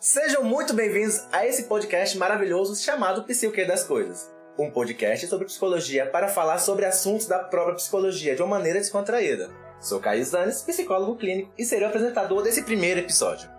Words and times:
Sejam 0.00 0.44
muito 0.44 0.74
bem-vindos 0.74 1.26
a 1.32 1.44
esse 1.44 1.64
podcast 1.64 2.16
maravilhoso 2.16 2.80
chamado 2.80 3.24
Psique 3.24 3.64
das 3.64 3.82
Coisas. 3.82 4.30
Um 4.56 4.70
podcast 4.70 5.26
sobre 5.26 5.46
psicologia 5.46 6.06
para 6.06 6.28
falar 6.28 6.58
sobre 6.58 6.84
assuntos 6.84 7.26
da 7.26 7.40
própria 7.40 7.74
psicologia 7.74 8.36
de 8.36 8.40
uma 8.40 8.56
maneira 8.56 8.78
descontraída. 8.78 9.50
Sou 9.80 9.98
Caio 9.98 10.24
Zanes, 10.24 10.62
psicólogo 10.62 11.16
clínico 11.16 11.52
e 11.58 11.64
serei 11.64 11.84
o 11.84 11.88
apresentador 11.88 12.44
desse 12.44 12.62
primeiro 12.62 13.00
episódio. 13.00 13.50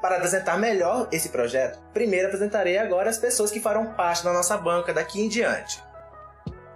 Para 0.00 0.18
apresentar 0.18 0.56
melhor 0.58 1.08
esse 1.10 1.30
projeto, 1.30 1.80
primeiro 1.92 2.28
apresentarei 2.28 2.78
agora 2.78 3.10
as 3.10 3.18
pessoas 3.18 3.50
que 3.50 3.58
farão 3.58 3.94
parte 3.94 4.22
da 4.22 4.32
nossa 4.32 4.56
banca 4.56 4.94
daqui 4.94 5.20
em 5.20 5.28
diante. 5.28 5.82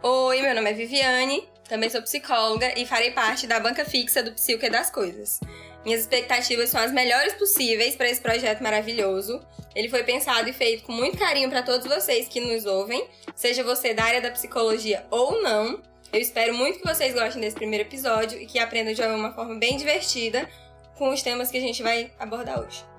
Oi, 0.03 0.43
meu 0.43 0.57
nome 0.57 0.69
é 0.69 0.75
Viviane, 0.75 1.49
também 1.69 1.89
sou 1.89 2.03
psicóloga 2.03 2.77
e 2.77 2.85
farei 2.85 3.13
parte 3.13 3.47
da 3.47 3.61
banca 3.61 3.85
fixa 3.85 4.25
do 4.25 4.33
Psique 4.33 4.69
das 4.69 4.91
Coisas. 4.91 5.39
Minhas 5.85 6.03
expectativas 6.03 6.71
são 6.71 6.81
as 6.81 6.93
melhores 6.93 7.35
possíveis 7.35 7.97
para 7.97 8.09
esse 8.09 8.21
projeto 8.21 8.63
maravilhoso. 8.63 9.41
Ele 9.75 9.89
foi 9.89 10.05
pensado 10.05 10.49
e 10.49 10.53
feito 10.53 10.85
com 10.85 10.93
muito 10.93 11.19
carinho 11.19 11.49
para 11.49 11.63
todos 11.63 11.87
vocês 11.87 12.29
que 12.29 12.41
nos 12.41 12.67
ouvem, 12.67 13.05
seja 13.35 13.65
você 13.65 13.93
da 13.95 14.05
área 14.05 14.21
da 14.21 14.31
psicologia 14.31 15.05
ou 15.11 15.43
não. 15.43 15.81
Eu 16.13 16.21
espero 16.21 16.55
muito 16.55 16.79
que 16.79 16.87
vocês 16.87 17.15
gostem 17.15 17.41
desse 17.41 17.57
primeiro 17.57 17.89
episódio 17.89 18.41
e 18.41 18.47
que 18.47 18.59
aprendam 18.59 18.93
de 18.93 19.03
uma 19.03 19.33
forma 19.33 19.55
bem 19.55 19.77
divertida 19.77 20.49
com 20.97 21.11
os 21.11 21.23
temas 21.23 21.51
que 21.51 21.57
a 21.57 21.61
gente 21.61 21.83
vai 21.83 22.13
abordar 22.19 22.61
hoje. 22.61 22.92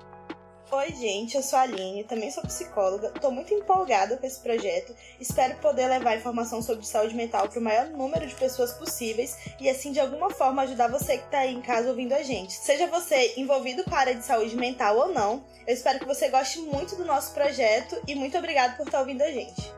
Oi, 0.76 0.90
gente, 0.90 1.36
eu 1.36 1.42
sou 1.42 1.56
a 1.56 1.62
Aline, 1.62 2.02
também 2.02 2.32
sou 2.32 2.42
psicóloga. 2.42 3.12
Estou 3.14 3.30
muito 3.30 3.54
empolgada 3.54 4.16
com 4.16 4.26
esse 4.26 4.40
projeto. 4.40 4.92
Espero 5.20 5.56
poder 5.58 5.86
levar 5.86 6.16
informação 6.16 6.60
sobre 6.60 6.84
saúde 6.84 7.14
mental 7.14 7.48
para 7.48 7.60
o 7.60 7.62
maior 7.62 7.86
número 7.90 8.26
de 8.26 8.34
pessoas 8.34 8.72
possíveis 8.72 9.38
e, 9.60 9.70
assim, 9.70 9.92
de 9.92 10.00
alguma 10.00 10.30
forma, 10.30 10.62
ajudar 10.62 10.88
você 10.88 11.16
que 11.18 11.26
está 11.26 11.38
aí 11.38 11.54
em 11.54 11.62
casa 11.62 11.90
ouvindo 11.90 12.12
a 12.12 12.24
gente. 12.24 12.54
Seja 12.54 12.88
você 12.88 13.34
envolvido 13.36 13.84
com 13.84 13.94
a 13.94 13.98
área 13.98 14.16
de 14.16 14.24
saúde 14.24 14.56
mental 14.56 14.96
ou 14.96 15.08
não, 15.14 15.44
eu 15.64 15.72
espero 15.72 16.00
que 16.00 16.06
você 16.06 16.28
goste 16.28 16.58
muito 16.58 16.96
do 16.96 17.04
nosso 17.04 17.32
projeto 17.32 17.96
e 18.08 18.16
muito 18.16 18.36
obrigada 18.36 18.76
por 18.76 18.84
estar 18.84 18.98
ouvindo 18.98 19.22
a 19.22 19.30
gente. 19.30 19.72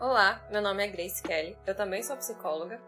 Olá, 0.00 0.44
meu 0.50 0.60
nome 0.60 0.84
é 0.84 0.88
Grace 0.88 1.22
Kelly, 1.22 1.56
eu 1.64 1.74
também 1.76 2.02
sou 2.02 2.16
psicóloga. 2.16 2.82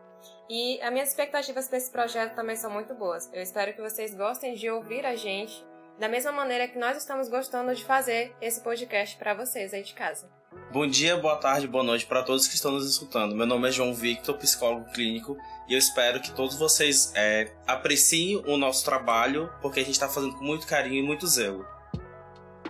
E 0.51 0.83
as 0.83 0.93
minhas 0.93 1.11
expectativas 1.11 1.69
para 1.69 1.79
esse 1.79 1.91
projeto 1.93 2.35
também 2.35 2.57
são 2.57 2.71
muito 2.71 2.95
boas. 2.97 3.31
Eu 3.33 3.41
espero 3.41 3.73
que 3.73 3.81
vocês 3.81 4.13
gostem 4.13 4.55
de 4.55 4.69
ouvir 4.69 5.07
a 5.07 5.15
gente 5.15 5.65
da 5.99 6.09
mesma 6.09 6.31
maneira 6.31 6.69
que 6.69 6.79
nós 6.79 6.97
estamos 6.97 7.29
gostando 7.29 7.75
de 7.75 7.85
fazer 7.85 8.33
esse 8.41 8.61
podcast 8.61 9.17
para 9.17 9.35
vocês 9.35 9.75
aí 9.75 9.83
de 9.83 9.95
casa. 9.95 10.31
Bom 10.73 10.87
dia, 10.87 11.17
boa 11.17 11.37
tarde, 11.37 11.67
boa 11.67 11.83
noite 11.83 12.07
para 12.07 12.23
todos 12.23 12.47
que 12.47 12.55
estão 12.55 12.71
nos 12.71 12.89
escutando. 12.89 13.35
Meu 13.35 13.47
nome 13.47 13.69
é 13.69 13.73
João 13.73 13.93
Victor, 13.93 14.37
psicólogo 14.37 14.91
clínico, 14.93 15.37
e 15.69 15.73
eu 15.73 15.79
espero 15.79 16.21
que 16.21 16.31
todos 16.31 16.57
vocês 16.57 17.13
é, 17.15 17.51
apreciem 17.67 18.37
o 18.47 18.57
nosso 18.57 18.85
trabalho, 18.85 19.53
porque 19.61 19.81
a 19.81 19.83
gente 19.83 19.95
está 19.95 20.09
fazendo 20.09 20.37
com 20.37 20.45
muito 20.45 20.67
carinho 20.67 21.03
e 21.03 21.07
muito 21.07 21.27
zelo. 21.27 21.67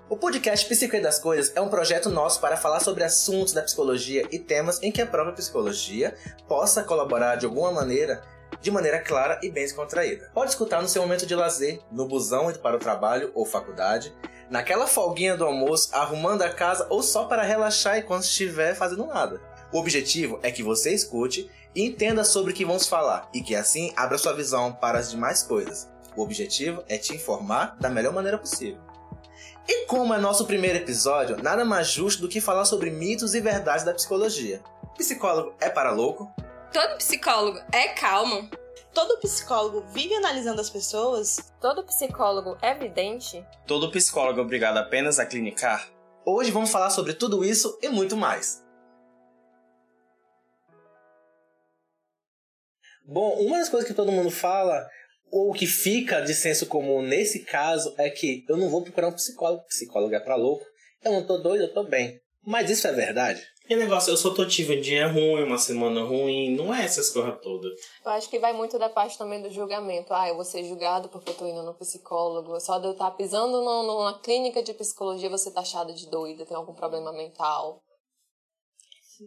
O 0.08 0.16
podcast 0.16 0.66
Psique 0.66 0.98
das 1.00 1.18
Coisas 1.18 1.54
é 1.54 1.60
um 1.60 1.68
projeto 1.68 2.08
nosso 2.08 2.40
para 2.40 2.56
falar 2.56 2.80
sobre 2.80 3.04
assuntos 3.04 3.52
da 3.52 3.62
psicologia 3.62 4.26
e 4.30 4.38
temas 4.38 4.82
em 4.82 4.90
que 4.90 5.02
a 5.02 5.06
própria 5.06 5.34
psicologia 5.34 6.16
possa 6.48 6.82
colaborar 6.82 7.36
de 7.36 7.44
alguma 7.44 7.70
maneira 7.70 8.24
de 8.60 8.70
maneira 8.70 9.00
clara 9.00 9.38
e 9.42 9.50
bem 9.50 9.64
descontraída. 9.64 10.30
Pode 10.34 10.50
escutar 10.50 10.82
no 10.82 10.88
seu 10.88 11.02
momento 11.02 11.26
de 11.26 11.34
lazer, 11.34 11.80
no 11.90 12.06
busão 12.06 12.50
indo 12.50 12.58
para 12.58 12.76
o 12.76 12.80
trabalho 12.80 13.30
ou 13.34 13.44
faculdade, 13.44 14.14
naquela 14.50 14.86
folguinha 14.86 15.36
do 15.36 15.44
almoço, 15.44 15.94
arrumando 15.94 16.42
a 16.42 16.52
casa 16.52 16.86
ou 16.90 17.02
só 17.02 17.24
para 17.24 17.42
relaxar 17.42 17.98
enquanto 17.98 18.24
estiver 18.24 18.74
fazendo 18.74 19.06
nada. 19.06 19.40
O 19.72 19.78
objetivo 19.78 20.38
é 20.42 20.50
que 20.50 20.62
você 20.62 20.92
escute 20.92 21.50
e 21.74 21.84
entenda 21.84 22.24
sobre 22.24 22.52
o 22.52 22.54
que 22.54 22.64
vamos 22.64 22.86
falar 22.86 23.28
e 23.34 23.42
que 23.42 23.54
assim 23.54 23.92
abra 23.96 24.18
sua 24.18 24.32
visão 24.32 24.72
para 24.72 24.98
as 24.98 25.10
demais 25.10 25.42
coisas. 25.42 25.88
O 26.16 26.22
objetivo 26.22 26.82
é 26.88 26.96
te 26.96 27.14
informar 27.14 27.76
da 27.78 27.88
melhor 27.88 28.12
maneira 28.12 28.38
possível. 28.38 28.80
E 29.68 29.84
como 29.84 30.14
é 30.14 30.18
nosso 30.18 30.46
primeiro 30.46 30.78
episódio, 30.78 31.36
nada 31.42 31.64
mais 31.64 31.88
justo 31.88 32.22
do 32.22 32.28
que 32.28 32.40
falar 32.40 32.64
sobre 32.64 32.90
mitos 32.90 33.34
e 33.34 33.40
verdades 33.40 33.84
da 33.84 33.92
psicologia. 33.92 34.62
Psicólogo 34.96 35.54
é 35.60 35.68
para 35.68 35.92
louco? 35.92 36.32
Todo 36.72 36.98
psicólogo 36.98 37.58
é 37.72 37.88
calmo. 37.94 38.50
Todo 38.92 39.18
psicólogo 39.20 39.80
vive 39.92 40.14
analisando 40.14 40.60
as 40.60 40.68
pessoas. 40.68 41.50
Todo 41.60 41.82
psicólogo 41.84 42.58
é 42.60 42.74
vidente. 42.74 43.42
Todo 43.66 43.90
psicólogo 43.90 44.38
é 44.38 44.42
obrigado 44.42 44.76
apenas 44.76 45.18
a 45.18 45.24
clinicar? 45.24 45.90
Hoje 46.26 46.50
vamos 46.50 46.70
falar 46.70 46.90
sobre 46.90 47.14
tudo 47.14 47.42
isso 47.42 47.78
e 47.80 47.88
muito 47.88 48.18
mais. 48.18 48.62
Bom, 53.02 53.40
uma 53.40 53.58
das 53.58 53.70
coisas 53.70 53.88
que 53.88 53.94
todo 53.94 54.12
mundo 54.12 54.30
fala, 54.30 54.86
ou 55.32 55.54
que 55.54 55.66
fica 55.66 56.20
de 56.20 56.34
senso 56.34 56.66
comum 56.66 57.00
nesse 57.00 57.46
caso, 57.46 57.94
é 57.96 58.10
que 58.10 58.44
eu 58.46 58.58
não 58.58 58.68
vou 58.68 58.82
procurar 58.82 59.08
um 59.08 59.14
psicólogo. 59.14 59.64
Psicólogo 59.68 60.14
é 60.14 60.20
pra 60.20 60.36
louco. 60.36 60.66
Eu 61.02 61.12
não 61.12 61.26
tô 61.26 61.38
doido, 61.38 61.62
eu 61.62 61.72
tô 61.72 61.84
bem. 61.84 62.20
Mas 62.48 62.70
isso 62.70 62.88
é 62.88 62.92
verdade? 62.92 63.46
Que 63.66 63.76
negócio, 63.76 64.10
eu 64.10 64.16
só 64.16 64.32
tô 64.32 64.46
tive 64.46 64.78
um 64.78 64.80
dia 64.80 65.06
ruim, 65.06 65.42
uma 65.42 65.58
semana 65.58 66.02
ruim, 66.02 66.56
não 66.56 66.74
é 66.74 66.82
essas 66.82 67.10
coisas 67.10 67.38
todas. 67.42 67.78
Eu 68.02 68.10
acho 68.12 68.30
que 68.30 68.38
vai 68.38 68.54
muito 68.54 68.78
da 68.78 68.88
parte 68.88 69.18
também 69.18 69.42
do 69.42 69.50
julgamento. 69.50 70.14
Ah, 70.14 70.30
eu 70.30 70.34
vou 70.34 70.46
ser 70.46 70.64
julgado 70.64 71.10
porque 71.10 71.28
eu 71.28 71.34
tô 71.34 71.46
indo 71.46 71.62
no 71.62 71.74
psicólogo. 71.74 72.58
Só 72.58 72.78
de 72.78 72.86
eu 72.86 72.92
estar 72.92 73.10
pisando 73.10 73.60
numa 73.60 74.18
clínica 74.20 74.62
de 74.62 74.72
psicologia, 74.72 75.28
você 75.28 75.50
tá 75.50 75.60
achado 75.60 75.92
de 75.92 76.08
doida, 76.08 76.46
tem 76.46 76.56
algum 76.56 76.72
problema 76.72 77.12
mental. 77.12 77.82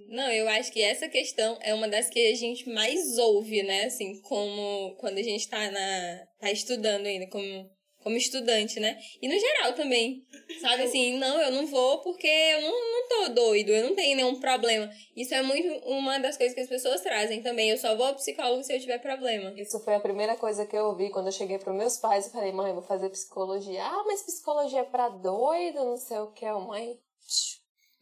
Não, 0.09 0.31
eu 0.31 0.49
acho 0.49 0.71
que 0.71 0.81
essa 0.81 1.07
questão 1.07 1.59
é 1.61 1.75
uma 1.75 1.87
das 1.87 2.09
que 2.09 2.31
a 2.31 2.35
gente 2.35 2.67
mais 2.67 3.19
ouve, 3.19 3.61
né? 3.61 3.83
Assim, 3.83 4.19
como 4.23 4.95
quando 4.95 5.19
a 5.19 5.23
gente 5.23 5.47
tá, 5.47 5.69
na, 5.69 6.25
tá 6.39 6.51
estudando 6.51 7.05
ainda, 7.05 7.29
como 7.29 7.69
como 8.03 8.17
estudante, 8.17 8.79
né? 8.79 8.99
E 9.21 9.27
no 9.27 9.39
geral 9.39 9.73
também. 9.73 10.25
Sabe 10.59 10.83
assim, 10.83 11.17
não, 11.17 11.41
eu 11.41 11.51
não 11.51 11.65
vou 11.65 11.99
porque 11.99 12.27
eu 12.27 12.61
não, 12.61 12.71
não 12.71 13.07
tô 13.07 13.29
doido, 13.33 13.69
eu 13.69 13.87
não 13.87 13.95
tenho 13.95 14.15
nenhum 14.15 14.39
problema. 14.39 14.89
Isso 15.15 15.33
é 15.33 15.41
muito 15.41 15.67
uma 15.85 16.19
das 16.19 16.37
coisas 16.37 16.53
que 16.53 16.61
as 16.61 16.69
pessoas 16.69 17.01
trazem 17.01 17.41
também. 17.41 17.69
Eu 17.69 17.77
só 17.77 17.95
vou 17.95 18.07
ao 18.07 18.15
psicólogo 18.15 18.63
se 18.63 18.73
eu 18.73 18.79
tiver 18.79 18.99
problema. 18.99 19.53
Isso 19.55 19.79
foi 19.79 19.95
a 19.95 19.99
primeira 19.99 20.35
coisa 20.35 20.65
que 20.65 20.75
eu 20.75 20.85
ouvi 20.85 21.09
quando 21.09 21.27
eu 21.27 21.31
cheguei 21.31 21.57
para 21.57 21.73
meus 21.73 21.97
pais 21.97 22.27
e 22.27 22.31
falei, 22.31 22.51
mãe, 22.51 22.69
eu 22.69 22.75
vou 22.75 22.83
fazer 22.83 23.09
psicologia. 23.09 23.83
Ah, 23.83 24.03
mas 24.05 24.23
psicologia 24.23 24.81
é 24.81 24.83
pra 24.83 25.09
doido, 25.09 25.83
não 25.83 25.97
sei 25.97 26.17
o 26.19 26.31
que. 26.31 26.51
Mãe. 26.51 26.99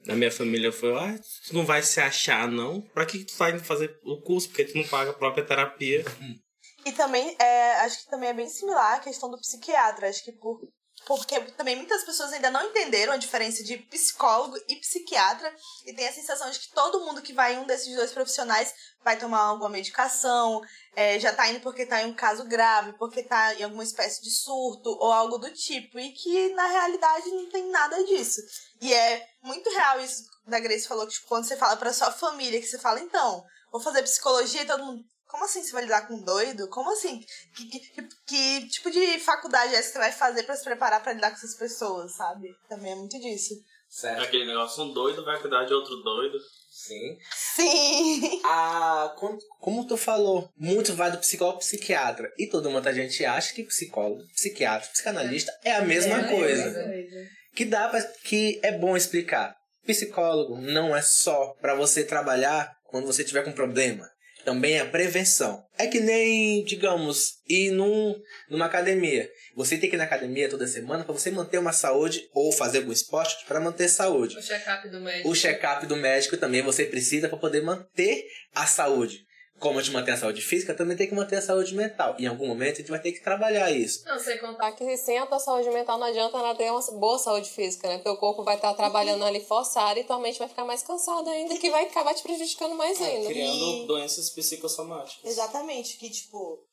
Na 0.06 0.16
minha 0.16 0.32
família 0.32 0.72
foi, 0.72 0.94
ah, 0.94 1.20
tu 1.48 1.54
não 1.54 1.66
vai 1.66 1.84
se 1.84 2.00
achar, 2.00 2.48
não? 2.50 2.82
Pra 2.82 3.06
que 3.06 3.24
tu 3.26 3.36
vai 3.36 3.58
fazer 3.60 4.00
o 4.04 4.22
curso? 4.22 4.48
Porque 4.48 4.66
tu 4.66 4.78
não 4.78 4.88
paga 4.88 5.12
a 5.12 5.14
própria 5.14 5.46
terapia. 5.46 6.04
E 6.86 6.92
também, 6.92 7.36
é, 7.40 7.76
acho 7.82 8.00
que 8.00 8.10
também 8.10 8.30
é 8.30 8.34
bem 8.34 8.50
similar 8.50 8.96
a 8.96 9.00
questão 9.00 9.30
do 9.30 9.38
psiquiatra. 9.38 10.10
Acho 10.10 10.24
que 10.24 10.32
por, 10.32 10.60
porque 11.06 11.40
também 11.52 11.76
muitas 11.76 12.04
pessoas 12.04 12.34
ainda 12.34 12.52
não 12.52 12.64
entenderam 12.68 13.14
a 13.14 13.18
diferença 13.18 13.64
de 13.64 13.78
psicólogo 13.78 14.58
e 14.68 14.76
psiquiatra 14.76 15.54
e 15.86 15.94
tem 15.94 16.08
a 16.08 16.14
sensação 16.14 16.50
de 16.50 16.60
que 16.60 16.72
todo 16.74 17.06
mundo 17.06 17.22
que 17.22 17.34
vai 17.34 17.56
em 17.56 17.60
um 17.60 17.66
desses 17.66 17.96
dois 17.96 18.12
profissionais 18.12 18.74
vai 19.04 19.18
tomar 19.18 19.40
alguma 19.40 19.70
medicação, 19.70 20.62
é, 20.96 21.20
já 21.20 21.34
tá 21.34 21.48
indo 21.50 21.62
porque 21.62 21.86
tá 21.86 22.02
em 22.02 22.08
um 22.08 22.14
caso 22.14 22.44
grave, 22.46 22.94
porque 22.94 23.24
tá 23.24 23.56
em 23.56 23.64
alguma 23.64 23.84
espécie 23.84 24.22
de 24.22 24.30
surto 24.30 24.90
ou 24.90 25.12
algo 25.12 25.38
do 25.38 25.52
tipo, 25.52 26.00
e 26.00 26.12
que 26.12 26.50
na 26.54 26.68
realidade 26.68 27.30
não 27.32 27.50
tem 27.50 27.70
nada 27.70 28.04
disso. 28.04 28.42
E 28.82 28.94
é 28.94 29.28
muito 29.42 29.70
real 29.70 30.02
isso 30.02 30.24
da 30.46 30.60
Grace 30.60 30.88
falou, 30.88 31.08
que 31.08 31.14
tipo, 31.14 31.28
quando 31.28 31.46
você 31.46 31.56
fala 31.56 31.78
pra 31.78 31.94
sua 31.94 32.12
família, 32.12 32.60
que 32.60 32.68
você 32.68 32.80
fala, 32.80 33.00
então, 33.00 33.44
vou 33.72 33.82
fazer 33.82 34.04
psicologia 34.04 34.64
e 34.64 34.68
todo 34.68 34.84
mundo, 34.84 35.04
como 35.30 35.46
assim 35.46 35.62
você 35.62 35.72
vai 35.72 35.84
lidar 35.84 36.08
com 36.08 36.16
um 36.16 36.24
doido? 36.24 36.68
Como 36.70 36.92
assim? 36.92 37.24
Que, 37.56 37.66
que, 37.70 38.02
que, 38.26 38.68
tipo 38.68 38.90
de 38.90 39.20
faculdade 39.20 39.76
é 39.76 39.78
essa 39.78 39.90
que 39.90 39.94
você 39.94 40.00
vai 40.00 40.12
fazer 40.12 40.44
para 40.44 40.56
se 40.56 40.64
preparar 40.64 41.04
para 41.04 41.14
lidar 41.14 41.30
com 41.30 41.36
essas 41.38 41.56
pessoas, 41.56 42.16
sabe? 42.16 42.50
Também 42.68 42.94
é 42.94 42.96
muito 42.96 43.18
disso. 43.20 43.54
Certo. 43.88 44.24
Aquele 44.24 44.48
negócio, 44.48 44.84
um 44.84 44.92
doido 44.92 45.24
vai 45.24 45.40
cuidar 45.40 45.66
de 45.66 45.74
outro 45.74 45.96
doido. 45.98 46.36
Sim. 46.72 47.18
Sim. 47.32 48.42
Ah, 48.44 49.14
como, 49.18 49.38
como 49.60 49.88
tu 49.88 49.98
falou, 49.98 50.50
muito 50.58 50.96
vai 50.96 51.12
do 51.12 51.20
psicólogo 51.20 51.60
psiquiatra. 51.60 52.32
E 52.36 52.48
todo 52.48 52.70
mundo 52.72 52.88
a 52.88 52.94
gente 52.94 53.24
acha 53.24 53.54
que 53.54 53.64
psicólogo, 53.64 54.24
psiquiatra, 54.34 54.90
psicanalista 54.90 55.52
é 55.64 55.74
a 55.74 55.82
mesma 55.84 56.22
é, 56.22 56.28
coisa. 56.28 56.64
É 56.64 57.28
que 57.56 57.66
dá 57.66 57.88
pra, 57.88 58.02
que 58.24 58.60
é 58.64 58.72
bom 58.72 58.98
explicar. 58.98 59.56
Psicólogo 59.86 60.58
não 60.58 60.96
é 60.96 61.04
só 61.04 61.54
para 61.62 61.76
você 61.76 62.04
trabalhar 62.04 62.76
quando 62.86 63.06
você 63.06 63.24
tiver 63.24 63.44
com 63.44 63.52
problema 63.52 64.10
também 64.44 64.80
a 64.80 64.86
prevenção. 64.86 65.64
É 65.78 65.88
que 65.88 66.00
nem, 66.00 66.64
digamos, 66.64 67.40
ir 67.48 67.72
num, 67.72 68.16
numa 68.50 68.66
academia. 68.66 69.30
Você 69.56 69.78
tem 69.78 69.90
que 69.90 69.96
ir 69.96 69.98
na 69.98 70.06
academia 70.06 70.50
toda 70.50 70.68
semana 70.68 71.04
para 71.04 71.14
você 71.14 71.32
manter 71.32 71.58
uma 71.58 71.74
saúde 71.74 72.28
ou 72.34 72.52
fazer 72.52 72.80
algum 72.80 72.92
esporte 72.92 73.46
para 73.46 73.60
manter 73.60 73.88
saúde. 73.88 74.38
O 74.38 74.42
check-up 74.42 74.90
do 74.90 75.00
médico. 75.00 75.30
O 75.30 75.36
check-up 75.36 75.86
do 75.86 75.96
médico 75.96 76.38
também 76.38 76.62
você 76.62 76.86
precisa 76.86 77.30
para 77.30 77.38
poder 77.38 77.62
manter 77.62 78.26
a 78.54 78.66
saúde 78.66 79.29
como 79.60 79.78
a 79.78 79.82
gente 79.82 79.94
mantém 79.94 80.14
a 80.14 80.18
saúde 80.18 80.42
física, 80.42 80.74
também 80.74 80.96
tem 80.96 81.08
que 81.08 81.14
manter 81.14 81.36
a 81.36 81.42
saúde 81.42 81.76
mental. 81.76 82.16
Em 82.18 82.28
algum 82.28 82.48
momento 82.48 82.76
a 82.76 82.78
gente 82.78 82.90
vai 82.90 83.00
ter 83.00 83.12
que 83.12 83.22
trabalhar 83.22 83.70
isso. 83.72 84.04
Não, 84.06 84.20
sem 84.20 84.38
contar 84.40 84.72
que 84.72 84.98
sem 84.98 85.18
a 85.18 85.26
tua 85.26 85.40
saúde 85.40 85.70
mental 85.70 85.98
não 85.98 86.08
adianta 86.08 86.38
nada 86.38 86.58
ter 86.58 86.72
uma 86.72 86.82
boa 87.00 87.20
saúde 87.20 87.50
física, 87.50 87.88
né? 87.88 87.98
Porque 87.98 88.10
o 88.10 88.18
corpo 88.18 88.44
vai 88.44 88.56
estar 88.56 88.74
trabalhando 88.74 89.24
ali 89.26 89.40
forçado 89.42 90.00
e 90.00 90.04
tua 90.04 90.20
mente 90.20 90.40
vai 90.40 90.48
ficar 90.48 90.66
mais 90.66 90.82
cansada 90.82 91.30
ainda, 91.30 91.58
que 91.58 91.70
vai 91.70 91.86
acabar 91.86 92.14
te 92.14 92.24
prejudicando 92.24 92.76
mais 92.76 93.00
é, 93.02 93.06
ainda. 93.06 93.28
Criando 93.28 93.84
e... 93.84 93.88
doenças 93.88 94.30
psicossomáticas. 94.30 95.30
Exatamente, 95.30 95.98
que 95.98 96.10
tipo, 96.10 96.64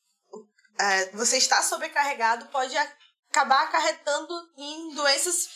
é, 0.79 1.11
você 1.11 1.37
estar 1.37 1.61
sobrecarregado 1.61 2.45
pode 2.47 2.75
acabar 2.77 3.63
acarretando 3.63 4.33
em 4.57 4.93
doenças 4.95 5.49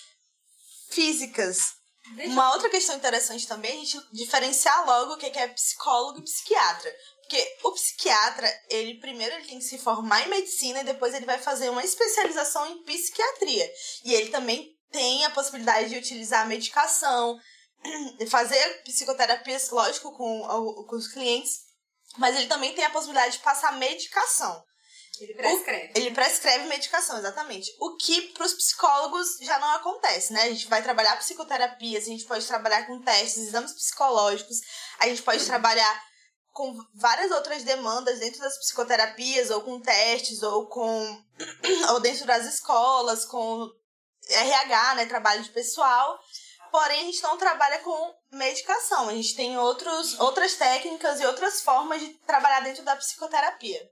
físicas. 0.89 1.80
Uma 2.25 2.53
outra 2.53 2.69
questão 2.69 2.95
interessante 2.95 3.47
também 3.47 3.71
é 3.71 3.73
a 3.75 3.77
gente 3.77 3.99
diferenciar 4.11 4.85
logo 4.85 5.13
o 5.13 5.17
que 5.17 5.27
é 5.27 5.47
psicólogo 5.47 6.19
e 6.19 6.23
psiquiatra. 6.23 6.93
Porque 7.21 7.57
o 7.63 7.71
psiquiatra, 7.71 8.61
ele 8.69 8.99
primeiro 8.99 9.35
ele 9.35 9.47
tem 9.47 9.59
que 9.59 9.65
se 9.65 9.77
formar 9.77 10.21
em 10.21 10.29
medicina 10.29 10.81
e 10.81 10.85
depois 10.85 11.13
ele 11.13 11.25
vai 11.25 11.37
fazer 11.37 11.69
uma 11.69 11.83
especialização 11.83 12.65
em 12.67 12.83
psiquiatria. 12.83 13.71
E 14.03 14.13
ele 14.13 14.29
também 14.29 14.77
tem 14.91 15.23
a 15.25 15.29
possibilidade 15.29 15.89
de 15.89 15.97
utilizar 15.97 16.41
a 16.41 16.45
medicação, 16.45 17.39
fazer 18.29 18.83
psicoterapias, 18.83 19.69
lógico, 19.69 20.11
com, 20.11 20.85
com 20.87 20.95
os 20.95 21.07
clientes, 21.07 21.61
mas 22.17 22.35
ele 22.35 22.47
também 22.47 22.73
tem 22.73 22.83
a 22.83 22.89
possibilidade 22.89 23.37
de 23.37 23.43
passar 23.43 23.77
medicação. 23.77 24.61
Ele 25.19 25.33
prescreve. 25.33 25.93
O, 25.93 25.97
ele 25.97 26.11
prescreve 26.11 26.67
medicação, 26.67 27.17
exatamente. 27.17 27.75
O 27.79 27.95
que 27.97 28.21
para 28.33 28.45
os 28.45 28.53
psicólogos 28.53 29.37
já 29.41 29.59
não 29.59 29.69
acontece, 29.71 30.33
né? 30.33 30.43
A 30.43 30.49
gente 30.49 30.67
vai 30.67 30.81
trabalhar 30.81 31.17
psicoterapias, 31.17 32.03
a 32.03 32.07
gente 32.07 32.25
pode 32.25 32.45
trabalhar 32.47 32.87
com 32.87 33.01
testes, 33.01 33.47
exames 33.47 33.73
psicológicos, 33.73 34.61
a 34.99 35.07
gente 35.07 35.21
pode 35.21 35.45
trabalhar 35.45 36.11
com 36.51 36.77
várias 36.95 37.31
outras 37.31 37.63
demandas 37.63 38.19
dentro 38.19 38.39
das 38.39 38.57
psicoterapias, 38.57 39.49
ou 39.49 39.61
com 39.61 39.79
testes, 39.79 40.41
ou 40.43 40.67
com. 40.67 41.23
ou 41.91 41.99
dentro 41.99 42.25
das 42.25 42.45
escolas, 42.45 43.25
com 43.25 43.69
RH, 44.29 44.95
né? 44.95 45.05
Trabalho 45.05 45.43
de 45.43 45.49
pessoal. 45.49 46.19
Porém, 46.71 47.01
a 47.01 47.03
gente 47.03 47.21
não 47.21 47.37
trabalha 47.37 47.79
com 47.79 48.15
medicação. 48.31 49.09
A 49.09 49.13
gente 49.13 49.35
tem 49.35 49.57
outros, 49.57 50.17
outras 50.19 50.55
técnicas 50.55 51.19
e 51.19 51.25
outras 51.25 51.61
formas 51.61 51.99
de 51.99 52.09
trabalhar 52.25 52.61
dentro 52.61 52.83
da 52.83 52.95
psicoterapia. 52.95 53.91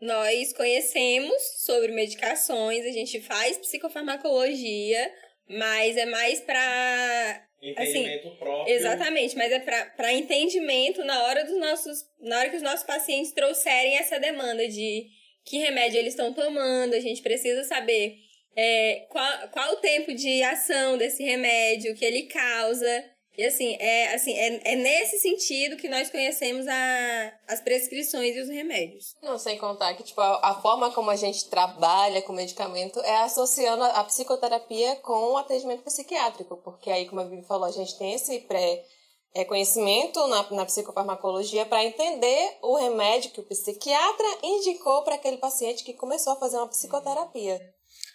Nós 0.00 0.52
conhecemos 0.52 1.42
sobre 1.58 1.92
medicações, 1.92 2.84
a 2.84 2.92
gente 2.92 3.20
faz 3.20 3.58
psicofarmacologia, 3.58 5.12
mas 5.48 5.96
é 5.96 6.06
mais 6.06 6.40
para 6.40 7.48
Entendimento 7.60 8.28
assim, 8.28 8.36
próprio. 8.36 8.74
Exatamente, 8.74 9.36
mas 9.36 9.50
é 9.50 9.58
para 9.58 10.12
entendimento 10.12 11.04
na 11.04 11.24
hora 11.24 11.44
dos 11.44 11.58
nossos. 11.58 12.04
Na 12.20 12.38
hora 12.38 12.50
que 12.50 12.56
os 12.56 12.62
nossos 12.62 12.86
pacientes 12.86 13.32
trouxerem 13.32 13.96
essa 13.96 14.20
demanda 14.20 14.68
de 14.68 15.06
que 15.44 15.58
remédio 15.58 15.98
eles 15.98 16.12
estão 16.12 16.32
tomando, 16.32 16.94
a 16.94 17.00
gente 17.00 17.20
precisa 17.20 17.64
saber 17.64 18.16
é, 18.54 19.06
qual, 19.08 19.48
qual 19.48 19.72
o 19.72 19.76
tempo 19.76 20.14
de 20.14 20.42
ação 20.42 20.96
desse 20.96 21.22
remédio, 21.24 21.92
o 21.92 21.96
que 21.96 22.04
ele 22.04 22.24
causa. 22.24 23.04
E 23.38 23.44
assim, 23.44 23.76
é, 23.78 24.14
assim 24.16 24.32
é, 24.32 24.72
é 24.72 24.74
nesse 24.74 25.20
sentido 25.20 25.76
que 25.76 25.88
nós 25.88 26.10
conhecemos 26.10 26.66
a, 26.66 27.32
as 27.46 27.60
prescrições 27.60 28.34
e 28.34 28.40
os 28.40 28.48
remédios. 28.48 29.14
Não, 29.22 29.38
sem 29.38 29.56
contar 29.56 29.94
que 29.94 30.02
tipo, 30.02 30.20
a, 30.20 30.50
a 30.50 30.60
forma 30.60 30.90
como 30.90 31.08
a 31.08 31.14
gente 31.14 31.48
trabalha 31.48 32.20
com 32.22 32.32
medicamento 32.32 32.98
é 32.98 33.18
associando 33.18 33.84
a, 33.84 34.00
a 34.00 34.04
psicoterapia 34.04 34.96
com 34.96 35.34
o 35.34 35.36
atendimento 35.36 35.84
psiquiátrico, 35.84 36.56
porque 36.64 36.90
aí, 36.90 37.06
como 37.06 37.20
a 37.20 37.24
Vivi 37.28 37.46
falou, 37.46 37.66
a 37.66 37.70
gente 37.70 37.96
tem 37.96 38.12
esse 38.12 38.40
pré 38.40 38.84
é, 39.32 39.44
conhecimento 39.44 40.26
na, 40.26 40.50
na 40.50 40.66
psicofarmacologia 40.66 41.64
para 41.64 41.84
entender 41.84 42.58
o 42.60 42.74
remédio 42.74 43.30
que 43.30 43.40
o 43.40 43.46
psiquiatra 43.46 44.38
indicou 44.42 45.04
para 45.04 45.14
aquele 45.14 45.36
paciente 45.36 45.84
que 45.84 45.94
começou 45.94 46.32
a 46.32 46.40
fazer 46.40 46.56
uma 46.56 46.66
psicoterapia. 46.66 47.60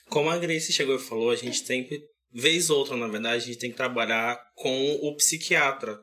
Como 0.09 0.29
a 0.29 0.37
Grace 0.37 0.73
chegou 0.73 0.97
e 0.97 0.99
falou, 0.99 1.29
a 1.29 1.35
gente 1.37 1.65
sempre 1.65 2.12
vez 2.33 2.69
ou 2.69 2.79
outra, 2.79 2.97
na 2.97 3.07
verdade, 3.07 3.35
a 3.35 3.39
gente 3.39 3.59
tem 3.59 3.71
que 3.71 3.77
trabalhar 3.77 4.35
com 4.55 4.99
o 5.01 5.15
psiquiatra. 5.15 5.99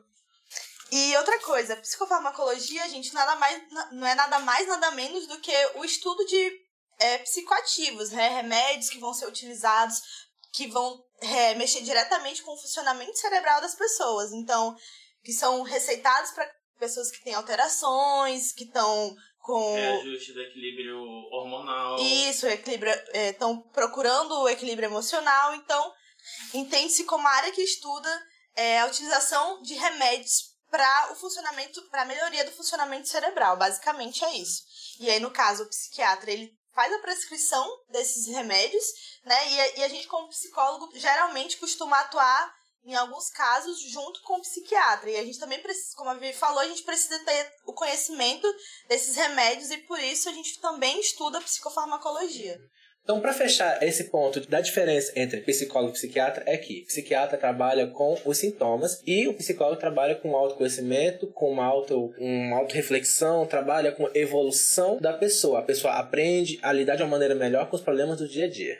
E 0.91 1.15
outra 1.17 1.39
coisa, 1.39 1.75
psicofarmacologia, 1.77 2.89
gente, 2.89 3.13
nada 3.13 3.35
mais, 3.37 3.61
não 3.91 4.05
é 4.05 4.13
nada 4.13 4.39
mais, 4.39 4.67
nada 4.67 4.91
menos 4.91 5.25
do 5.27 5.39
que 5.39 5.53
o 5.75 5.85
estudo 5.85 6.25
de 6.25 6.51
é, 6.99 7.17
psicoativos, 7.19 8.11
né? 8.11 8.27
Remédios 8.27 8.89
que 8.89 8.99
vão 8.99 9.13
ser 9.13 9.25
utilizados, 9.25 10.01
que 10.53 10.67
vão 10.67 11.01
é, 11.21 11.55
mexer 11.55 11.81
diretamente 11.81 12.43
com 12.43 12.51
o 12.51 12.57
funcionamento 12.57 13.17
cerebral 13.17 13.61
das 13.61 13.73
pessoas. 13.73 14.33
Então, 14.33 14.75
que 15.23 15.31
são 15.31 15.61
receitados 15.61 16.31
para 16.31 16.49
pessoas 16.77 17.09
que 17.09 17.23
têm 17.23 17.35
alterações, 17.35 18.51
que 18.51 18.65
estão 18.65 19.15
com. 19.39 19.75
Reajuste 19.75 20.33
do 20.33 20.41
equilíbrio 20.41 20.99
hormonal. 21.31 21.99
Isso, 21.99 22.47
equilíbrio. 22.47 22.93
Estão 23.13 23.63
é, 23.65 23.73
procurando 23.73 24.41
o 24.41 24.49
equilíbrio 24.49 24.87
emocional. 24.87 25.55
Então, 25.55 25.93
entende-se 26.53 27.03
como 27.03 27.27
a 27.27 27.31
área 27.31 27.51
que 27.51 27.61
estuda 27.61 28.27
é, 28.55 28.79
a 28.79 28.85
utilização 28.85 29.61
de 29.61 29.73
remédios 29.75 30.51
para 30.69 31.11
o 31.11 31.15
funcionamento, 31.15 31.81
para 31.89 32.03
a 32.03 32.05
melhoria 32.05 32.45
do 32.45 32.51
funcionamento 32.51 33.07
cerebral. 33.09 33.57
Basicamente 33.57 34.23
é 34.23 34.37
isso. 34.37 34.63
E 34.99 35.09
aí, 35.09 35.19
no 35.19 35.31
caso, 35.31 35.63
o 35.63 35.69
psiquiatra, 35.69 36.31
ele 36.31 36.57
faz 36.73 36.93
a 36.93 36.99
prescrição 36.99 37.67
desses 37.89 38.27
remédios, 38.27 38.83
né? 39.25 39.49
E 39.49 39.79
e 39.79 39.83
a 39.83 39.89
gente, 39.89 40.07
como 40.07 40.29
psicólogo, 40.29 40.89
geralmente 40.97 41.57
costuma 41.57 41.99
atuar 41.99 42.61
em 42.83 42.95
alguns 42.95 43.29
casos, 43.29 43.79
junto 43.91 44.21
com 44.23 44.37
o 44.37 44.41
psiquiatra. 44.41 45.09
E 45.09 45.17
a 45.17 45.23
gente 45.23 45.39
também 45.39 45.61
precisa, 45.61 45.95
como 45.95 46.09
a 46.09 46.13
Vivi 46.15 46.33
falou, 46.33 46.59
a 46.59 46.67
gente 46.67 46.83
precisa 46.83 47.17
ter 47.19 47.53
o 47.65 47.73
conhecimento 47.73 48.47
desses 48.87 49.15
remédios 49.15 49.69
e 49.69 49.77
por 49.79 49.99
isso 49.99 50.29
a 50.29 50.33
gente 50.33 50.59
também 50.59 50.99
estuda 50.99 51.41
psicofarmacologia. 51.41 52.59
Então, 53.03 53.19
para 53.19 53.33
fechar 53.33 53.81
esse 53.81 54.05
ponto 54.05 54.39
da 54.47 54.61
diferença 54.61 55.11
entre 55.15 55.41
psicólogo 55.41 55.91
e 55.91 55.93
psiquiatra, 55.93 56.43
é 56.45 56.55
que 56.55 56.81
o 56.83 56.85
psiquiatra 56.85 57.37
trabalha 57.37 57.87
com 57.87 58.15
os 58.23 58.37
sintomas 58.37 59.01
e 59.05 59.27
o 59.27 59.33
psicólogo 59.33 59.79
trabalha 59.79 60.15
com 60.15 60.35
autoconhecimento, 60.35 61.27
com 61.27 61.51
uma, 61.51 61.65
auto, 61.65 62.13
uma 62.19 62.57
auto-reflexão, 62.57 63.47
trabalha 63.47 63.91
com 63.91 64.09
evolução 64.13 64.97
da 64.97 65.13
pessoa. 65.13 65.59
A 65.59 65.63
pessoa 65.63 65.93
aprende 65.93 66.59
a 66.61 66.71
lidar 66.71 66.95
de 66.95 67.01
uma 67.01 67.09
maneira 67.09 67.33
melhor 67.33 67.69
com 67.69 67.75
os 67.75 67.81
problemas 67.81 68.19
do 68.19 68.27
dia 68.27 68.45
a 68.45 68.49
dia. 68.49 68.77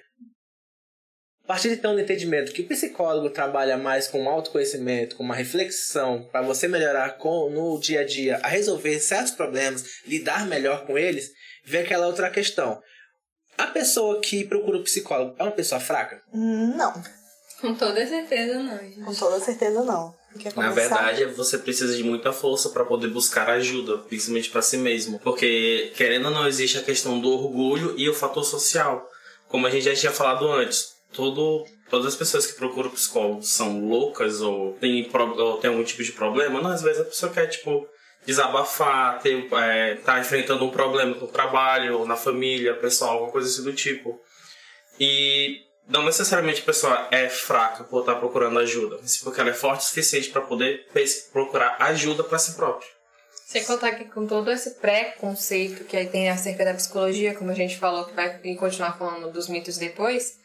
A 1.43 1.47
partir 1.47 1.69
então 1.69 1.95
do 1.95 1.99
entendimento 1.99 2.53
que 2.53 2.61
o 2.61 2.67
psicólogo 2.67 3.31
trabalha 3.31 3.75
mais 3.75 4.07
com 4.07 4.29
autoconhecimento, 4.29 5.15
com 5.15 5.23
uma 5.23 5.35
reflexão 5.35 6.29
para 6.31 6.43
você 6.43 6.67
melhorar 6.67 7.17
com, 7.17 7.49
no 7.49 7.79
dia 7.79 8.01
a 8.01 8.05
dia 8.05 8.37
a 8.37 8.47
resolver 8.47 8.99
certos 8.99 9.33
problemas, 9.33 9.83
lidar 10.05 10.47
melhor 10.47 10.85
com 10.85 10.97
eles, 10.97 11.31
vem 11.65 11.81
aquela 11.81 12.05
outra 12.07 12.29
questão. 12.29 12.79
A 13.57 13.67
pessoa 13.67 14.19
que 14.19 14.43
procura 14.43 14.77
o 14.77 14.83
psicólogo 14.83 15.35
é 15.37 15.43
uma 15.43 15.51
pessoa 15.51 15.79
fraca? 15.79 16.21
Não. 16.33 16.93
Com 17.59 17.75
toda 17.75 18.05
certeza 18.07 18.59
não. 18.61 18.77
Gente. 18.79 19.01
Com 19.01 19.13
toda 19.13 19.39
certeza 19.39 19.83
não. 19.83 20.13
Na 20.55 20.71
verdade, 20.71 21.25
você 21.25 21.57
precisa 21.57 21.95
de 21.95 22.03
muita 22.03 22.31
força 22.31 22.69
para 22.69 22.85
poder 22.85 23.09
buscar 23.09 23.49
ajuda, 23.49 23.97
principalmente 23.97 24.49
para 24.49 24.61
si 24.61 24.77
mesmo. 24.77 25.19
Porque, 25.19 25.91
querendo 25.95 26.25
ou 26.25 26.31
não, 26.31 26.47
existe 26.47 26.77
a 26.77 26.83
questão 26.83 27.19
do 27.19 27.29
orgulho 27.29 27.93
e 27.97 28.09
o 28.09 28.13
fator 28.13 28.43
social. 28.43 29.07
Como 29.49 29.67
a 29.67 29.69
gente 29.69 29.83
já 29.83 29.93
tinha 29.93 30.11
falado 30.11 30.49
antes, 30.49 30.93
todo, 31.11 31.65
todas 31.89 32.07
as 32.07 32.15
pessoas 32.15 32.45
que 32.47 32.53
procuram 32.53 32.89
psicólogo 32.89 33.43
são 33.43 33.85
loucas 33.85 34.41
ou 34.41 34.73
têm, 34.79 35.09
ou 35.13 35.57
têm 35.57 35.69
algum 35.69 35.83
tipo 35.83 36.01
de 36.01 36.13
problema. 36.13 36.61
Não, 36.61 36.71
às 36.71 36.81
vezes 36.81 37.01
a 37.01 37.05
pessoa 37.05 37.31
quer, 37.31 37.47
tipo, 37.47 37.85
desabafar, 38.25 39.19
ter, 39.19 39.47
é, 39.53 39.95
tá 39.95 40.19
enfrentando 40.19 40.65
um 40.65 40.69
problema 40.69 41.15
no 41.15 41.27
trabalho, 41.27 42.05
na 42.05 42.15
família, 42.15 42.75
pessoal, 42.75 43.13
alguma 43.13 43.31
coisa 43.31 43.47
assim 43.47 43.63
do 43.63 43.73
tipo. 43.73 44.19
E 44.99 45.61
não 45.87 46.05
necessariamente 46.05 46.61
a 46.61 46.65
pessoa 46.65 47.07
é 47.11 47.27
fraca 47.27 47.83
por 47.83 48.01
estar 48.01 48.15
procurando 48.15 48.59
ajuda, 48.59 48.99
mas 49.01 49.17
porque 49.17 49.41
ela 49.41 49.49
é 49.49 49.53
forte 49.53 49.81
o 49.81 49.87
suficiente 49.87 50.29
para 50.29 50.41
poder 50.41 50.87
procurar 51.31 51.75
ajuda 51.79 52.23
para 52.23 52.39
si 52.39 52.53
própria. 52.53 52.89
Sem 53.45 53.65
contar 53.65 53.91
que 53.93 54.05
com 54.05 54.25
todo 54.25 54.49
esse 54.49 54.75
pré-conceito 54.75 55.83
que 55.83 55.97
aí 55.97 56.07
tem 56.07 56.29
acerca 56.29 56.63
da 56.63 56.73
psicologia, 56.73 57.33
como 57.33 57.51
a 57.51 57.55
gente 57.55 57.77
falou, 57.77 58.05
que 58.05 58.13
vai 58.13 58.39
continuar 58.55 58.97
falando 58.97 59.29
dos 59.29 59.49
mitos 59.49 59.77
depois, 59.77 60.37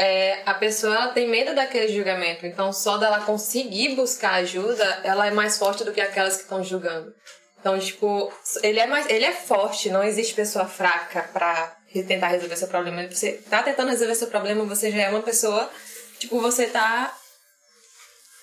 é, 0.00 0.42
a 0.46 0.54
pessoa 0.54 1.08
tem 1.08 1.28
medo 1.28 1.54
daquele 1.54 1.92
julgamento. 1.92 2.46
Então, 2.46 2.72
só 2.72 2.96
dela 2.96 3.20
conseguir 3.20 3.94
buscar 3.94 4.36
ajuda, 4.36 4.82
ela 5.04 5.26
é 5.26 5.30
mais 5.30 5.58
forte 5.58 5.84
do 5.84 5.92
que 5.92 6.00
aquelas 6.00 6.36
que 6.36 6.44
estão 6.44 6.64
julgando. 6.64 7.12
Então, 7.60 7.78
tipo, 7.78 8.32
ele 8.62 8.80
é 8.80 8.86
mais, 8.86 9.06
ele 9.10 9.26
é 9.26 9.32
forte, 9.32 9.90
não 9.90 10.02
existe 10.02 10.32
pessoa 10.32 10.64
fraca 10.64 11.28
pra 11.34 11.76
tentar 12.08 12.28
resolver 12.28 12.56
seu 12.56 12.68
problema. 12.68 13.06
Você 13.08 13.32
tá 13.50 13.62
tentando 13.62 13.90
resolver 13.90 14.14
seu 14.14 14.28
problema, 14.28 14.64
você 14.64 14.90
já 14.90 15.02
é 15.02 15.10
uma 15.10 15.20
pessoa, 15.20 15.70
tipo, 16.18 16.40
você 16.40 16.66
tá 16.66 17.14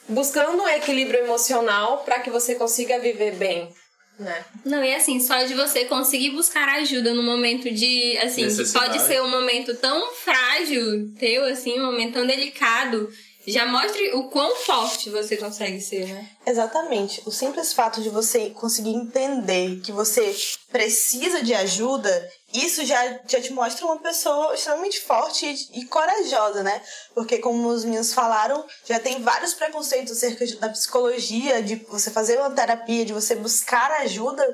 buscando 0.07 0.61
um 0.61 0.69
equilíbrio 0.69 1.21
emocional 1.21 2.03
para 2.03 2.19
que 2.19 2.29
você 2.29 2.53
consiga 2.53 2.99
viver 2.99 3.31
bem, 3.31 3.73
né? 4.19 4.43
Não, 4.65 4.83
e 4.83 4.93
assim, 4.95 5.19
só 5.19 5.43
de 5.43 5.53
você 5.53 5.85
conseguir 5.85 6.31
buscar 6.31 6.67
ajuda 6.69 7.13
no 7.13 7.23
momento 7.23 7.71
de, 7.71 8.17
assim, 8.17 8.47
pode 8.73 9.01
ser 9.01 9.21
um 9.21 9.29
momento 9.29 9.75
tão 9.75 10.13
frágil 10.13 11.11
teu, 11.19 11.45
assim, 11.45 11.79
um 11.79 11.85
momento 11.85 12.13
tão 12.13 12.25
delicado, 12.25 13.09
já 13.47 13.65
mostre 13.65 14.13
o 14.13 14.29
quão 14.29 14.55
forte 14.57 15.09
você 15.09 15.37
consegue 15.37 15.79
ser, 15.79 16.05
né? 16.07 16.29
Exatamente. 16.45 17.21
O 17.25 17.31
simples 17.31 17.71
fato 17.71 18.01
de 18.01 18.09
você 18.09 18.49
conseguir 18.49 18.93
entender 18.93 19.79
que 19.79 19.91
você 19.93 20.35
precisa 20.69 21.41
de 21.41 21.53
ajuda, 21.53 22.29
isso 22.53 22.85
já, 22.85 23.19
já 23.25 23.41
te 23.41 23.53
mostra 23.53 23.85
uma 23.85 23.99
pessoa 23.99 24.53
extremamente 24.53 24.99
forte 24.99 25.45
e, 25.45 25.79
e 25.79 25.85
corajosa, 25.85 26.61
né? 26.61 26.81
Porque, 27.15 27.37
como 27.37 27.69
os 27.69 27.85
meninos 27.85 28.13
falaram, 28.13 28.65
já 28.85 28.99
tem 28.99 29.21
vários 29.21 29.53
preconceitos 29.53 30.11
acerca 30.11 30.45
da 30.57 30.69
psicologia, 30.69 31.63
de 31.63 31.75
você 31.87 32.11
fazer 32.11 32.37
uma 32.39 32.51
terapia, 32.51 33.05
de 33.05 33.13
você 33.13 33.33
buscar 33.33 33.91
ajuda, 34.01 34.45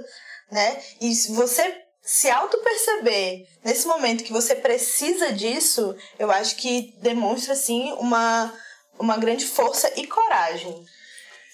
né? 0.52 0.80
E 1.02 1.14
você 1.30 1.84
se 2.04 2.30
auto-perceber 2.30 3.48
nesse 3.64 3.88
momento 3.88 4.26
que 4.26 4.34
você 4.34 4.54
precisa 4.54 5.32
disso, 5.32 5.96
eu 6.20 6.30
acho 6.30 6.58
que 6.58 6.94
demonstra, 7.02 7.54
assim, 7.54 7.94
uma 7.94 8.54
uma 9.00 9.18
grande 9.18 9.46
força 9.46 9.92
e 9.96 10.08
coragem. 10.08 10.84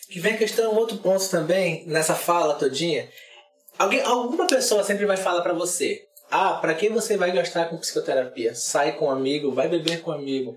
Que 0.09 0.19
vem 0.19 0.33
a 0.33 0.37
questão, 0.37 0.75
outro 0.75 0.97
ponto 0.97 1.27
também, 1.29 1.83
nessa 1.85 2.15
fala 2.15 2.55
todinha. 2.55 3.09
Alguém, 3.77 4.01
alguma 4.01 4.47
pessoa 4.47 4.83
sempre 4.83 5.05
vai 5.05 5.17
falar 5.17 5.41
para 5.41 5.53
você: 5.53 6.01
Ah, 6.31 6.55
para 6.55 6.73
que 6.73 6.89
você 6.89 7.15
vai 7.15 7.31
gastar 7.31 7.69
com 7.69 7.77
psicoterapia? 7.77 8.55
Sai 8.55 8.93
com 8.93 9.05
um 9.05 9.11
amigo, 9.11 9.53
vai 9.53 9.67
beber 9.67 10.01
com 10.01 10.11
um 10.11 10.15
amigo. 10.15 10.55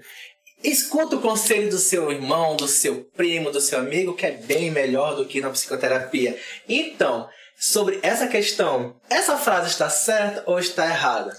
Escuta 0.64 1.16
o 1.16 1.20
conselho 1.20 1.68
do 1.68 1.78
seu 1.78 2.10
irmão, 2.10 2.56
do 2.56 2.68
seu 2.68 3.04
primo, 3.16 3.50
do 3.50 3.60
seu 3.60 3.80
amigo, 3.80 4.14
que 4.14 4.24
é 4.24 4.30
bem 4.30 4.70
melhor 4.70 5.16
do 5.16 5.26
que 5.26 5.40
na 5.40 5.50
psicoterapia. 5.50 6.38
Então, 6.68 7.28
sobre 7.58 7.98
essa 8.02 8.28
questão, 8.28 8.96
essa 9.10 9.36
frase 9.36 9.68
está 9.68 9.90
certa 9.90 10.44
ou 10.46 10.58
está 10.58 10.86
errada? 10.86 11.36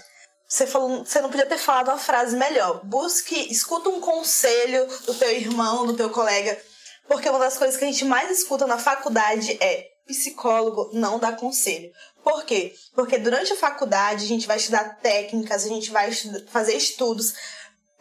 Você, 0.53 0.67
falou, 0.67 1.03
você 1.03 1.19
não 1.19 1.31
podia 1.31 1.47
ter 1.47 1.57
falado 1.57 1.87
uma 1.87 1.97
frase 1.97 2.35
melhor. 2.35 2.85
Busque, 2.85 3.51
escuta 3.51 3.89
um 3.89 3.99
conselho 3.99 4.85
do 5.03 5.15
teu 5.15 5.31
irmão, 5.31 5.87
do 5.87 5.95
teu 5.95 6.11
colega. 6.11 6.61
Porque 7.07 7.27
uma 7.27 7.39
das 7.39 7.57
coisas 7.57 7.75
que 7.75 7.83
a 7.83 7.87
gente 7.87 8.05
mais 8.05 8.29
escuta 8.29 8.67
na 8.67 8.77
faculdade 8.77 9.57
é 9.59 9.87
psicólogo 10.05 10.91
não 10.93 11.17
dá 11.17 11.31
conselho. 11.31 11.91
Por 12.23 12.45
quê? 12.45 12.71
Porque 12.93 13.17
durante 13.17 13.51
a 13.51 13.55
faculdade 13.55 14.25
a 14.25 14.27
gente 14.27 14.45
vai 14.45 14.57
estudar 14.57 14.99
técnicas, 15.01 15.65
a 15.65 15.69
gente 15.69 15.89
vai 15.89 16.11
fazer 16.51 16.75
estudos 16.75 17.33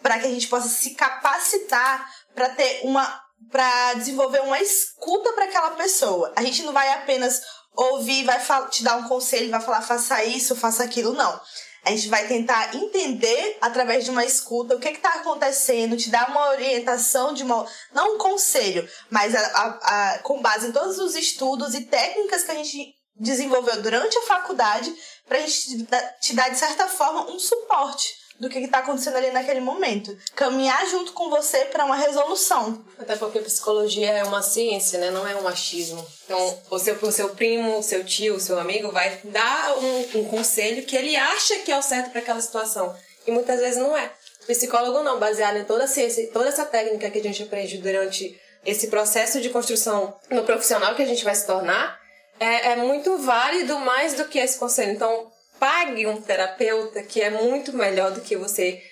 para 0.03 0.19
que 0.19 0.27
a 0.27 0.31
gente 0.31 0.49
possa 0.49 0.69
se 0.69 0.91
capacitar 0.91 2.07
para 2.35 2.51
ter 2.51 2.83
uma 2.83 3.19
para 3.51 3.95
desenvolver 3.95 4.43
uma 4.43 4.61
escuta 4.61 5.33
para 5.33 5.47
aquela 5.47 5.71
pessoa. 5.71 6.31
A 6.37 6.43
gente 6.43 6.63
não 6.65 6.75
vai 6.75 6.91
apenas 6.91 7.41
ouvir, 7.75 8.25
vai 8.25 8.39
te 8.69 8.85
dar 8.85 8.97
um 8.97 9.09
conselho, 9.09 9.51
vai 9.51 9.61
falar 9.61 9.81
faça 9.81 10.23
isso, 10.23 10.55
faça 10.55 10.85
aquilo, 10.85 11.15
não. 11.15 11.41
A 11.85 11.91
gente 11.91 12.09
vai 12.09 12.29
tentar 12.29 12.75
entender 12.75 13.59
através 13.61 14.05
de 14.05 14.11
uma 14.11 14.25
escuta 14.25 14.77
o 14.77 14.79
que 14.79 14.89
está 14.89 15.15
acontecendo, 15.15 15.97
te 15.97 16.11
dar 16.11 16.31
uma 16.31 16.51
orientação 16.51 17.35
de 17.35 17.43
uma. 17.43 17.67
Não 17.93 18.15
um 18.15 18.19
conselho, 18.19 18.89
mas 19.11 19.35
a, 19.35 19.41
a, 19.41 20.13
a, 20.13 20.19
com 20.21 20.41
base 20.41 20.69
em 20.69 20.73
todos 20.73 20.99
os 20.99 21.17
estudos 21.17 21.75
e 21.75 21.83
técnicas 21.83 22.45
que 22.45 22.51
a 22.53 22.55
gente 22.55 22.95
desenvolveu 23.17 23.83
durante 23.83 24.17
a 24.19 24.23
faculdade, 24.23 24.95
para 25.27 25.39
a 25.39 25.41
gente 25.41 25.87
te 26.21 26.35
dar, 26.35 26.49
de 26.49 26.59
certa 26.59 26.87
forma, 26.89 27.31
um 27.31 27.39
suporte 27.39 28.22
do 28.43 28.49
que 28.49 28.59
está 28.59 28.79
acontecendo 28.79 29.19
ali 29.19 29.31
naquele 29.31 29.61
momento. 29.61 30.19
Caminhar 30.35 30.85
junto 30.89 31.13
com 31.13 31.31
você 31.31 31.67
para 31.67 31.85
uma 31.85 31.95
resolução. 31.95 32.85
Até 32.99 33.15
porque 33.15 33.39
psicologia 33.39 34.11
é 34.11 34.25
uma 34.25 34.43
ciência, 34.43 34.99
né? 34.99 35.13
Não 35.13 35.25
é 35.25 35.37
um 35.37 35.47
achismo. 35.47 36.05
Então, 36.25 36.59
o 36.69 36.77
seu, 36.77 36.97
o 37.01 37.13
seu 37.13 37.29
primo, 37.29 37.79
o 37.79 37.83
seu 37.85 38.03
tio, 38.03 38.35
o 38.35 38.41
seu 38.41 38.59
amigo 38.59 38.91
vai 38.91 39.21
dar 39.23 39.79
um, 39.79 40.19
um 40.19 40.25
conselho 40.25 40.85
que 40.85 40.97
ele 40.97 41.15
acha 41.15 41.61
que 41.61 41.71
é 41.71 41.79
o 41.79 41.83
certo 41.83 42.11
para 42.11 42.21
aquela 42.21 42.41
situação. 42.41 42.93
E 43.25 43.31
muitas 43.31 43.61
vezes 43.61 43.79
não 43.79 43.97
é. 43.97 44.11
Psicólogo 44.45 45.05
não, 45.05 45.21
baseado 45.21 45.59
em 45.59 45.65
toda 45.65 45.85
a 45.85 45.87
ciência, 45.87 46.29
toda 46.33 46.49
essa 46.49 46.65
técnica 46.65 47.13
que 47.13 47.21
a 47.21 47.23
gente 47.23 47.45
aprende 47.45 47.79
durante 47.79 48.37
esse 48.67 48.89
processo 48.89 49.41
de 49.41 49.51
construção 49.51 50.17
no 50.29 50.43
profissional 50.43 50.97
que 50.97 51.03
a 51.03 51.07
gente 51.07 51.23
vai 51.23 51.37
se 51.37 51.47
tornar, 51.47 51.97
é, 52.41 52.73
é 52.73 52.77
muito 52.77 53.19
válido 53.19 53.79
mais 53.79 54.15
do 54.15 54.25
que 54.25 54.41
esse 54.41 54.59
conselho. 54.59 54.91
Então, 54.91 55.31
pague 55.63 56.09
um 56.09 56.21
terapeuta 56.21 57.05
que 57.05 57.21
é 57.21 57.31
muito 57.31 57.73
melhor 57.73 58.11
do 58.11 58.21
que 58.21 58.35
você 58.35 58.83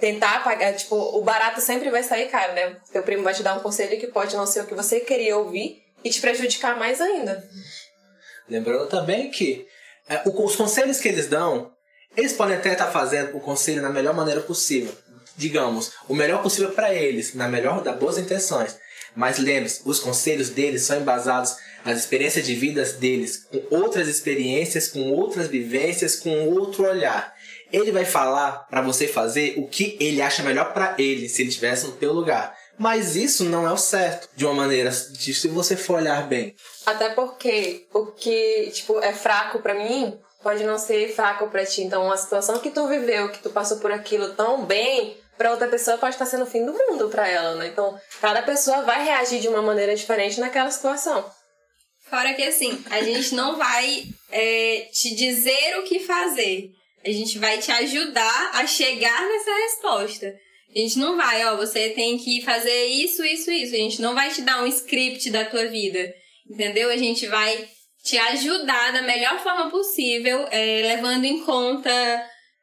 tentar 0.00 0.42
pagar. 0.42 0.74
Tipo, 0.74 0.96
o 0.96 1.22
barato 1.22 1.60
sempre 1.60 1.88
vai 1.88 2.02
sair 2.02 2.28
caro, 2.28 2.52
né? 2.52 2.76
Teu 2.92 3.00
primo 3.04 3.22
vai 3.22 3.32
te 3.32 3.44
dar 3.44 3.54
um 3.54 3.60
conselho 3.60 3.96
que 4.00 4.08
pode 4.08 4.34
não 4.34 4.44
ser 4.44 4.62
o 4.62 4.66
que 4.66 4.74
você 4.74 4.98
queria 4.98 5.36
ouvir 5.38 5.84
e 6.02 6.10
te 6.10 6.20
prejudicar 6.20 6.76
mais 6.76 7.00
ainda. 7.00 7.48
Lembrando 8.48 8.88
também 8.88 9.30
que 9.30 9.68
é, 10.08 10.20
os 10.28 10.56
conselhos 10.56 10.98
que 10.98 11.06
eles 11.06 11.28
dão, 11.28 11.70
eles 12.16 12.32
podem 12.32 12.56
até 12.56 12.72
estar 12.72 12.90
fazendo 12.90 13.36
o 13.36 13.40
conselho 13.40 13.80
da 13.80 13.90
melhor 13.90 14.12
maneira 14.12 14.40
possível. 14.40 14.92
Digamos, 15.36 15.92
o 16.08 16.14
melhor 16.14 16.42
possível 16.42 16.72
para 16.72 16.92
eles, 16.92 17.34
na 17.34 17.46
melhor 17.46 17.84
das 17.84 17.96
boas 17.96 18.18
intenções. 18.18 18.76
Mas 19.14 19.38
lembre-se, 19.38 19.82
os 19.84 20.00
conselhos 20.00 20.50
deles 20.50 20.82
são 20.82 20.98
embasados 20.98 21.56
nas 21.86 22.00
experiências 22.00 22.44
de 22.44 22.54
vidas 22.54 22.94
deles, 22.94 23.46
com 23.50 23.76
outras 23.76 24.08
experiências, 24.08 24.88
com 24.88 25.12
outras 25.12 25.46
vivências, 25.46 26.16
com 26.16 26.48
outro 26.48 26.84
olhar. 26.84 27.32
Ele 27.72 27.92
vai 27.92 28.04
falar 28.04 28.66
para 28.68 28.82
você 28.82 29.06
fazer 29.06 29.54
o 29.56 29.66
que 29.68 29.96
ele 30.00 30.20
acha 30.20 30.42
melhor 30.42 30.72
para 30.72 30.96
ele, 30.98 31.28
se 31.28 31.42
ele 31.42 31.48
estivesse 31.48 31.86
no 31.86 31.92
teu 31.92 32.12
lugar. 32.12 32.56
Mas 32.78 33.16
isso 33.16 33.44
não 33.44 33.66
é 33.66 33.72
o 33.72 33.76
certo, 33.76 34.28
de 34.34 34.44
uma 34.44 34.54
maneira, 34.54 34.90
de, 34.90 35.32
se 35.32 35.48
você 35.48 35.76
for 35.76 35.98
olhar 35.98 36.28
bem. 36.28 36.54
Até 36.84 37.10
porque 37.10 37.86
o 37.94 38.06
que, 38.06 38.70
tipo, 38.72 38.98
é 39.00 39.12
fraco 39.12 39.60
para 39.60 39.74
mim, 39.74 40.18
pode 40.42 40.64
não 40.64 40.78
ser 40.78 41.14
fraco 41.14 41.48
para 41.48 41.64
ti. 41.64 41.82
Então, 41.82 42.04
uma 42.04 42.16
situação 42.16 42.58
que 42.58 42.70
tu 42.70 42.86
viveu, 42.86 43.30
que 43.30 43.42
tu 43.42 43.50
passou 43.50 43.78
por 43.78 43.90
aquilo 43.90 44.34
tão 44.34 44.64
bem, 44.64 45.16
para 45.36 45.50
outra 45.50 45.68
pessoa 45.68 45.98
pode 45.98 46.14
estar 46.14 46.26
sendo 46.26 46.44
o 46.44 46.46
fim 46.46 46.64
do 46.64 46.72
mundo 46.72 47.08
para 47.08 47.28
ela, 47.28 47.54
né? 47.56 47.68
Então, 47.68 47.98
cada 48.20 48.42
pessoa 48.42 48.82
vai 48.82 49.04
reagir 49.04 49.40
de 49.40 49.48
uma 49.48 49.62
maneira 49.62 49.94
diferente 49.94 50.40
naquela 50.40 50.70
situação. 50.70 51.24
Fora 52.08 52.34
que 52.34 52.42
assim, 52.42 52.82
a 52.90 53.02
gente 53.02 53.34
não 53.34 53.56
vai 53.56 54.04
é, 54.30 54.88
te 54.92 55.14
dizer 55.14 55.78
o 55.78 55.84
que 55.84 56.00
fazer. 56.00 56.70
A 57.04 57.10
gente 57.10 57.38
vai 57.38 57.58
te 57.58 57.70
ajudar 57.70 58.50
a 58.54 58.66
chegar 58.66 59.28
nessa 59.28 59.54
resposta. 59.54 60.34
A 60.74 60.78
gente 60.78 60.98
não 60.98 61.16
vai, 61.16 61.44
ó, 61.46 61.56
você 61.56 61.90
tem 61.90 62.18
que 62.18 62.42
fazer 62.42 62.86
isso, 62.86 63.24
isso, 63.24 63.50
isso. 63.50 63.74
A 63.74 63.78
gente 63.78 64.02
não 64.02 64.14
vai 64.14 64.30
te 64.30 64.42
dar 64.42 64.62
um 64.62 64.66
script 64.66 65.30
da 65.30 65.44
tua 65.44 65.66
vida. 65.66 66.12
Entendeu? 66.50 66.90
A 66.90 66.96
gente 66.96 67.26
vai 67.26 67.68
te 68.04 68.16
ajudar 68.18 68.92
da 68.92 69.02
melhor 69.02 69.42
forma 69.42 69.70
possível, 69.70 70.46
é, 70.50 70.82
levando 70.82 71.24
em 71.24 71.44
conta 71.44 71.90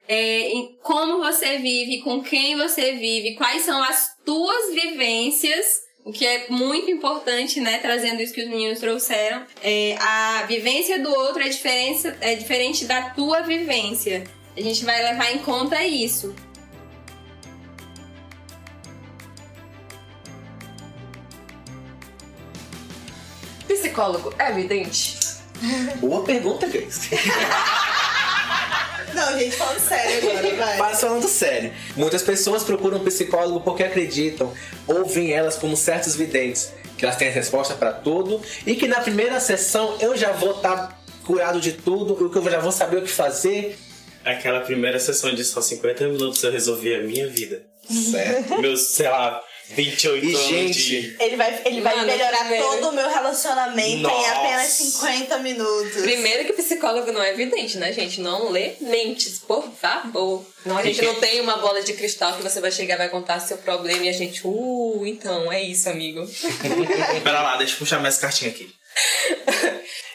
é, 0.08 0.50
em 0.50 0.78
como 0.82 1.18
você 1.18 1.58
vive, 1.58 2.02
com 2.02 2.22
quem 2.22 2.56
você 2.56 2.94
vive, 2.94 3.36
quais 3.36 3.64
são 3.64 3.82
as 3.84 4.16
tuas 4.26 4.74
vivências, 4.74 5.80
o 6.06 6.12
que 6.12 6.26
é 6.26 6.48
muito 6.50 6.92
importante, 6.92 7.62
né? 7.62 7.78
Trazendo 7.78 8.22
isso 8.22 8.34
que 8.34 8.42
os 8.42 8.50
meninos 8.50 8.80
trouxeram. 8.80 9.44
É, 9.62 9.96
a 10.00 10.44
vivência 10.48 11.00
do 11.00 11.10
outro 11.10 11.42
é, 11.42 11.50
diferença, 11.50 12.18
é 12.20 12.36
diferente 12.36 12.86
da 12.86 13.10
tua 13.12 13.42
vivência. 13.42 14.24
A 14.56 14.62
gente 14.62 14.84
vai 14.84 15.02
levar 15.02 15.32
em 15.34 15.40
conta 15.40 15.82
isso. 15.84 16.36
Psicólogo 23.68 24.34
é 24.38 24.50
evidente? 24.50 25.18
Boa 26.00 26.24
pergunta, 26.24 26.68
Grace. 26.68 27.10
Não, 29.14 29.40
gente, 29.40 29.56
falando 29.56 29.80
sério 29.80 30.30
agora, 30.30 30.56
vai. 30.56 30.78
Mas 30.78 31.02
falando 31.02 31.28
sério, 31.28 31.74
muitas 31.96 32.22
pessoas 32.22 32.64
procuram 32.64 32.98
um 32.98 33.04
psicólogo 33.04 33.62
porque 33.62 33.84
acreditam 33.84 34.54
ou 34.88 35.06
veem 35.06 35.32
elas 35.32 35.56
como 35.56 35.76
certos 35.76 36.16
videntes, 36.16 36.72
que 36.98 37.06
elas 37.06 37.18
têm 37.18 37.30
a 37.30 37.32
resposta 37.32 37.74
para 37.76 37.92
tudo 37.92 38.42
e 38.66 38.76
que 38.76 38.88
na 38.88 39.02
primeira 39.02 39.40
sessão 39.40 39.98
eu 40.00 40.16
já 40.16 40.32
vou 40.32 40.52
estar 40.52 40.76
tá 40.76 41.00
curado 41.26 41.60
de 41.60 41.74
tudo, 41.74 42.30
que 42.30 42.38
eu 42.38 42.52
já 42.52 42.60
vou 42.60 42.72
saber 42.72 42.98
o 42.98 43.02
que 43.02 43.10
fazer. 43.10 43.78
Aquela 44.24 44.62
primeira 44.62 45.00
sessão 45.00 45.34
de 45.34 45.44
só 45.44 45.62
50 45.62 46.08
minutos 46.08 46.42
eu 46.44 46.52
resolvi 46.52 46.96
a 46.96 47.02
minha 47.02 47.28
vida. 47.28 47.64
Certo. 47.90 48.62
Meus, 48.62 48.82
sei 48.88 49.10
lá, 49.10 49.42
28 49.70 50.26
E, 50.26 50.36
anos 50.36 50.48
gente, 50.48 50.84
de... 50.84 51.16
Ele 51.20 51.36
vai, 51.36 51.62
ele 51.66 51.82
vai 51.82 51.96
Mano, 51.96 52.08
melhorar 52.08 52.40
primeiro- 52.40 52.68
todo 52.68 52.90
o 52.90 52.92
meu 52.92 53.10
relacionamento 53.10 53.90
em 53.90 54.02
Nossa. 54.02 54.32
apenas 54.32 54.68
50 54.68 55.38
minutos. 55.40 56.02
Primeiro 56.02 56.46
que 56.46 56.54
psicólogo 56.54 57.12
não 57.12 57.22
é 57.24 57.32
evidente, 57.32 57.78
né, 57.78 57.92
gente? 57.94 58.22
Não 58.22 58.52
lê 58.52 58.74
mentes, 58.82 59.40
por 59.40 59.64
favor. 59.72 60.46
Não, 60.66 60.78
a 60.78 60.84
gente 60.84 61.02
não 61.02 61.16
tem 61.16 61.42
uma 61.42 61.58
bola 61.58 61.82
de 61.82 61.94
cristal 61.94 62.34
que 62.36 62.44
você 62.44 62.60
vai 62.62 62.72
chegar 62.72 62.96
e 62.96 62.98
vai 63.00 63.10
contar 63.10 63.40
seu 63.40 63.58
problema 63.58 64.06
e 64.06 64.10
a 64.10 64.14
gente, 64.14 64.42
uh, 64.46 65.02
então, 65.06 65.52
é 65.52 65.62
isso, 65.64 65.90
amigo. 65.90 66.26
Pera 67.24 67.42
lá, 67.42 67.58
deixa 67.58 67.74
eu 67.74 67.80
puxar 67.80 68.00
mais 68.00 68.18
cartinha 68.18 68.52
aqui. 68.52 68.70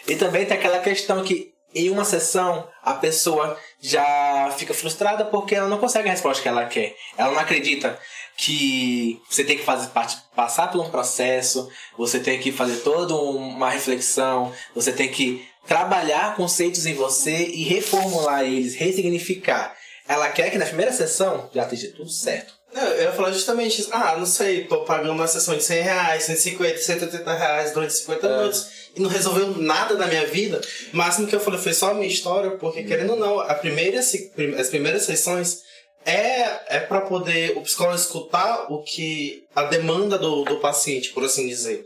E 0.06 0.16
também 0.16 0.46
tem 0.46 0.56
aquela 0.56 0.78
questão 0.78 1.22
que 1.24 1.52
em 1.74 1.90
uma 1.90 2.04
sessão 2.04 2.66
a 2.82 2.94
pessoa 2.94 3.58
já 3.80 4.54
fica 4.56 4.72
frustrada 4.72 5.24
porque 5.26 5.54
ela 5.54 5.68
não 5.68 5.78
consegue 5.78 6.08
a 6.08 6.12
resposta 6.12 6.42
que 6.42 6.48
ela 6.48 6.64
quer. 6.64 6.94
Ela 7.16 7.32
não 7.32 7.38
acredita 7.40 7.98
que 8.38 9.20
você 9.28 9.42
tem 9.42 9.58
que 9.58 9.64
fazer 9.64 9.88
parte, 9.88 10.16
passar 10.34 10.70
por 10.70 10.80
um 10.80 10.88
processo, 10.88 11.68
você 11.98 12.20
tem 12.20 12.38
que 12.38 12.52
fazer 12.52 12.76
toda 12.76 13.12
uma 13.14 13.68
reflexão, 13.68 14.52
você 14.72 14.92
tem 14.92 15.08
que 15.08 15.44
trabalhar 15.66 16.36
conceitos 16.36 16.86
em 16.86 16.94
você 16.94 17.32
e 17.48 17.64
reformular 17.64 18.44
eles, 18.44 18.76
ressignificar. 18.76 19.76
Ela 20.06 20.28
quer 20.30 20.50
que 20.50 20.56
na 20.56 20.64
primeira 20.64 20.92
sessão 20.92 21.50
já 21.52 21.64
esteja 21.64 21.92
tudo 21.96 22.08
certo. 22.08 22.54
Não, 22.72 22.82
eu 22.82 23.02
ia 23.04 23.12
falar 23.12 23.32
justamente 23.32 23.80
isso. 23.80 23.90
Ah, 23.92 24.14
não 24.16 24.24
sei, 24.26 24.64
tô 24.64 24.84
pagando 24.84 25.12
uma 25.12 25.26
sessão 25.26 25.56
de 25.56 25.62
100 25.64 25.82
reais, 25.82 26.22
150, 26.24 26.78
180 26.78 27.34
reais 27.34 27.72
durante 27.72 27.92
50 27.94 28.26
É. 28.26 28.36
minutos 28.38 28.66
e 28.94 29.00
não 29.00 29.10
resolveu 29.10 29.56
nada 29.58 29.96
da 29.96 30.06
minha 30.06 30.26
vida. 30.26 30.60
O 30.92 30.96
máximo 30.96 31.26
que 31.26 31.34
eu 31.34 31.40
falei 31.40 31.58
foi 31.60 31.74
só 31.74 31.90
a 31.90 31.94
minha 31.94 32.06
história, 32.06 32.52
porque 32.52 32.84
querendo 32.84 33.10
ou 33.14 33.18
não, 33.18 33.40
a 33.40 33.54
primeira, 33.54 33.98
as 33.98 34.68
primeiras 34.68 35.02
sessões 35.02 35.62
é, 36.08 36.76
é 36.76 36.80
para 36.80 37.02
poder 37.02 37.56
o 37.58 37.60
psicólogo 37.60 37.96
escutar 37.96 38.72
o 38.72 38.82
que 38.82 39.46
a 39.54 39.64
demanda 39.64 40.16
do, 40.16 40.42
do 40.42 40.58
paciente, 40.58 41.10
por 41.10 41.22
assim 41.22 41.46
dizer. 41.46 41.84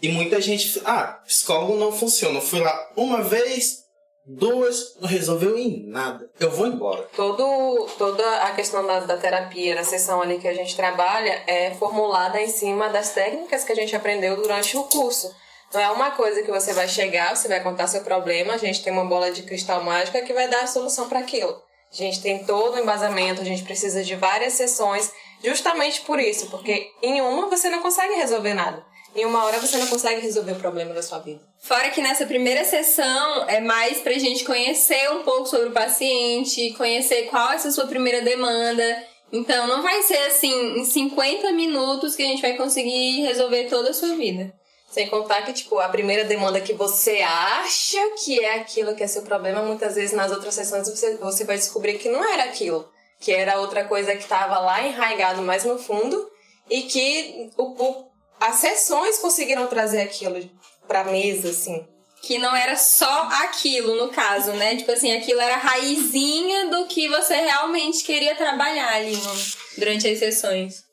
E 0.00 0.08
muita 0.08 0.40
gente, 0.40 0.80
ah, 0.86 1.20
psicólogo 1.26 1.76
não 1.76 1.92
funciona. 1.92 2.38
Eu 2.38 2.42
fui 2.42 2.60
lá 2.60 2.90
uma 2.96 3.22
vez, 3.22 3.82
Duas 4.24 4.94
não 5.00 5.08
resolveu 5.08 5.58
em 5.58 5.84
nada. 5.86 6.30
Eu 6.40 6.50
vou 6.50 6.66
embora. 6.66 7.08
Todo, 7.14 7.88
toda 7.98 8.24
a 8.42 8.54
questão 8.54 8.86
da, 8.86 9.00
da 9.00 9.16
terapia, 9.18 9.74
da 9.74 9.84
sessão 9.84 10.22
ali 10.22 10.38
que 10.38 10.48
a 10.48 10.54
gente 10.54 10.74
trabalha, 10.74 11.42
é 11.46 11.74
formulada 11.74 12.40
em 12.40 12.48
cima 12.48 12.88
das 12.88 13.10
técnicas 13.10 13.64
que 13.64 13.72
a 13.72 13.76
gente 13.76 13.94
aprendeu 13.94 14.36
durante 14.36 14.76
o 14.76 14.84
curso. 14.84 15.30
Não 15.74 15.80
é 15.80 15.90
uma 15.90 16.12
coisa 16.12 16.42
que 16.42 16.50
você 16.50 16.72
vai 16.72 16.88
chegar, 16.88 17.36
você 17.36 17.48
vai 17.48 17.62
contar 17.62 17.86
seu 17.88 18.02
problema, 18.02 18.54
a 18.54 18.58
gente 18.58 18.82
tem 18.82 18.92
uma 18.92 19.04
bola 19.04 19.32
de 19.32 19.42
cristal 19.42 19.82
mágica 19.82 20.22
que 20.22 20.32
vai 20.32 20.48
dar 20.48 20.62
a 20.62 20.66
solução 20.66 21.08
para 21.08 21.18
aquilo. 21.18 21.60
A 21.92 21.96
gente 21.96 22.22
tem 22.22 22.44
todo 22.44 22.74
o 22.74 22.78
embasamento, 22.78 23.42
a 23.42 23.44
gente 23.44 23.62
precisa 23.62 24.02
de 24.02 24.16
várias 24.16 24.54
sessões, 24.54 25.12
justamente 25.44 26.00
por 26.00 26.18
isso, 26.18 26.46
porque 26.46 26.90
em 27.02 27.20
uma 27.20 27.48
você 27.48 27.68
não 27.68 27.82
consegue 27.82 28.14
resolver 28.14 28.54
nada. 28.54 28.82
Em 29.14 29.26
uma 29.26 29.44
hora 29.44 29.60
você 29.60 29.76
não 29.76 29.86
consegue 29.86 30.22
resolver 30.22 30.52
o 30.52 30.58
problema 30.58 30.94
da 30.94 31.02
sua 31.02 31.18
vida. 31.18 31.40
Fora 31.60 31.90
que 31.90 32.00
nessa 32.00 32.24
primeira 32.24 32.64
sessão 32.64 33.46
é 33.46 33.60
mais 33.60 33.98
pra 33.98 34.14
gente 34.14 34.42
conhecer 34.42 35.12
um 35.12 35.22
pouco 35.22 35.46
sobre 35.46 35.68
o 35.68 35.72
paciente, 35.72 36.72
conhecer 36.78 37.24
qual 37.28 37.52
é 37.52 37.56
a 37.56 37.70
sua 37.70 37.86
primeira 37.86 38.22
demanda. 38.22 39.04
Então 39.30 39.66
não 39.66 39.82
vai 39.82 40.02
ser 40.02 40.16
assim, 40.26 40.78
em 40.78 40.84
50 40.84 41.52
minutos 41.52 42.16
que 42.16 42.22
a 42.22 42.26
gente 42.26 42.40
vai 42.40 42.56
conseguir 42.56 43.20
resolver 43.22 43.64
toda 43.64 43.90
a 43.90 43.94
sua 43.94 44.14
vida. 44.16 44.52
Sem 44.92 45.08
contar 45.08 45.40
que, 45.42 45.54
tipo, 45.54 45.78
a 45.78 45.88
primeira 45.88 46.22
demanda 46.22 46.60
que 46.60 46.74
você 46.74 47.22
acha 47.22 47.98
que 48.22 48.38
é 48.38 48.56
aquilo 48.56 48.94
que 48.94 49.02
é 49.02 49.06
seu 49.06 49.22
problema, 49.22 49.62
muitas 49.62 49.94
vezes 49.94 50.12
nas 50.12 50.30
outras 50.30 50.54
sessões 50.54 50.86
você, 50.86 51.16
você 51.16 51.44
vai 51.44 51.56
descobrir 51.56 51.98
que 51.98 52.10
não 52.10 52.22
era 52.22 52.44
aquilo. 52.44 52.86
Que 53.18 53.32
era 53.32 53.58
outra 53.58 53.84
coisa 53.84 54.14
que 54.14 54.22
estava 54.22 54.58
lá 54.58 54.86
enraigado 54.86 55.40
mais 55.40 55.64
no 55.64 55.78
fundo 55.78 56.30
e 56.68 56.82
que 56.82 57.50
o, 57.56 57.62
o 57.82 58.12
as 58.38 58.56
sessões 58.56 59.18
conseguiram 59.18 59.66
trazer 59.66 60.02
aquilo 60.02 60.50
pra 60.86 61.04
mesa, 61.04 61.48
assim. 61.48 61.86
Que 62.20 62.38
não 62.38 62.54
era 62.54 62.76
só 62.76 63.28
aquilo, 63.44 63.96
no 63.96 64.10
caso, 64.10 64.52
né? 64.52 64.76
Tipo 64.76 64.92
assim, 64.92 65.12
aquilo 65.12 65.40
era 65.40 65.54
a 65.54 65.58
raizinha 65.58 66.68
do 66.68 66.86
que 66.86 67.08
você 67.08 67.34
realmente 67.34 68.04
queria 68.04 68.34
trabalhar 68.34 68.92
ali 68.94 69.16
no, 69.16 69.32
durante 69.78 70.06
as 70.06 70.18
sessões. 70.18 70.84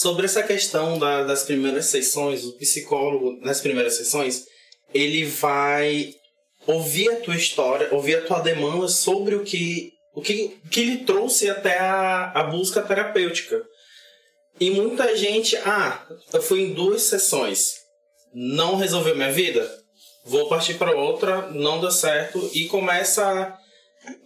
Sobre 0.00 0.24
essa 0.24 0.42
questão 0.42 0.98
da, 0.98 1.24
das 1.24 1.42
primeiras 1.42 1.84
sessões, 1.84 2.42
o 2.46 2.56
psicólogo, 2.56 3.38
nas 3.42 3.60
primeiras 3.60 3.96
sessões, 3.96 4.46
ele 4.94 5.26
vai 5.26 6.14
ouvir 6.66 7.10
a 7.10 7.16
tua 7.16 7.36
história, 7.36 7.92
ouvir 7.92 8.16
a 8.16 8.22
tua 8.22 8.40
demanda 8.40 8.88
sobre 8.88 9.34
o 9.34 9.44
que, 9.44 9.92
o 10.14 10.22
que, 10.22 10.58
que 10.70 10.84
lhe 10.84 11.04
trouxe 11.04 11.50
até 11.50 11.78
a, 11.78 12.30
a 12.30 12.44
busca 12.44 12.80
terapêutica. 12.80 13.62
E 14.58 14.70
muita 14.70 15.14
gente, 15.14 15.54
ah, 15.66 16.02
eu 16.32 16.40
fui 16.40 16.62
em 16.62 16.72
duas 16.72 17.02
sessões, 17.02 17.74
não 18.32 18.76
resolveu 18.76 19.14
minha 19.14 19.30
vida, 19.30 19.70
vou 20.24 20.48
partir 20.48 20.78
para 20.78 20.96
outra, 20.96 21.50
não 21.50 21.78
deu 21.78 21.90
certo 21.90 22.50
e 22.54 22.68
começa 22.68 23.54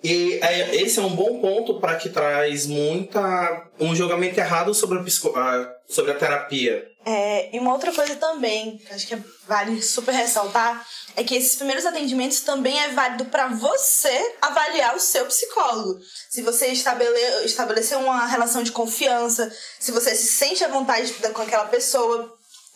e 0.03 0.39
é, 0.43 0.77
esse 0.77 0.99
é 0.99 1.03
um 1.03 1.15
bom 1.15 1.41
ponto 1.41 1.81
para 1.81 1.97
que 1.97 2.09
traz 2.09 2.67
muita 2.67 3.71
um 3.81 3.95
julgamento 3.95 4.39
errado 4.39 4.73
sobre 4.75 4.99
a, 4.99 5.75
sobre 5.89 6.13
a 6.13 6.15
terapia. 6.15 6.87
É, 7.07 7.55
e 7.55 7.59
uma 7.59 7.73
outra 7.73 7.93
coisa 7.93 8.15
também, 8.17 8.79
que 8.79 8.93
acho 8.93 9.07
que 9.07 9.17
vale 9.47 9.83
super 9.83 10.15
ressaltar, 10.15 10.87
é 11.17 11.25
que 11.25 11.35
esses 11.35 11.57
primeiros 11.57 11.85
atendimentos 11.85 12.41
também 12.41 12.79
é 12.81 12.89
válido 12.91 13.27
para 13.27 13.49
você 13.49 14.35
avaliar 14.41 14.97
o 14.97 15.01
seu 15.01 15.27
psicólogo. 15.27 15.99
Se 16.31 16.41
você 16.43 16.69
estabele, 16.69 17.19
estabelecer 17.45 17.99
uma 17.99 18.27
relação 18.27 18.63
de 18.63 18.73
confiança, 18.73 19.53
se 19.79 19.93
você 19.93 20.15
se 20.15 20.29
sente 20.29 20.65
à 20.65 20.69
vontade 20.69 21.13
com 21.13 21.43
aquela 21.43 21.67
pessoa. 21.67 22.33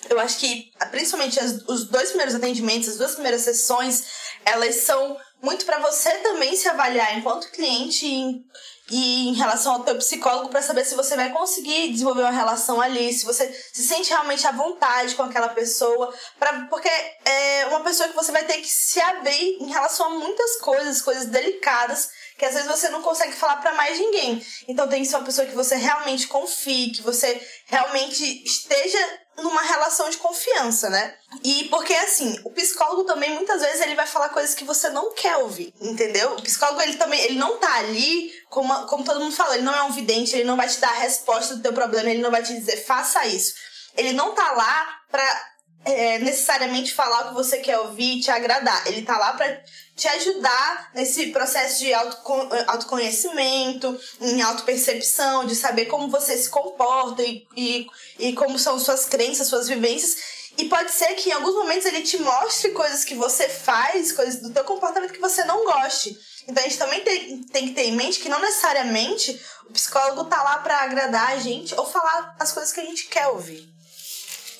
Eu 0.08 0.20
acho 0.20 0.38
que, 0.38 0.70
principalmente 0.90 1.40
as, 1.40 1.62
os 1.66 1.88
dois 1.88 2.10
primeiros 2.10 2.34
atendimentos, 2.34 2.88
as 2.88 2.96
duas 2.96 3.14
primeiras 3.14 3.42
sessões, 3.42 4.04
elas 4.44 4.76
são 4.76 5.16
muito 5.42 5.64
para 5.64 5.78
você 5.78 6.10
também 6.18 6.56
se 6.56 6.68
avaliar 6.68 7.16
enquanto 7.16 7.50
cliente 7.50 8.06
e, 8.06 8.44
e 8.90 9.28
em 9.28 9.34
relação 9.34 9.74
ao 9.74 9.84
teu 9.84 9.96
psicólogo 9.96 10.48
para 10.48 10.62
saber 10.62 10.84
se 10.84 10.94
você 10.94 11.14
vai 11.14 11.30
conseguir 11.30 11.92
desenvolver 11.92 12.22
uma 12.22 12.30
relação 12.30 12.80
ali, 12.80 13.12
se 13.12 13.24
você 13.24 13.52
se 13.72 13.86
sente 13.86 14.10
realmente 14.10 14.46
à 14.46 14.52
vontade 14.52 15.14
com 15.14 15.22
aquela 15.22 15.48
pessoa, 15.50 16.12
pra, 16.38 16.66
porque 16.68 16.88
é 17.24 17.66
uma 17.66 17.80
pessoa 17.80 18.08
que 18.08 18.16
você 18.16 18.32
vai 18.32 18.44
ter 18.44 18.58
que 18.58 18.68
se 18.68 19.00
abrir 19.00 19.58
em 19.60 19.70
relação 19.70 20.06
a 20.06 20.10
muitas 20.10 20.56
coisas, 20.56 21.02
coisas 21.02 21.26
delicadas 21.26 22.10
que 22.38 22.44
às 22.44 22.54
vezes 22.54 22.68
você 22.68 22.88
não 22.88 23.02
consegue 23.02 23.32
falar 23.32 23.56
para 23.56 23.74
mais 23.74 23.98
ninguém. 23.98 24.40
Então 24.68 24.88
tem 24.88 25.02
que 25.02 25.08
ser 25.08 25.16
uma 25.16 25.24
pessoa 25.24 25.46
que 25.46 25.56
você 25.56 25.74
realmente 25.74 26.28
confie, 26.28 26.92
que 26.92 27.02
você 27.02 27.44
realmente 27.66 28.44
esteja 28.44 28.98
numa 29.38 29.62
relação 29.62 30.10
de 30.10 30.16
confiança, 30.16 30.90
né? 30.90 31.14
E 31.44 31.64
porque 31.64 31.94
assim, 31.94 32.38
o 32.44 32.50
psicólogo 32.50 33.04
também 33.04 33.34
muitas 33.34 33.60
vezes 33.60 33.80
ele 33.80 33.94
vai 33.94 34.06
falar 34.06 34.28
coisas 34.30 34.54
que 34.54 34.64
você 34.64 34.88
não 34.90 35.14
quer 35.14 35.36
ouvir, 35.38 35.72
entendeu? 35.80 36.32
O 36.32 36.42
psicólogo 36.42 36.80
ele 36.80 36.96
também, 36.96 37.20
ele 37.20 37.38
não 37.38 37.58
tá 37.58 37.72
ali 37.76 38.32
como, 38.48 38.74
como 38.86 39.04
todo 39.04 39.20
mundo 39.20 39.34
fala, 39.34 39.54
ele 39.54 39.64
não 39.64 39.74
é 39.74 39.82
um 39.82 39.92
vidente, 39.92 40.34
ele 40.34 40.44
não 40.44 40.56
vai 40.56 40.68
te 40.68 40.78
dar 40.78 40.90
a 40.90 41.00
resposta 41.00 41.56
do 41.56 41.62
teu 41.62 41.72
problema, 41.72 42.10
ele 42.10 42.22
não 42.22 42.30
vai 42.30 42.42
te 42.42 42.54
dizer 42.54 42.84
faça 42.84 43.26
isso. 43.26 43.54
Ele 43.96 44.12
não 44.12 44.34
tá 44.34 44.52
lá 44.52 45.00
pra 45.10 45.48
é, 45.84 46.18
necessariamente 46.18 46.94
falar 46.94 47.26
o 47.26 47.28
que 47.28 47.34
você 47.34 47.58
quer 47.58 47.78
ouvir 47.78 48.16
e 48.16 48.20
te 48.20 48.30
agradar. 48.30 48.86
Ele 48.86 49.02
tá 49.02 49.16
lá 49.16 49.32
pra 49.32 49.60
te 49.98 50.06
ajudar 50.06 50.90
nesse 50.94 51.26
processo 51.26 51.80
de 51.80 51.92
autoconhecimento, 51.92 54.00
em 54.20 54.40
autopercepção, 54.40 55.44
de 55.44 55.56
saber 55.56 55.86
como 55.86 56.08
você 56.08 56.38
se 56.38 56.48
comporta 56.48 57.22
e, 57.24 57.44
e, 57.56 57.86
e 58.18 58.32
como 58.32 58.56
são 58.60 58.78
suas 58.78 59.06
crenças, 59.06 59.48
suas 59.48 59.66
vivências. 59.66 60.16
E 60.56 60.68
pode 60.68 60.92
ser 60.92 61.14
que 61.14 61.30
em 61.30 61.32
alguns 61.32 61.54
momentos 61.54 61.86
ele 61.86 62.02
te 62.02 62.16
mostre 62.18 62.70
coisas 62.70 63.04
que 63.04 63.16
você 63.16 63.48
faz, 63.48 64.12
coisas 64.12 64.40
do 64.40 64.50
teu 64.50 64.62
comportamento 64.62 65.12
que 65.12 65.20
você 65.20 65.44
não 65.44 65.64
goste. 65.64 66.16
Então 66.46 66.62
a 66.62 66.68
gente 66.68 66.78
também 66.78 67.02
tem, 67.02 67.42
tem 67.42 67.68
que 67.68 67.74
ter 67.74 67.82
em 67.82 67.96
mente 67.96 68.20
que 68.20 68.28
não 68.28 68.40
necessariamente 68.40 69.40
o 69.68 69.72
psicólogo 69.72 70.24
tá 70.24 70.42
lá 70.42 70.58
para 70.58 70.82
agradar 70.82 71.30
a 71.30 71.38
gente 71.38 71.74
ou 71.74 71.84
falar 71.84 72.36
as 72.38 72.52
coisas 72.52 72.72
que 72.72 72.80
a 72.80 72.84
gente 72.84 73.08
quer 73.08 73.26
ouvir. 73.26 73.68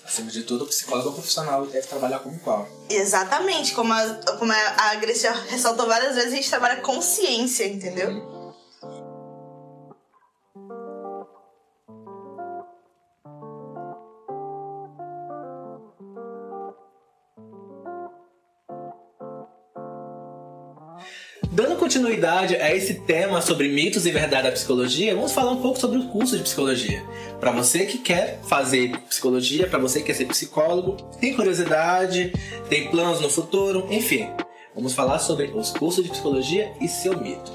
Acima 0.09 0.31
de 0.31 0.43
tudo, 0.43 0.65
o 0.65 0.67
psicólogo 0.67 1.13
profissional 1.13 1.67
deve 1.67 1.87
trabalhar 1.87 2.21
como 2.21 2.41
qual. 2.41 2.67
Exatamente, 2.89 3.75
como 3.75 3.93
a, 3.93 4.15
como 4.39 4.51
a 4.51 5.15
já 5.15 5.33
ressaltou 5.33 5.87
várias 5.87 6.15
vezes, 6.15 6.33
a 6.33 6.37
gente 6.37 6.49
trabalha 6.49 6.81
com 6.81 7.03
ciência, 7.03 7.67
entendeu? 7.67 8.09
Dando 8.15 8.38
continuidade 21.89 22.55
a 22.57 22.77
esse 22.77 22.93
tema 22.93 23.41
sobre 23.41 23.67
mitos 23.67 24.05
e 24.05 24.11
verdade 24.11 24.43
da 24.43 24.53
psicologia, 24.53 25.15
vamos 25.15 25.33
falar 25.33 25.53
um 25.53 25.63
pouco 25.63 25.81
sobre 25.81 25.97
o 25.97 26.09
curso 26.09 26.37
de 26.37 26.43
psicologia. 26.43 27.03
Para 27.41 27.51
você 27.51 27.87
que 27.87 27.97
quer 27.97 28.41
fazer 28.47 28.95
psicologia, 29.09 29.67
para 29.67 29.79
você 29.79 30.01
que 30.01 30.05
quer 30.09 30.15
ser 30.15 30.27
psicólogo, 30.27 30.99
tem 31.19 31.35
curiosidade, 31.35 32.31
tem 32.69 32.91
planos 32.91 33.23
no 33.23 33.31
futuro, 33.31 33.87
enfim. 33.91 34.29
Vamos 34.75 34.93
falar 34.93 35.19
sobre 35.19 35.47
os 35.47 35.71
cursos 35.71 36.05
de 36.05 36.11
psicologia 36.11 36.71
e 36.79 36.87
seu 36.87 37.19
mito. 37.19 37.53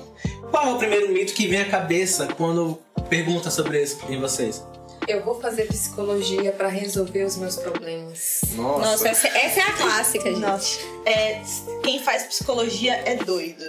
Qual 0.49 0.67
é 0.67 0.73
o 0.73 0.79
primeiro 0.79 1.13
mito 1.13 1.31
que 1.33 1.45
vem 1.45 1.61
à 1.61 1.69
cabeça 1.69 2.27
quando 2.35 2.79
pergunta 3.07 3.51
sobre 3.51 3.83
isso 3.83 3.99
em 4.09 4.19
vocês? 4.19 4.65
Eu 5.07 5.23
vou 5.23 5.39
fazer 5.39 5.67
psicologia 5.67 6.51
para 6.53 6.69
resolver 6.69 7.23
os 7.23 7.37
meus 7.37 7.57
problemas. 7.57 8.41
Nossa, 8.55 8.79
Nossa 8.79 9.09
essa, 9.09 9.27
essa 9.27 9.59
é 9.59 9.63
a 9.63 9.73
clássica, 9.73 10.31
gente. 10.31 10.39
Nossa, 10.39 10.79
é, 11.05 11.39
quem 11.83 12.01
faz 12.01 12.23
psicologia 12.23 12.95
é 13.05 13.15
doido. 13.17 13.63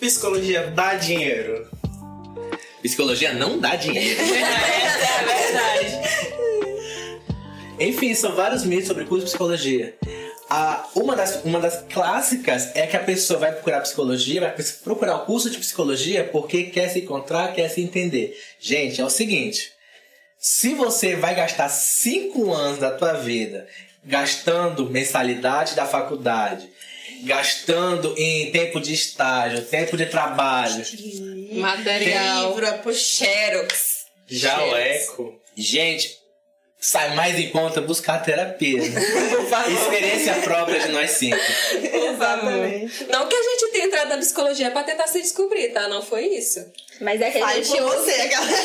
Psicologia 0.00 0.70
dá 0.74 0.94
dinheiro. 0.94 1.68
Psicologia 2.82 3.32
não 3.32 3.58
dá 3.58 3.76
dinheiro. 3.76 4.20
Essa 4.20 4.34
é 4.36 5.18
a 5.18 5.24
verdade. 5.24 6.36
Enfim, 7.80 8.14
são 8.14 8.34
vários 8.34 8.64
mitos 8.64 8.88
sobre 8.88 9.04
curso 9.04 9.24
de 9.24 9.30
psicologia. 9.30 9.96
Ah, 10.48 10.86
uma, 10.94 11.16
das, 11.16 11.42
uma 11.44 11.58
das 11.58 11.82
clássicas 11.92 12.70
é 12.76 12.86
que 12.86 12.96
a 12.96 13.02
pessoa 13.02 13.40
vai 13.40 13.52
procurar 13.52 13.80
psicologia, 13.80 14.40
vai 14.40 14.54
procurar 14.84 15.16
o 15.16 15.26
curso 15.26 15.50
de 15.50 15.58
psicologia 15.58 16.24
porque 16.24 16.64
quer 16.64 16.88
se 16.88 17.00
encontrar, 17.00 17.52
quer 17.52 17.68
se 17.68 17.80
entender. 17.80 18.38
Gente, 18.60 19.00
é 19.00 19.04
o 19.04 19.10
seguinte: 19.10 19.72
se 20.38 20.74
você 20.74 21.16
vai 21.16 21.34
gastar 21.34 21.68
cinco 21.68 22.52
anos 22.52 22.78
da 22.78 22.92
tua 22.92 23.14
vida 23.14 23.66
gastando 24.04 24.88
mensalidade 24.88 25.74
da 25.74 25.84
faculdade, 25.84 26.70
gastando 27.26 28.14
em 28.16 28.50
tempo 28.52 28.80
de 28.80 28.94
estágio, 28.94 29.64
tempo 29.64 29.96
de 29.96 30.06
trabalho, 30.06 30.84
Material. 31.52 32.50
Livro, 32.50 32.94
Xerox. 32.94 34.06
Jaleco. 34.28 35.34
gente, 35.56 36.18
sai 36.86 37.16
mais 37.16 37.36
em 37.36 37.50
conta 37.50 37.80
buscar 37.80 38.22
terapia. 38.22 38.80
né? 38.80 39.00
Experiência 39.74 40.34
própria 40.34 40.78
de 40.78 40.88
nós 40.92 41.10
cinco. 41.10 41.36
Exatamente. 41.74 43.04
Não 43.10 43.26
que 43.26 43.34
a 43.34 43.42
gente 43.42 43.72
tenha 43.72 43.86
entrado 43.86 44.08
na 44.10 44.18
psicologia 44.18 44.70
para 44.70 44.84
tentar 44.84 45.08
se 45.08 45.20
descobrir, 45.20 45.70
tá? 45.70 45.88
Não 45.88 46.00
foi 46.00 46.26
isso. 46.26 46.64
Mas 47.00 47.20
é 47.20 47.30
que 47.30 47.38
a 47.38 47.46
Fale 47.46 47.64
gente 47.64 47.76
por 47.76 47.86
usa. 47.88 47.96
você, 48.02 48.28
galera. 48.28 48.56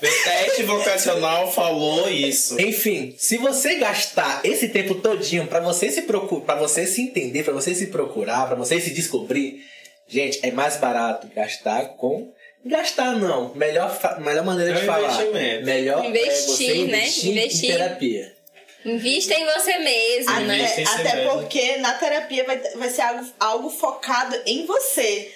Teste 0.00 0.62
multivocacional 0.62 1.50
falou 1.50 2.06
isso. 2.10 2.60
Enfim, 2.60 3.14
se 3.16 3.38
você 3.38 3.76
gastar 3.76 4.42
esse 4.44 4.68
tempo 4.68 4.94
todinho 4.96 5.46
pra 5.46 5.60
você 5.60 5.90
se 5.90 6.02
procurar, 6.02 6.44
para 6.44 6.56
você 6.56 6.86
se 6.86 7.00
entender, 7.00 7.44
pra 7.44 7.54
você 7.54 7.74
se 7.74 7.86
procurar, 7.86 8.46
pra 8.46 8.56
você 8.56 8.78
se 8.78 8.90
descobrir, 8.90 9.64
gente, 10.06 10.38
é 10.42 10.50
mais 10.52 10.76
barato 10.76 11.28
gastar 11.34 11.96
com 11.96 12.30
gastar 12.66 13.12
não, 13.16 13.54
melhor 13.54 13.98
melhor 14.18 14.44
maneira 14.44 14.76
É 14.76 14.80
de 14.80 14.86
falar. 14.86 15.08
investimento. 15.22 15.64
Melhor 15.66 16.04
é 16.04 16.08
Investir, 16.08 16.74
né? 16.88 16.98
investir, 16.98 17.30
Investir. 17.32 17.70
em 17.70 17.72
terapia. 17.72 18.36
Invista 18.84 19.34
em 19.34 19.44
você 19.46 19.78
mesmo, 19.78 20.30
Até, 20.30 20.44
né? 20.44 20.62
Em 20.62 20.86
si 20.86 20.92
até 21.00 21.16
mesmo. 21.16 21.30
porque 21.32 21.76
na 21.78 21.94
terapia 21.94 22.44
vai, 22.44 22.58
vai 22.76 22.88
ser 22.88 23.00
algo, 23.02 23.26
algo 23.40 23.70
focado 23.70 24.40
em 24.46 24.64
você. 24.64 25.28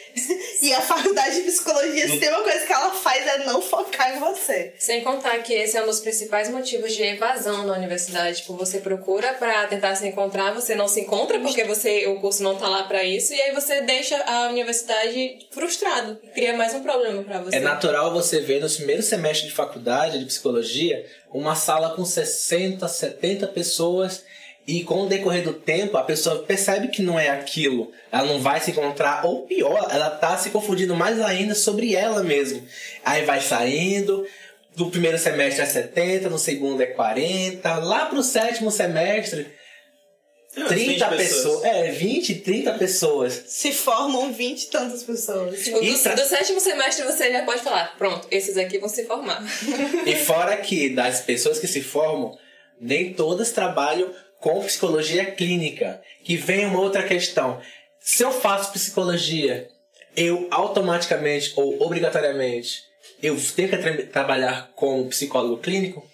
E 0.63 0.73
a 0.75 0.81
faculdade 0.81 1.37
de 1.37 1.43
psicologia, 1.43 2.07
se 2.07 2.19
tem 2.19 2.29
uma 2.29 2.43
coisa 2.43 2.67
que 2.67 2.73
ela 2.73 2.91
faz 2.91 3.27
é 3.27 3.45
não 3.45 3.63
focar 3.63 4.15
em 4.15 4.21
você. 4.21 4.75
Sem 4.79 5.03
contar 5.03 5.39
que 5.39 5.55
esse 5.55 5.77
é 5.77 5.83
um 5.83 5.87
dos 5.87 6.01
principais 6.01 6.51
motivos 6.51 6.95
de 6.95 7.03
evasão 7.03 7.67
na 7.67 7.75
universidade. 7.75 8.39
Tipo, 8.39 8.55
você 8.57 8.79
procura 8.79 9.33
pra 9.35 9.67
tentar 9.67 9.95
se 9.95 10.07
encontrar, 10.07 10.53
você 10.53 10.75
não 10.75 10.87
se 10.87 11.01
encontra 11.01 11.39
porque 11.41 11.65
você 11.65 12.07
o 12.07 12.21
curso 12.21 12.43
não 12.43 12.57
tá 12.57 12.69
lá 12.69 12.83
pra 12.85 13.03
isso, 13.05 13.33
e 13.33 13.41
aí 13.41 13.55
você 13.55 13.81
deixa 13.81 14.17
a 14.25 14.49
universidade 14.49 15.39
frustrado. 15.51 16.19
Cria 16.35 16.57
mais 16.57 16.75
um 16.75 16.83
problema 16.83 17.23
pra 17.23 17.41
você. 17.41 17.57
É 17.57 17.61
natural 17.61 18.13
você 18.13 18.41
ver 18.41 18.61
nos 18.61 18.77
primeiros 18.77 19.07
semestres 19.07 19.49
de 19.49 19.55
faculdade 19.55 20.19
de 20.19 20.25
psicologia 20.27 21.07
uma 21.33 21.55
sala 21.55 21.95
com 21.95 22.05
60, 22.05 22.87
70 22.87 23.47
pessoas 23.49 24.25
e 24.67 24.85
com 24.85 25.03
o 25.03 25.09
decorrer 25.09 25.43
do 25.43 25.53
tempo 25.55 25.97
a 25.97 26.03
pessoa 26.03 26.43
percebe 26.45 26.89
que 26.89 27.03
não 27.03 27.19
é 27.19 27.29
aquilo, 27.31 27.91
ela 28.13 28.27
não 28.27 28.41
vai 28.41 28.61
se 28.61 28.71
encontrar, 28.71 29.25
ou 29.27 29.47
pior, 29.47 29.89
ela 29.91 30.11
tá 30.11 30.37
se 30.39 30.51
confundindo 30.51 30.95
mais 30.95 31.21
ainda 31.21 31.55
sobre 31.55 31.95
ela 31.95 32.23
mesma. 32.23 32.61
Aí 33.05 33.25
vai 33.25 33.41
saindo, 33.41 34.25
do 34.77 34.91
primeiro 34.91 35.19
semestre 35.19 35.63
é 35.63 35.67
70, 35.67 36.29
no 36.31 36.39
segundo 36.39 36.81
é 36.83 36.87
40, 36.87 37.75
lá 37.79 38.07
pro 38.07 38.23
sétimo 38.23 38.71
semestre, 38.71 39.47
Ah, 40.57 40.65
30 40.67 41.09
20 41.09 41.17
pessoas. 41.17 41.65
É, 41.65 41.91
20, 41.93 42.35
30 42.37 42.73
pessoas. 42.75 43.43
Se 43.47 43.73
formam 43.73 44.33
20 44.33 44.63
e 44.65 44.67
tantas 44.67 45.03
pessoas. 45.05 45.63
Tipo, 45.63 45.83
E 45.83 45.93
do, 45.93 45.99
pra- 46.01 46.15
do 46.15 46.25
sétimo 46.25 46.61
semestre 46.61 47.05
você 47.05 47.31
já 47.33 47.45
pode 47.45 47.63
falar, 47.63 47.97
pronto, 47.97 48.27
esses 48.31 48.57
aqui 48.57 48.79
vão 48.79 48.89
se 48.89 49.05
formar. 49.07 49.43
E 50.07 50.15
fora 50.17 50.57
que 50.57 50.91
das 50.91 51.21
pessoas 51.21 51.59
que 51.61 51.69
se 51.69 51.81
formam, 51.83 52.37
nem 52.81 53.13
todas 53.15 53.51
trabalham 53.53 54.11
com 54.41 54.65
psicologia 54.65 55.25
clínica. 55.31 56.03
Que 56.25 56.37
vem 56.37 56.67
uma 56.67 56.81
outra 56.81 57.03
questão. 57.03 57.61
Se 58.01 58.23
eu 58.25 58.33
faço 58.33 58.73
psicologia, 58.73 59.69
eu 60.17 60.49
automaticamente 60.51 61.53
ou 61.57 61.81
obrigatoriamente 61.83 62.91
eu 63.23 63.37
tenho 63.55 63.69
que 63.69 63.77
tra- 63.77 64.07
trabalhar 64.07 64.71
com 64.75 65.07
psicólogo 65.09 65.59
clínico? 65.59 66.10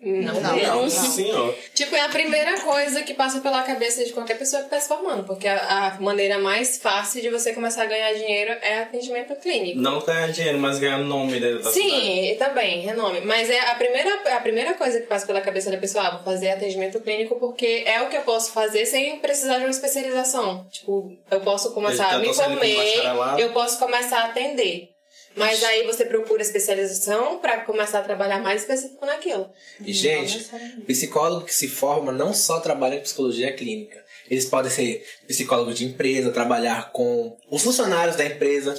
Não, 0.00 0.34
Não, 0.34 0.56
não. 0.56 0.82
não. 0.82 0.90
Senhor. 0.90 1.54
Tipo, 1.74 1.96
é 1.96 2.00
a 2.02 2.08
primeira 2.08 2.60
coisa 2.60 3.02
que 3.02 3.14
passa 3.14 3.40
pela 3.40 3.62
cabeça 3.62 4.04
de 4.04 4.12
qualquer 4.12 4.38
pessoa 4.38 4.60
que 4.62 4.66
está 4.66 4.80
se 4.80 4.88
formando, 4.88 5.24
porque 5.24 5.48
a, 5.48 5.88
a 5.96 6.00
maneira 6.00 6.38
mais 6.38 6.78
fácil 6.78 7.20
de 7.20 7.30
você 7.30 7.52
começar 7.52 7.82
a 7.82 7.86
ganhar 7.86 8.12
dinheiro 8.14 8.52
é 8.62 8.80
atendimento 8.80 9.34
clínico. 9.36 9.80
Não 9.80 10.00
ganhar 10.00 10.28
dinheiro, 10.28 10.58
mas 10.58 10.78
ganhar 10.78 10.98
nome 10.98 11.40
dentro 11.40 11.62
da 11.62 11.70
cidade. 11.70 11.90
Sim, 11.90 12.30
e 12.30 12.34
também, 12.36 12.80
renome. 12.80 13.20
Mas 13.22 13.50
é 13.50 13.58
a 13.60 13.74
primeira, 13.74 14.36
a 14.36 14.40
primeira 14.40 14.74
coisa 14.74 15.00
que 15.00 15.06
passa 15.06 15.26
pela 15.26 15.40
cabeça 15.40 15.70
da 15.70 15.78
pessoa, 15.78 16.04
ah, 16.04 16.10
vou 16.12 16.22
fazer 16.22 16.50
atendimento 16.50 17.00
clínico 17.00 17.36
porque 17.36 17.82
é 17.86 18.00
o 18.02 18.08
que 18.08 18.16
eu 18.16 18.22
posso 18.22 18.52
fazer 18.52 18.86
sem 18.86 19.18
precisar 19.18 19.58
de 19.58 19.64
uma 19.64 19.70
especialização. 19.70 20.66
Tipo, 20.70 21.12
eu 21.30 21.40
posso 21.40 21.72
começar, 21.72 22.18
me 22.18 22.26
tô 22.26 22.34
saindo 22.34 22.50
com 22.54 22.56
formei, 22.58 22.76
bacharelado. 22.76 23.40
eu 23.40 23.50
posso 23.50 23.78
começar 23.78 24.20
a 24.20 24.24
atender. 24.26 24.90
Mas 25.38 25.62
aí 25.64 25.86
você 25.86 26.04
procura 26.04 26.42
especialização 26.42 27.38
pra 27.38 27.60
começar 27.60 28.00
a 28.00 28.02
trabalhar 28.02 28.40
mais 28.42 28.62
específico 28.62 29.04
naquilo. 29.06 29.48
E, 29.84 29.92
gente, 29.92 30.46
psicólogo 30.86 31.44
que 31.46 31.54
se 31.54 31.68
forma 31.68 32.12
não 32.12 32.34
só 32.34 32.60
trabalha 32.60 32.96
em 32.96 33.00
psicologia 33.00 33.52
clínica. 33.52 34.02
Eles 34.30 34.44
podem 34.44 34.70
ser 34.70 35.04
psicólogos 35.26 35.76
de 35.78 35.84
empresa, 35.86 36.30
trabalhar 36.30 36.92
com 36.92 37.36
os 37.50 37.62
funcionários 37.62 38.14
da 38.16 38.26
empresa, 38.26 38.78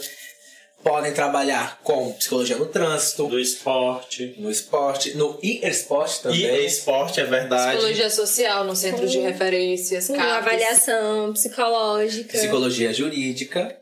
podem 0.84 1.12
trabalhar 1.12 1.80
com 1.84 2.14
psicologia 2.14 2.56
no 2.56 2.68
trânsito, 2.68 3.28
Do 3.28 3.40
esporte. 3.40 4.36
no 4.38 4.50
esporte, 4.50 5.14
no 5.18 5.40
e-esporte 5.42 6.22
também. 6.22 6.40
E 6.40 6.66
esporte, 6.66 7.20
é 7.20 7.26
verdade. 7.26 7.78
Psicologia 7.78 8.10
social 8.10 8.64
no 8.64 8.76
centro 8.76 9.08
de 9.08 9.20
referências, 9.20 10.08
Com 10.08 10.16
CAPs. 10.16 10.32
avaliação 10.38 11.34
psicológica. 11.34 12.38
psicologia 12.38 12.94
jurídica. 12.94 13.76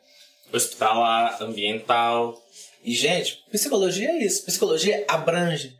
Hospitalar, 0.51 1.37
ambiental. 1.43 2.41
E, 2.87 2.93
gente, 2.93 3.43
psicologia 3.51 4.11
é 4.11 4.23
isso. 4.23 4.45
Psicologia 4.45 5.03
abrange 5.09 5.75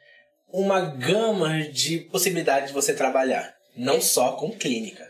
uma 0.51 0.81
gama 0.81 1.61
de 1.69 1.99
possibilidades 1.99 2.67
de 2.67 2.73
você 2.73 2.93
trabalhar. 2.93 3.55
Não 3.77 4.01
só 4.01 4.33
com 4.33 4.51
clínica. 4.51 5.07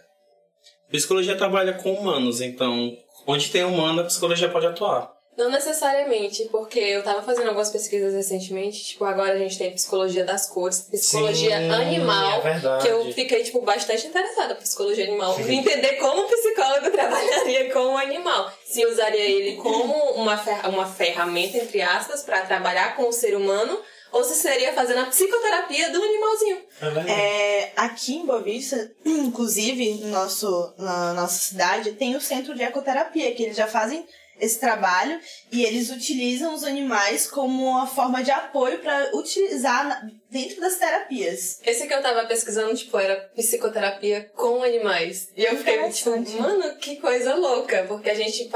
Psicologia 0.92 1.36
trabalha 1.36 1.74
com 1.74 1.92
humanos, 1.96 2.40
então 2.40 2.96
onde 3.26 3.50
tem 3.50 3.64
humano, 3.64 4.02
a 4.02 4.04
psicologia 4.04 4.48
pode 4.48 4.68
atuar. 4.68 5.12
Não 5.38 5.52
necessariamente, 5.52 6.46
porque 6.46 6.80
eu 6.80 7.04
tava 7.04 7.22
fazendo 7.22 7.50
algumas 7.50 7.70
pesquisas 7.70 8.14
recentemente, 8.16 8.84
tipo, 8.84 9.06
agora 9.06 9.34
a 9.34 9.38
gente 9.38 9.56
tem 9.56 9.72
psicologia 9.72 10.26
das 10.26 10.48
cores, 10.48 10.80
psicologia 10.80 11.58
Sim, 11.60 11.72
animal, 11.72 12.40
é 12.40 12.42
verdade. 12.42 12.84
que 12.84 12.92
eu 12.92 13.14
fiquei, 13.14 13.44
tipo, 13.44 13.62
bastante 13.62 14.08
interessada 14.08 14.56
por 14.56 14.64
psicologia 14.64 15.06
animal. 15.06 15.40
Entender 15.40 15.94
como 15.98 16.24
o 16.24 16.28
psicólogo 16.28 16.90
trabalharia 16.92 17.72
com 17.72 17.94
o 17.94 17.98
animal. 17.98 18.52
Se 18.66 18.84
usaria 18.84 19.22
ele 19.22 19.58
como 19.58 19.94
uma, 20.16 20.38
fer 20.38 20.68
uma 20.70 20.88
ferramenta, 20.88 21.58
entre 21.58 21.84
aspas, 21.84 22.24
para 22.24 22.42
trabalhar 22.42 22.96
com 22.96 23.08
o 23.08 23.14
ser 23.14 23.36
humano, 23.36 23.80
ou 24.12 24.24
se 24.24 24.36
seria 24.36 24.74
fazendo 24.74 25.02
a 25.02 25.06
psicoterapia 25.06 25.92
do 25.92 26.02
animalzinho. 26.02 26.62
É 26.82 26.86
verdade. 26.86 27.12
É, 27.12 27.74
aqui 27.76 28.16
em 28.16 28.26
Boa 28.26 28.42
Vista, 28.42 28.92
inclusive 29.06 29.96
no 29.96 30.08
nosso, 30.08 30.74
na 30.80 31.14
nossa 31.14 31.38
cidade, 31.38 31.92
tem 31.92 32.16
o 32.16 32.22
centro 32.22 32.56
de 32.56 32.64
ecoterapia, 32.64 33.36
que 33.36 33.44
eles 33.44 33.58
já 33.58 33.68
fazem 33.68 34.04
esse 34.40 34.60
trabalho 34.60 35.20
e 35.52 35.64
eles 35.64 35.90
utilizam 35.90 36.54
os 36.54 36.64
animais 36.64 37.30
como 37.30 37.66
uma 37.66 37.88
forma 37.88 38.24
de 38.24 38.32
apoio 38.32 38.80
para 38.80 39.12
utilizar 39.16 40.10
dentro 40.30 40.60
das 40.62 40.76
terapias. 40.76 41.60
Esse 41.66 41.88
que 41.88 41.94
eu 41.94 42.02
tava 42.02 42.26
pesquisando, 42.26 42.76
tipo, 42.76 42.98
era 42.98 43.16
psicoterapia 43.36 44.30
com 44.36 44.64
animais. 44.64 45.30
E 45.36 45.44
eu 45.44 45.58
fiquei, 45.58 45.90
tipo, 45.90 46.12
mano, 46.42 46.76
que 46.78 46.98
coisa 46.98 47.36
louca. 47.36 47.86
Porque 47.88 48.10
a 48.10 48.16
gente 48.16 48.50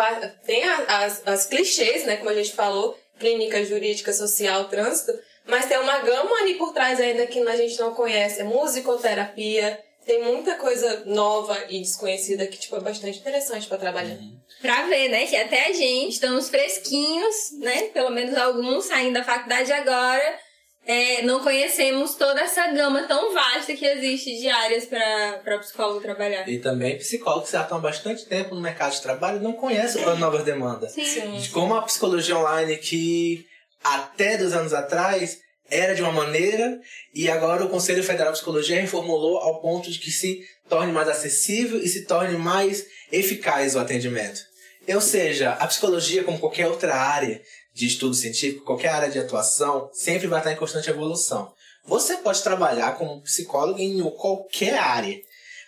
tem 0.45 0.63
as, 0.63 1.21
as 1.25 1.45
clichês, 1.45 2.05
né, 2.05 2.17
como 2.17 2.29
a 2.29 2.35
gente 2.35 2.53
falou, 2.53 2.97
clínica, 3.19 3.63
jurídica, 3.63 4.11
social, 4.11 4.65
trânsito, 4.65 5.17
mas 5.45 5.65
tem 5.65 5.77
uma 5.77 5.99
gama 5.99 6.35
ali 6.41 6.55
por 6.55 6.73
trás 6.73 6.99
ainda 6.99 7.27
que 7.27 7.39
a 7.39 7.55
gente 7.55 7.79
não 7.79 7.93
conhece. 7.93 8.41
É 8.41 8.43
musicoterapia, 8.43 9.79
tem 10.05 10.23
muita 10.23 10.55
coisa 10.55 11.03
nova 11.05 11.57
e 11.69 11.79
desconhecida 11.79 12.47
que, 12.47 12.57
tipo, 12.57 12.75
é 12.75 12.79
bastante 12.79 13.19
interessante 13.19 13.67
pra 13.67 13.77
trabalhar. 13.77 14.17
Pra 14.61 14.87
ver, 14.87 15.09
né? 15.09 15.25
Que 15.27 15.35
até 15.35 15.67
a 15.67 15.73
gente 15.73 16.13
estamos 16.13 16.49
fresquinhos, 16.49 17.35
né? 17.59 17.83
Pelo 17.93 18.09
menos 18.09 18.35
alguns 18.37 18.85
saindo 18.85 19.13
da 19.13 19.23
faculdade 19.23 19.71
agora. 19.71 20.39
é, 20.85 21.21
não 21.21 21.41
conhecemos 21.41 22.15
toda 22.15 22.41
essa 22.41 22.67
gama 22.67 23.03
tão 23.03 23.33
vasta 23.33 23.73
que 23.75 23.85
existe 23.85 24.39
de 24.39 24.49
áreas 24.49 24.85
para 24.85 25.59
psicólogo 25.59 26.01
trabalhar. 26.01 26.47
E 26.49 26.57
também 26.59 26.97
psicólogos 26.97 27.49
que 27.49 27.55
já 27.55 27.61
estão 27.61 27.77
há 27.77 27.81
bastante 27.81 28.25
tempo 28.25 28.55
no 28.55 28.61
mercado 28.61 28.93
de 28.93 29.01
trabalho 29.01 29.37
e 29.37 29.43
não 29.43 29.53
conhecem 29.53 30.03
as 30.03 30.19
novas 30.19 30.43
demandas. 30.43 30.91
Sim. 30.93 31.37
De 31.37 31.49
como 31.49 31.75
a 31.75 31.81
psicologia 31.83 32.35
online 32.35 32.77
que 32.77 33.45
até 33.83 34.37
dois 34.37 34.53
anos 34.53 34.73
atrás 34.73 35.39
era 35.71 35.95
de 35.95 36.01
uma 36.01 36.11
maneira 36.11 36.79
e 37.15 37.29
agora 37.29 37.63
o 37.63 37.69
Conselho 37.69 38.03
Federal 38.03 38.33
de 38.33 38.37
Psicologia 38.37 38.79
reformulou 38.79 39.37
ao 39.37 39.61
ponto 39.61 39.89
de 39.89 39.97
que 39.97 40.11
se 40.11 40.45
torne 40.67 40.91
mais 40.91 41.07
acessível 41.07 41.81
e 41.81 41.87
se 41.87 42.05
torne 42.05 42.37
mais 42.37 42.85
eficaz 43.11 43.73
o 43.73 43.79
atendimento. 43.79 44.41
Ou 44.87 45.01
seja, 45.01 45.51
a 45.53 45.67
psicologia, 45.67 46.23
como 46.23 46.39
qualquer 46.39 46.67
outra 46.67 46.93
área 46.95 47.41
de 47.73 47.87
estudo 47.87 48.13
científico, 48.13 48.65
qualquer 48.65 48.89
área 48.89 49.09
de 49.09 49.19
atuação, 49.19 49.89
sempre 49.93 50.27
vai 50.27 50.39
estar 50.39 50.51
em 50.51 50.57
constante 50.57 50.89
evolução. 50.89 51.53
Você 51.85 52.17
pode 52.17 52.43
trabalhar 52.43 52.97
como 52.97 53.21
psicólogo 53.21 53.79
em 53.79 54.01
qualquer 54.11 54.77
área, 54.77 55.19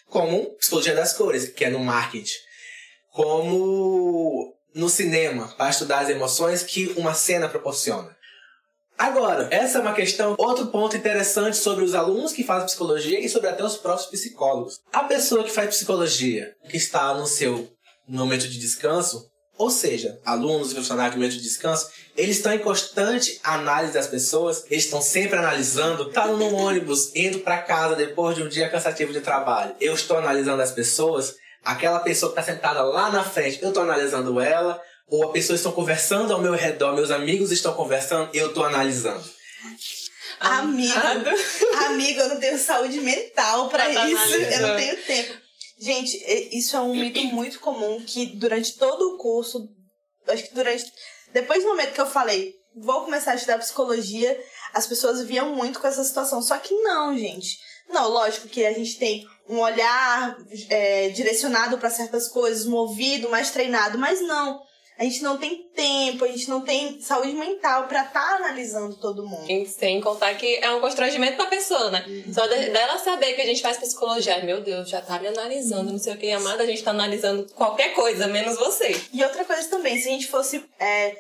como 0.09 0.51
psicologia 0.55 0.93
das 0.93 1.13
cores, 1.13 1.49
que 1.49 1.63
é 1.63 1.69
no 1.69 1.79
marketing, 1.79 2.37
como 3.11 4.53
no 4.73 4.89
cinema, 4.89 5.47
para 5.57 5.69
estudar 5.69 5.99
as 5.99 6.09
emoções 6.09 6.63
que 6.63 6.93
uma 6.97 7.13
cena 7.13 7.47
proporciona. 7.47 8.15
Agora, 9.03 9.49
essa 9.51 9.79
é 9.79 9.81
uma 9.81 9.93
questão, 9.93 10.33
outro 10.37 10.67
ponto 10.67 10.95
interessante 10.95 11.57
sobre 11.57 11.83
os 11.83 11.93
alunos 11.93 12.31
que 12.31 12.41
fazem 12.41 12.67
psicologia 12.67 13.19
e 13.19 13.27
sobre 13.27 13.49
até 13.49 13.61
os 13.61 13.75
próprios 13.75 14.09
psicólogos. 14.09 14.79
A 14.93 15.03
pessoa 15.03 15.43
que 15.43 15.51
faz 15.51 15.67
psicologia, 15.75 16.55
que 16.69 16.77
está 16.77 17.13
no 17.13 17.27
seu 17.27 17.67
momento 18.07 18.47
de 18.47 18.57
descanso, 18.57 19.29
ou 19.57 19.69
seja, 19.69 20.17
alunos 20.23 20.71
e 20.71 20.75
funcionários 20.75 21.15
no 21.15 21.21
momento 21.21 21.35
de 21.35 21.43
descanso, 21.43 21.89
eles 22.15 22.37
estão 22.37 22.53
em 22.53 22.59
constante 22.59 23.41
análise 23.43 23.93
das 23.93 24.07
pessoas, 24.07 24.63
eles 24.71 24.85
estão 24.85 25.01
sempre 25.01 25.37
analisando. 25.37 26.09
Tá 26.09 26.25
no 26.27 26.55
ônibus, 26.55 27.13
indo 27.13 27.39
para 27.39 27.61
casa 27.61 27.97
depois 27.97 28.37
de 28.37 28.43
um 28.43 28.47
dia 28.47 28.69
cansativo 28.69 29.11
de 29.11 29.19
trabalho. 29.19 29.75
Eu 29.81 29.95
estou 29.95 30.15
analisando 30.15 30.61
as 30.61 30.71
pessoas, 30.71 31.35
aquela 31.61 31.99
pessoa 31.99 32.31
que 32.31 32.39
está 32.39 32.53
sentada 32.53 32.81
lá 32.81 33.11
na 33.11 33.25
frente, 33.25 33.61
eu 33.61 33.67
estou 33.67 33.83
analisando 33.83 34.39
ela, 34.39 34.81
ou 35.07 35.25
a 35.25 35.31
pessoa 35.31 35.55
estão 35.55 35.71
conversando 35.71 36.33
ao 36.33 36.41
meu 36.41 36.53
redor, 36.53 36.93
meus 36.95 37.11
amigos 37.11 37.51
estão 37.51 37.73
conversando, 37.73 38.29
eu 38.33 38.47
estou 38.47 38.63
analisando. 38.65 39.23
Amigo, 40.39 40.93
amigo, 41.85 42.19
eu 42.19 42.29
não 42.29 42.39
tenho 42.39 42.57
saúde 42.57 42.99
mental 42.99 43.69
pra 43.69 43.85
Tá 43.85 44.07
isso. 44.09 44.33
Eu 44.35 44.61
não 44.61 44.69
analisando. 44.69 44.77
tenho 44.77 45.03
tempo. 45.03 45.41
Gente, 45.79 46.57
isso 46.57 46.75
é 46.75 46.81
um 46.81 46.93
mito 46.95 47.23
muito 47.27 47.59
comum 47.59 48.03
que 48.05 48.25
durante 48.37 48.77
todo 48.77 49.13
o 49.13 49.17
curso, 49.17 49.67
acho 50.27 50.43
que 50.43 50.53
durante. 50.53 50.85
Depois 51.31 51.63
do 51.63 51.69
momento 51.69 51.93
que 51.93 52.01
eu 52.01 52.05
falei, 52.05 52.53
vou 52.75 53.03
começar 53.03 53.31
a 53.31 53.35
estudar 53.35 53.57
psicologia, 53.59 54.37
as 54.73 54.85
pessoas 54.87 55.21
viam 55.23 55.55
muito 55.55 55.79
com 55.79 55.87
essa 55.87 56.03
situação. 56.03 56.41
Só 56.41 56.57
que 56.57 56.73
não, 56.81 57.17
gente. 57.17 57.57
Não, 57.89 58.09
lógico 58.09 58.47
que 58.47 58.65
a 58.65 58.73
gente 58.73 58.97
tem 58.97 59.25
um 59.47 59.59
olhar 59.59 60.37
é, 60.69 61.09
direcionado 61.09 61.77
para 61.77 61.89
certas 61.89 62.27
coisas, 62.27 62.65
um 62.65 62.73
ouvido 62.75 63.29
mais 63.29 63.51
treinado, 63.51 63.97
mas 63.97 64.21
não. 64.21 64.61
A 65.03 65.05
gente 65.05 65.21
não 65.21 65.37
tem 65.37 65.69
tempo, 65.75 66.23
a 66.23 66.29
gente 66.29 66.49
não 66.49 66.61
tem 66.61 67.01
saúde 67.01 67.33
mental 67.33 67.87
pra 67.89 68.05
estar 68.05 68.37
analisando 68.37 68.95
todo 68.95 69.27
mundo. 69.27 69.51
E 69.51 69.65
Sem 69.65 69.99
contar 69.99 70.33
que 70.35 70.55
é 70.63 70.71
um 70.71 70.79
constrangimento 70.79 71.35
pra 71.35 71.47
pessoa, 71.47 71.91
né? 71.91 72.05
Só 72.33 72.47
de- 72.47 72.69
dela 72.69 72.97
saber 72.97 73.33
que 73.33 73.41
a 73.41 73.45
gente 73.45 73.61
faz 73.61 73.75
psicologia. 73.75 74.35
Ai, 74.35 74.45
Meu 74.45 74.61
Deus, 74.61 74.87
já 74.89 75.01
tá 75.01 75.19
me 75.19 75.27
analisando, 75.27 75.91
não 75.91 75.99
sei 75.99 76.13
o 76.13 76.17
que, 76.17 76.31
amada, 76.31 76.63
a 76.63 76.65
gente 76.65 76.81
tá 76.81 76.91
analisando 76.91 77.45
qualquer 77.53 77.89
coisa, 77.93 78.27
menos 78.27 78.57
você. 78.57 78.95
E 79.11 79.21
outra 79.21 79.43
coisa 79.43 79.67
também, 79.67 79.99
se 79.99 80.07
a 80.07 80.11
gente 80.11 80.27
fosse 80.27 80.63
é, 80.79 81.13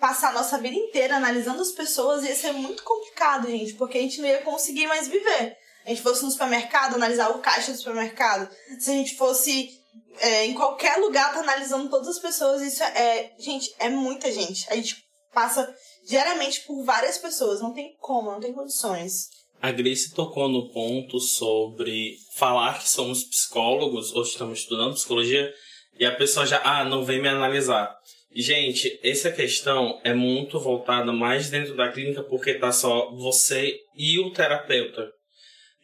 passar 0.00 0.30
a 0.30 0.32
nossa 0.32 0.56
vida 0.56 0.74
inteira 0.74 1.16
analisando 1.16 1.60
as 1.60 1.72
pessoas, 1.72 2.24
ia 2.24 2.34
ser 2.34 2.52
muito 2.52 2.82
complicado, 2.82 3.46
gente, 3.46 3.74
porque 3.74 3.98
a 3.98 4.00
gente 4.00 4.22
não 4.22 4.28
ia 4.28 4.38
conseguir 4.38 4.86
mais 4.86 5.06
viver. 5.06 5.54
A 5.84 5.90
gente 5.90 6.00
fosse 6.00 6.24
no 6.24 6.30
supermercado, 6.30 6.94
analisar 6.94 7.28
o 7.30 7.40
caixa 7.40 7.72
do 7.72 7.76
supermercado. 7.78 8.48
Se 8.80 8.88
a 8.90 8.94
gente 8.94 9.16
fosse 9.16 9.81
é, 10.20 10.46
em 10.46 10.54
qualquer 10.54 10.96
lugar, 10.98 11.32
tá 11.32 11.40
analisando 11.40 11.88
todas 11.88 12.08
as 12.08 12.18
pessoas, 12.18 12.62
isso 12.62 12.82
é. 12.82 13.32
Gente, 13.38 13.74
é 13.78 13.88
muita 13.88 14.30
gente. 14.30 14.66
A 14.70 14.76
gente 14.76 14.96
passa 15.32 15.74
diariamente 16.06 16.60
por 16.62 16.84
várias 16.84 17.18
pessoas. 17.18 17.60
Não 17.60 17.72
tem 17.72 17.96
como, 17.98 18.30
não 18.30 18.40
tem 18.40 18.52
condições. 18.52 19.28
A 19.60 19.70
Grace 19.70 20.12
tocou 20.12 20.48
no 20.48 20.72
ponto 20.72 21.20
sobre 21.20 22.16
falar 22.34 22.80
que 22.80 22.88
somos 22.88 23.22
psicólogos 23.22 24.12
ou 24.12 24.22
estamos 24.22 24.60
estudando 24.60 24.94
psicologia 24.94 25.52
e 25.98 26.04
a 26.04 26.14
pessoa 26.14 26.44
já, 26.44 26.60
ah, 26.64 26.84
não 26.84 27.04
vem 27.04 27.22
me 27.22 27.28
analisar. 27.28 27.94
Gente, 28.34 28.98
essa 29.04 29.30
questão 29.30 30.00
é 30.02 30.14
muito 30.14 30.58
voltada 30.58 31.12
mais 31.12 31.50
dentro 31.50 31.76
da 31.76 31.92
clínica 31.92 32.24
porque 32.24 32.54
tá 32.54 32.72
só 32.72 33.14
você 33.14 33.78
e 33.94 34.18
o 34.18 34.32
terapeuta. 34.32 35.12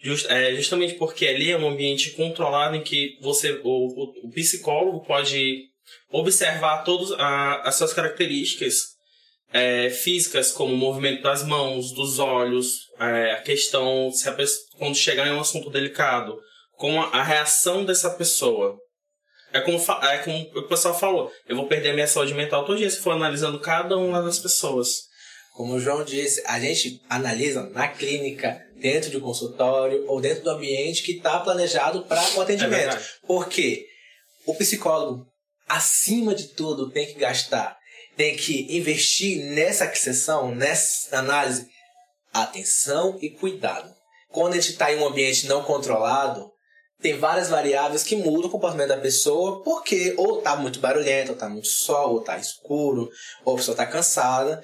Just, 0.00 0.26
é, 0.30 0.54
justamente 0.54 0.94
porque 0.94 1.26
ali 1.26 1.50
é 1.50 1.58
um 1.58 1.68
ambiente 1.68 2.12
controlado 2.12 2.76
em 2.76 2.82
que 2.82 3.18
você, 3.20 3.60
o, 3.64 4.12
o, 4.24 4.30
psicólogo 4.30 5.04
pode 5.04 5.64
observar 6.10 6.84
todas 6.84 7.10
as 7.64 7.74
suas 7.74 7.92
características 7.92 8.96
é, 9.52 9.90
físicas, 9.90 10.52
como 10.52 10.72
o 10.72 10.76
movimento 10.76 11.22
das 11.22 11.42
mãos, 11.42 11.92
dos 11.92 12.18
olhos, 12.18 12.86
é, 13.00 13.32
a 13.32 13.42
questão, 13.42 14.12
se 14.12 14.28
a 14.28 14.32
pessoa, 14.32 14.66
quando 14.78 14.94
chegar 14.94 15.26
em 15.26 15.32
um 15.32 15.40
assunto 15.40 15.70
delicado, 15.70 16.38
como 16.76 17.00
a, 17.00 17.06
a 17.08 17.22
reação 17.22 17.84
dessa 17.84 18.10
pessoa. 18.10 18.78
É 19.52 19.60
como, 19.60 19.78
é 20.02 20.18
como 20.18 20.38
o 20.58 20.68
pessoal 20.68 20.98
falou, 20.98 21.32
eu 21.48 21.56
vou 21.56 21.66
perder 21.66 21.90
a 21.90 21.94
minha 21.94 22.06
saúde 22.06 22.34
mental 22.34 22.66
todo 22.66 22.76
dia 22.76 22.90
se 22.90 23.00
for 23.00 23.12
analisando 23.12 23.58
cada 23.58 23.96
uma 23.96 24.22
das 24.22 24.38
pessoas. 24.38 25.07
Como 25.58 25.74
o 25.74 25.80
João 25.80 26.04
disse, 26.04 26.40
a 26.46 26.60
gente 26.60 27.02
analisa 27.10 27.68
na 27.70 27.88
clínica, 27.88 28.64
dentro 28.76 29.10
de 29.10 29.16
um 29.16 29.20
consultório 29.20 30.04
ou 30.06 30.20
dentro 30.20 30.44
do 30.44 30.50
ambiente 30.50 31.02
que 31.02 31.16
está 31.16 31.40
planejado 31.40 32.04
para 32.04 32.22
o 32.36 32.38
É 32.38 32.42
atendimento. 32.44 32.70
verdade. 32.70 33.04
Porque 33.26 33.84
o 34.46 34.54
psicólogo, 34.54 35.26
acima 35.68 36.32
de 36.32 36.46
tudo, 36.50 36.90
tem 36.92 37.08
que 37.08 37.14
gastar, 37.14 37.76
tem 38.16 38.36
que 38.36 38.68
investir 38.78 39.46
nessa 39.46 39.92
sessão, 39.96 40.54
nessa 40.54 41.18
análise, 41.18 41.66
atenção 42.32 43.18
e 43.20 43.28
cuidado. 43.28 43.92
Quando 44.28 44.52
a 44.52 44.56
gente 44.60 44.70
está 44.70 44.92
em 44.92 44.98
um 45.00 45.08
ambiente 45.08 45.48
não 45.48 45.64
controlado, 45.64 46.52
tem 47.02 47.18
várias 47.18 47.48
variáveis 47.48 48.04
que 48.04 48.14
mudam 48.14 48.46
o 48.48 48.52
comportamento 48.52 48.90
da 48.90 48.98
pessoa, 48.98 49.60
porque 49.64 50.14
ou 50.16 50.40
tá 50.40 50.54
muito 50.54 50.78
barulhento, 50.78 51.32
ou 51.32 51.36
tá 51.36 51.48
muito 51.48 51.66
sol, 51.66 52.12
ou 52.12 52.20
tá 52.20 52.38
escuro, 52.38 53.10
ou 53.44 53.54
a 53.54 53.56
pessoa 53.56 53.76
tá 53.76 53.84
cansada. 53.86 54.62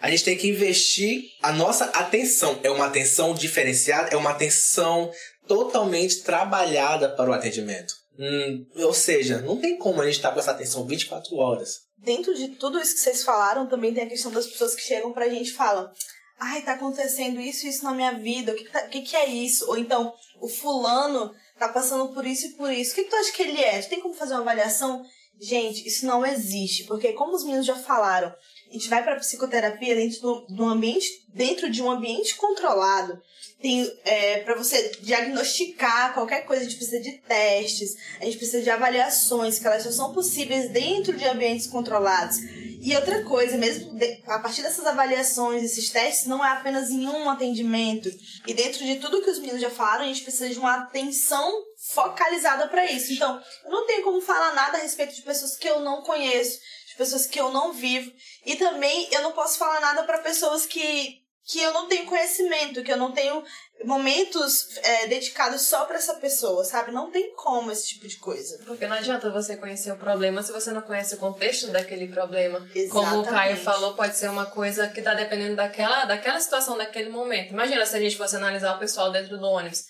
A 0.00 0.10
gente 0.10 0.24
tem 0.24 0.36
que 0.36 0.48
investir 0.48 1.24
a 1.42 1.52
nossa 1.52 1.84
atenção. 1.86 2.58
É 2.62 2.70
uma 2.70 2.86
atenção 2.86 3.34
diferenciada, 3.34 4.08
é 4.10 4.16
uma 4.16 4.30
atenção 4.30 5.10
totalmente 5.46 6.22
trabalhada 6.22 7.08
para 7.10 7.30
o 7.30 7.32
atendimento. 7.32 7.94
Hum, 8.18 8.66
ou 8.76 8.92
seja, 8.94 9.40
não 9.40 9.58
tem 9.60 9.76
como 9.78 10.00
a 10.00 10.06
gente 10.06 10.16
estar 10.16 10.30
com 10.32 10.38
essa 10.40 10.50
atenção 10.50 10.86
24 10.86 11.36
horas. 11.36 11.80
dentro 11.98 12.34
de 12.34 12.48
tudo 12.48 12.78
isso 12.80 12.94
que 12.94 13.00
vocês 13.00 13.22
falaram, 13.22 13.66
também 13.66 13.92
tem 13.94 14.04
a 14.04 14.08
questão 14.08 14.30
das 14.32 14.46
pessoas 14.46 14.74
que 14.74 14.82
chegam 14.82 15.12
pra 15.12 15.28
gente 15.28 15.50
e 15.50 15.54
falam: 15.54 15.90
ai, 16.38 16.62
tá 16.62 16.72
acontecendo 16.72 17.40
isso 17.40 17.66
e 17.66 17.70
isso 17.70 17.84
na 17.84 17.92
minha 17.92 18.12
vida, 18.12 18.52
o 18.52 18.54
que, 18.54 18.64
tá- 18.64 18.82
que, 18.88 19.02
que 19.02 19.16
é 19.16 19.26
isso? 19.26 19.66
Ou 19.68 19.76
então, 19.78 20.12
o 20.40 20.48
fulano 20.48 21.34
tá 21.58 21.68
passando 21.68 22.08
por 22.14 22.26
isso 22.26 22.46
e 22.46 22.50
por 22.52 22.70
isso, 22.72 22.92
o 22.92 22.94
que, 22.94 23.04
que 23.04 23.10
tu 23.10 23.16
acha 23.16 23.32
que 23.32 23.42
ele 23.42 23.60
é? 23.62 23.80
Tu 23.82 23.88
tem 23.90 24.00
como 24.00 24.14
fazer 24.14 24.32
uma 24.34 24.40
avaliação? 24.42 25.02
Gente, 25.42 25.86
isso 25.88 26.04
não 26.06 26.24
existe, 26.24 26.84
porque 26.84 27.14
como 27.14 27.34
os 27.34 27.44
meninos 27.44 27.64
já 27.66 27.74
falaram, 27.76 28.30
a 28.70 28.72
gente 28.72 28.88
vai 28.88 29.02
pra 29.02 29.16
psicoterapia 29.16 29.94
dentro 29.96 30.20
do, 30.20 30.46
do 30.48 30.64
ambiente, 30.64 31.08
dentro 31.34 31.68
de 31.68 31.82
um 31.82 31.90
ambiente 31.90 32.36
controlado. 32.36 33.20
Tem, 33.60 33.90
é, 34.04 34.38
para 34.40 34.54
você 34.54 34.92
diagnosticar 35.00 36.14
qualquer 36.14 36.46
coisa, 36.46 36.62
a 36.62 36.64
gente 36.64 36.76
precisa 36.76 37.00
de 37.00 37.18
testes, 37.18 37.94
a 38.20 38.24
gente 38.24 38.38
precisa 38.38 38.62
de 38.62 38.70
avaliações, 38.70 39.58
que 39.58 39.66
elas 39.66 39.82
só 39.82 39.90
são 39.90 40.14
possíveis 40.14 40.70
dentro 40.70 41.14
de 41.16 41.26
ambientes 41.26 41.66
controlados. 41.66 42.38
E 42.82 42.96
outra 42.96 43.22
coisa, 43.24 43.58
mesmo 43.58 43.94
de- 43.94 44.22
a 44.26 44.38
partir 44.38 44.62
dessas 44.62 44.86
avaliações, 44.86 45.62
esses 45.62 45.90
testes, 45.90 46.26
não 46.26 46.42
é 46.42 46.48
apenas 46.48 46.88
em 46.88 47.06
um 47.06 47.28
atendimento. 47.28 48.10
E 48.46 48.54
dentro 48.54 48.82
de 48.82 48.96
tudo 48.96 49.20
que 49.20 49.28
os 49.28 49.38
meninos 49.38 49.60
já 49.60 49.68
falaram, 49.68 50.04
a 50.04 50.08
gente 50.08 50.22
precisa 50.22 50.48
de 50.48 50.58
uma 50.58 50.76
atenção 50.76 51.52
focalizada 51.94 52.66
para 52.68 52.90
isso. 52.90 53.12
Então, 53.12 53.38
eu 53.66 53.70
não 53.70 53.86
tenho 53.86 54.02
como 54.02 54.22
falar 54.22 54.54
nada 54.54 54.78
a 54.78 54.80
respeito 54.80 55.14
de 55.14 55.20
pessoas 55.22 55.56
que 55.56 55.68
eu 55.68 55.80
não 55.80 56.00
conheço, 56.02 56.58
pessoas 57.00 57.24
que 57.24 57.40
eu 57.40 57.50
não 57.50 57.72
vivo. 57.72 58.12
E 58.44 58.56
também 58.56 59.08
eu 59.10 59.22
não 59.22 59.32
posso 59.32 59.56
falar 59.56 59.80
nada 59.80 60.02
para 60.02 60.18
pessoas 60.18 60.66
que, 60.66 61.22
que 61.46 61.58
eu 61.58 61.72
não 61.72 61.88
tenho 61.88 62.04
conhecimento, 62.04 62.82
que 62.82 62.92
eu 62.92 62.98
não 62.98 63.10
tenho 63.10 63.42
momentos 63.86 64.76
é, 64.82 65.06
dedicados 65.06 65.62
só 65.62 65.86
para 65.86 65.96
essa 65.96 66.16
pessoa, 66.16 66.62
sabe? 66.62 66.92
Não 66.92 67.10
tem 67.10 67.34
como 67.34 67.72
esse 67.72 67.88
tipo 67.88 68.06
de 68.06 68.18
coisa. 68.18 68.62
Porque 68.66 68.86
não 68.86 68.96
adianta 68.96 69.30
você 69.30 69.56
conhecer 69.56 69.90
o 69.92 69.96
problema 69.96 70.42
se 70.42 70.52
você 70.52 70.72
não 70.72 70.82
conhece 70.82 71.14
o 71.14 71.18
contexto 71.18 71.68
daquele 71.68 72.08
problema. 72.08 72.60
Como 72.90 73.20
o 73.20 73.24
Caio 73.24 73.52
Exatamente. 73.52 73.60
falou, 73.62 73.94
pode 73.94 74.14
ser 74.18 74.28
uma 74.28 74.44
coisa 74.44 74.86
que 74.88 75.00
tá 75.00 75.14
dependendo 75.14 75.56
daquela, 75.56 76.04
daquela 76.04 76.38
situação, 76.38 76.76
daquele 76.76 77.08
momento. 77.08 77.54
Imagina 77.54 77.86
se 77.86 77.96
a 77.96 78.00
gente 78.00 78.18
fosse 78.18 78.36
analisar 78.36 78.76
o 78.76 78.78
pessoal 78.78 79.10
dentro 79.10 79.38
do 79.38 79.46
ônibus. 79.46 79.84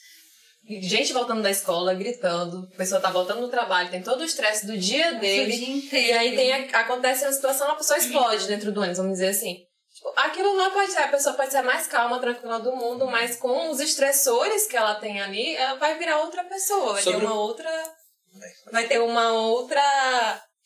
Gente 0.80 1.12
voltando 1.12 1.42
da 1.42 1.50
escola, 1.50 1.94
gritando, 1.94 2.68
a 2.72 2.76
pessoa 2.76 3.00
tá 3.00 3.10
voltando 3.10 3.40
do 3.40 3.48
trabalho, 3.48 3.90
tem 3.90 4.02
todo 4.02 4.20
o 4.20 4.24
estresse 4.24 4.66
do 4.66 4.76
dia 4.78 5.14
dele. 5.14 5.52
O 5.52 5.56
dia 5.58 5.76
inteiro. 5.76 6.08
E 6.08 6.12
aí 6.12 6.36
tem 6.36 6.52
acontece 6.52 7.24
uma 7.24 7.32
situação, 7.32 7.70
a 7.70 7.74
pessoa 7.76 7.98
explode 7.98 8.46
dentro 8.46 8.70
do 8.70 8.78
ônibus, 8.80 8.98
vamos 8.98 9.14
dizer 9.14 9.28
assim. 9.28 9.56
Tipo, 9.92 10.12
aquilo 10.16 10.56
lá 10.56 10.70
pode 10.70 10.92
ser, 10.92 10.98
a 11.00 11.08
pessoa 11.08 11.34
pode 11.34 11.50
ser 11.50 11.58
a 11.58 11.62
mais 11.62 11.86
calma, 11.86 12.20
tranquila 12.20 12.60
do 12.60 12.74
mundo, 12.76 13.06
mas 13.06 13.36
com 13.36 13.70
os 13.70 13.80
estressores 13.80 14.66
que 14.66 14.76
ela 14.76 14.94
tem 14.94 15.20
ali, 15.20 15.56
ela 15.56 15.74
vai 15.78 15.98
virar 15.98 16.20
outra 16.20 16.44
pessoa, 16.44 16.92
vai 16.94 17.02
Sobre- 17.02 17.20
ter 17.20 17.26
uma 17.26 17.34
outra. 17.34 17.70
Vai 18.70 18.86
ter 18.86 19.00
uma 19.00 19.32
outra 19.32 19.82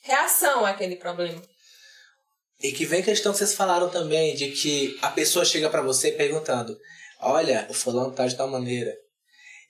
reação 0.03 0.67
àquele 0.67 0.97
problema. 0.97 1.41
E 2.61 2.73
que 2.73 2.85
vem 2.85 3.01
a 3.01 3.05
questão 3.05 3.33
que 3.33 3.39
vocês 3.39 3.55
falaram 3.55 3.89
também, 3.89 4.35
de 4.35 4.51
que 4.51 4.97
a 5.01 5.11
pessoa 5.11 5.45
chega 5.45 5.71
pra 5.71 5.83
você 5.83 6.13
perguntando: 6.13 6.77
Olha, 7.21 7.67
o 7.71 7.75
fulano 7.75 8.13
tá 8.13 8.27
de 8.27 8.37
tal 8.37 8.49
maneira. 8.49 8.95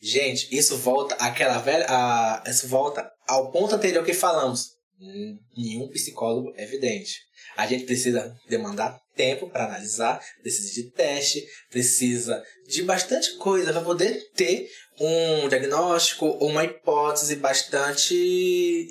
Gente, 0.05 0.55
isso 0.55 0.77
volta 0.77 1.15
àquela 1.15 1.57
velha. 1.57 1.87
A, 1.89 2.45
isso 2.47 2.69
volta 2.69 3.11
ao 3.27 3.51
ponto 3.51 3.75
anterior 3.75 4.05
que 4.05 4.13
falamos. 4.13 4.73
Hum, 5.01 5.39
Nenhum 5.57 5.89
psicólogo 5.89 6.53
é 6.57 6.65
evidente. 6.65 7.21
A 7.57 7.67
gente 7.67 7.85
precisa 7.85 8.37
demandar 8.47 9.01
tempo 9.17 9.49
para 9.49 9.65
analisar, 9.65 10.21
precisa 10.43 10.75
de 10.75 10.91
teste, 10.91 11.43
precisa 11.71 12.43
de 12.69 12.83
bastante 12.83 13.35
coisa 13.37 13.73
para 13.73 13.81
poder 13.81 14.31
ter 14.35 14.69
um 15.01 15.49
diagnóstico 15.49 16.27
ou 16.27 16.51
uma 16.51 16.65
hipótese 16.65 17.37
bastante 17.37 18.15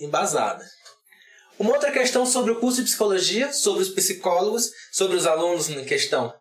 embasada. 0.02 0.66
Uma 1.60 1.74
outra 1.74 1.92
questão 1.92 2.26
sobre 2.26 2.54
o 2.54 2.60
curso 2.60 2.78
de 2.78 2.86
psicologia, 2.90 3.54
sobre 3.54 3.84
os 3.84 3.90
psicólogos, 3.90 4.72
sobre 4.92 5.16
os 5.16 5.28
alunos 5.28 5.70
em 5.70 5.86
questão. 5.86 6.34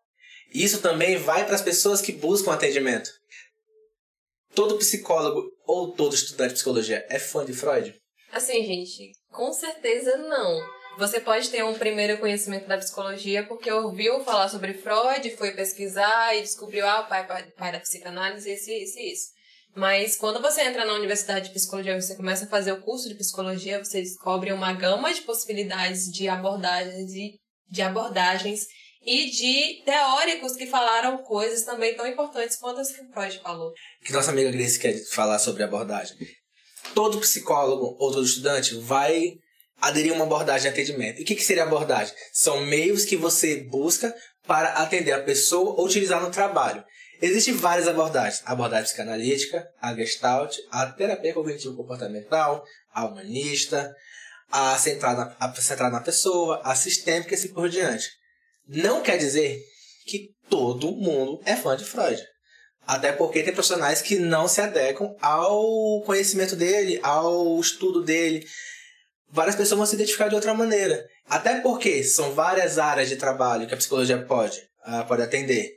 Isso 0.55 0.79
também 0.81 1.19
vai 1.19 1.45
para 1.45 1.57
as 1.57 1.63
pessoas 1.63 2.01
que 2.01 2.13
buscam 2.13 2.53
atendimento. 2.53 3.11
Todo 4.55 4.79
psicólogo 4.79 5.51
ou 5.67 5.93
todo 5.93 6.15
estudante 6.15 6.51
de 6.51 6.55
psicologia 6.55 7.07
é 7.09 7.19
fã 7.19 7.45
de 7.45 7.55
Freud? 7.55 7.95
Assim, 8.31 8.65
gente, 8.65 9.13
com 9.31 9.53
certeza 9.53 10.17
não. 10.17 10.61
Você 10.99 11.21
pode 11.21 11.49
ter 11.49 11.65
um 11.65 11.73
primeiro 11.73 12.19
conhecimento 12.19 12.69
da 12.69 12.77
psicologia 12.77 13.47
porque 13.47 13.73
ouviu 13.73 14.21
falar 14.21 14.49
sobre 14.49 14.75
Freud, 14.75 15.31
foi 15.37 15.53
pesquisar 15.53 16.37
e 16.37 16.43
descobriu, 16.43 16.87
ah, 16.87 17.01
o 17.01 17.09
pai, 17.09 17.27
pai, 17.27 17.45
pai 17.57 17.73
da 17.73 17.81
psicanálise, 17.81 18.53
isso, 18.53 18.71
isso 18.71 18.99
e 18.99 19.13
isso. 19.13 19.29
Mas 19.75 20.17
quando 20.17 20.43
você 20.43 20.61
entra 20.63 20.85
na 20.85 20.93
universidade 20.93 21.49
de 21.49 21.55
psicologia, 21.55 21.99
você 21.99 22.15
começa 22.15 22.45
a 22.45 22.49
fazer 22.49 22.73
o 22.73 22.83
curso 22.83 23.09
de 23.09 23.15
psicologia, 23.15 23.83
você 23.83 24.03
descobre 24.03 24.53
uma 24.53 24.75
gama 24.75 25.15
de 25.15 25.23
possibilidades 25.23 26.13
de 26.13 26.29
abordagens 26.29 27.11
e 27.13 27.37
de 27.71 27.81
abordagens 27.81 28.67
e 29.05 29.31
de 29.31 29.83
teóricos 29.85 30.55
que 30.55 30.67
falaram 30.67 31.19
coisas 31.19 31.65
também 31.65 31.95
tão 31.95 32.07
importantes 32.07 32.57
quanto 32.57 32.81
as 32.81 32.91
que 32.91 33.05
Freud 33.13 33.41
falou. 33.43 33.73
Que 34.05 34.13
nossa 34.13 34.31
amiga 34.31 34.51
Grace 34.51 34.79
quer 34.79 34.95
falar 35.11 35.39
sobre 35.39 35.63
abordagem. 35.63 36.17
Todo 36.95 37.21
psicólogo 37.21 37.97
ou 37.99 38.13
todo 38.13 38.25
estudante 38.25 38.75
vai 38.77 39.35
aderir 39.81 40.13
a 40.13 40.15
uma 40.15 40.25
abordagem 40.25 40.63
de 40.63 40.69
atendimento. 40.69 41.19
E 41.19 41.23
o 41.23 41.27
que, 41.27 41.35
que 41.35 41.45
seria 41.45 41.65
abordagem? 41.65 42.15
São 42.33 42.65
meios 42.65 43.05
que 43.05 43.17
você 43.17 43.65
busca 43.65 44.15
para 44.47 44.75
atender 44.75 45.13
a 45.13 45.23
pessoa 45.23 45.75
ou 45.75 45.87
utilizar 45.87 46.23
no 46.23 46.31
trabalho. 46.31 46.85
Existem 47.21 47.55
várias 47.55 47.87
abordagens. 47.87 48.43
A 48.45 48.53
abordagem 48.53 48.87
psicanalítica, 48.87 49.69
a 49.81 49.95
gestalt, 49.95 50.57
a 50.71 50.87
terapia 50.87 51.33
cognitivo-comportamental, 51.33 52.65
a 52.93 53.05
humanista, 53.05 53.95
a 54.51 54.77
centrada, 54.77 55.37
a 55.39 55.55
centrada 55.55 55.93
na 55.93 56.03
pessoa, 56.03 56.61
a 56.65 56.75
sistêmica 56.75 57.33
e 57.33 57.35
assim 57.35 57.53
por 57.53 57.69
diante. 57.69 58.22
Não 58.67 59.03
quer 59.03 59.19
dizer 59.19 59.61
que 60.07 60.31
todo 60.49 60.93
mundo 60.93 61.41
é 61.45 61.57
fã 61.57 61.77
de 61.77 61.85
Freud. 61.85 62.23
Até 62.87 63.13
porque 63.13 63.43
tem 63.43 63.53
profissionais 63.53 64.03
que 64.03 64.17
não 64.17 64.49
se 64.49 64.61
adequam 64.61 65.15
ao 65.21 66.03
conhecimento 66.03 66.57
dele, 66.57 66.99
ao 67.03 67.61
estudo 67.61 68.03
dele. 68.03 68.45
Várias 69.31 69.57
pessoas 69.57 69.79
vão 69.79 69.87
se 69.87 69.95
identificar 69.95 70.29
de 70.29 70.35
outra 70.35 70.53
maneira. 70.53 71.07
Até 71.27 71.61
porque 71.61 72.03
são 72.03 72.33
várias 72.33 72.79
áreas 72.79 73.09
de 73.09 73.17
trabalho 73.17 73.67
que 73.67 73.75
a 73.75 73.77
psicologia 73.77 74.21
pode, 74.25 74.59
uh, 74.87 75.07
pode 75.07 75.23
atender. 75.23 75.71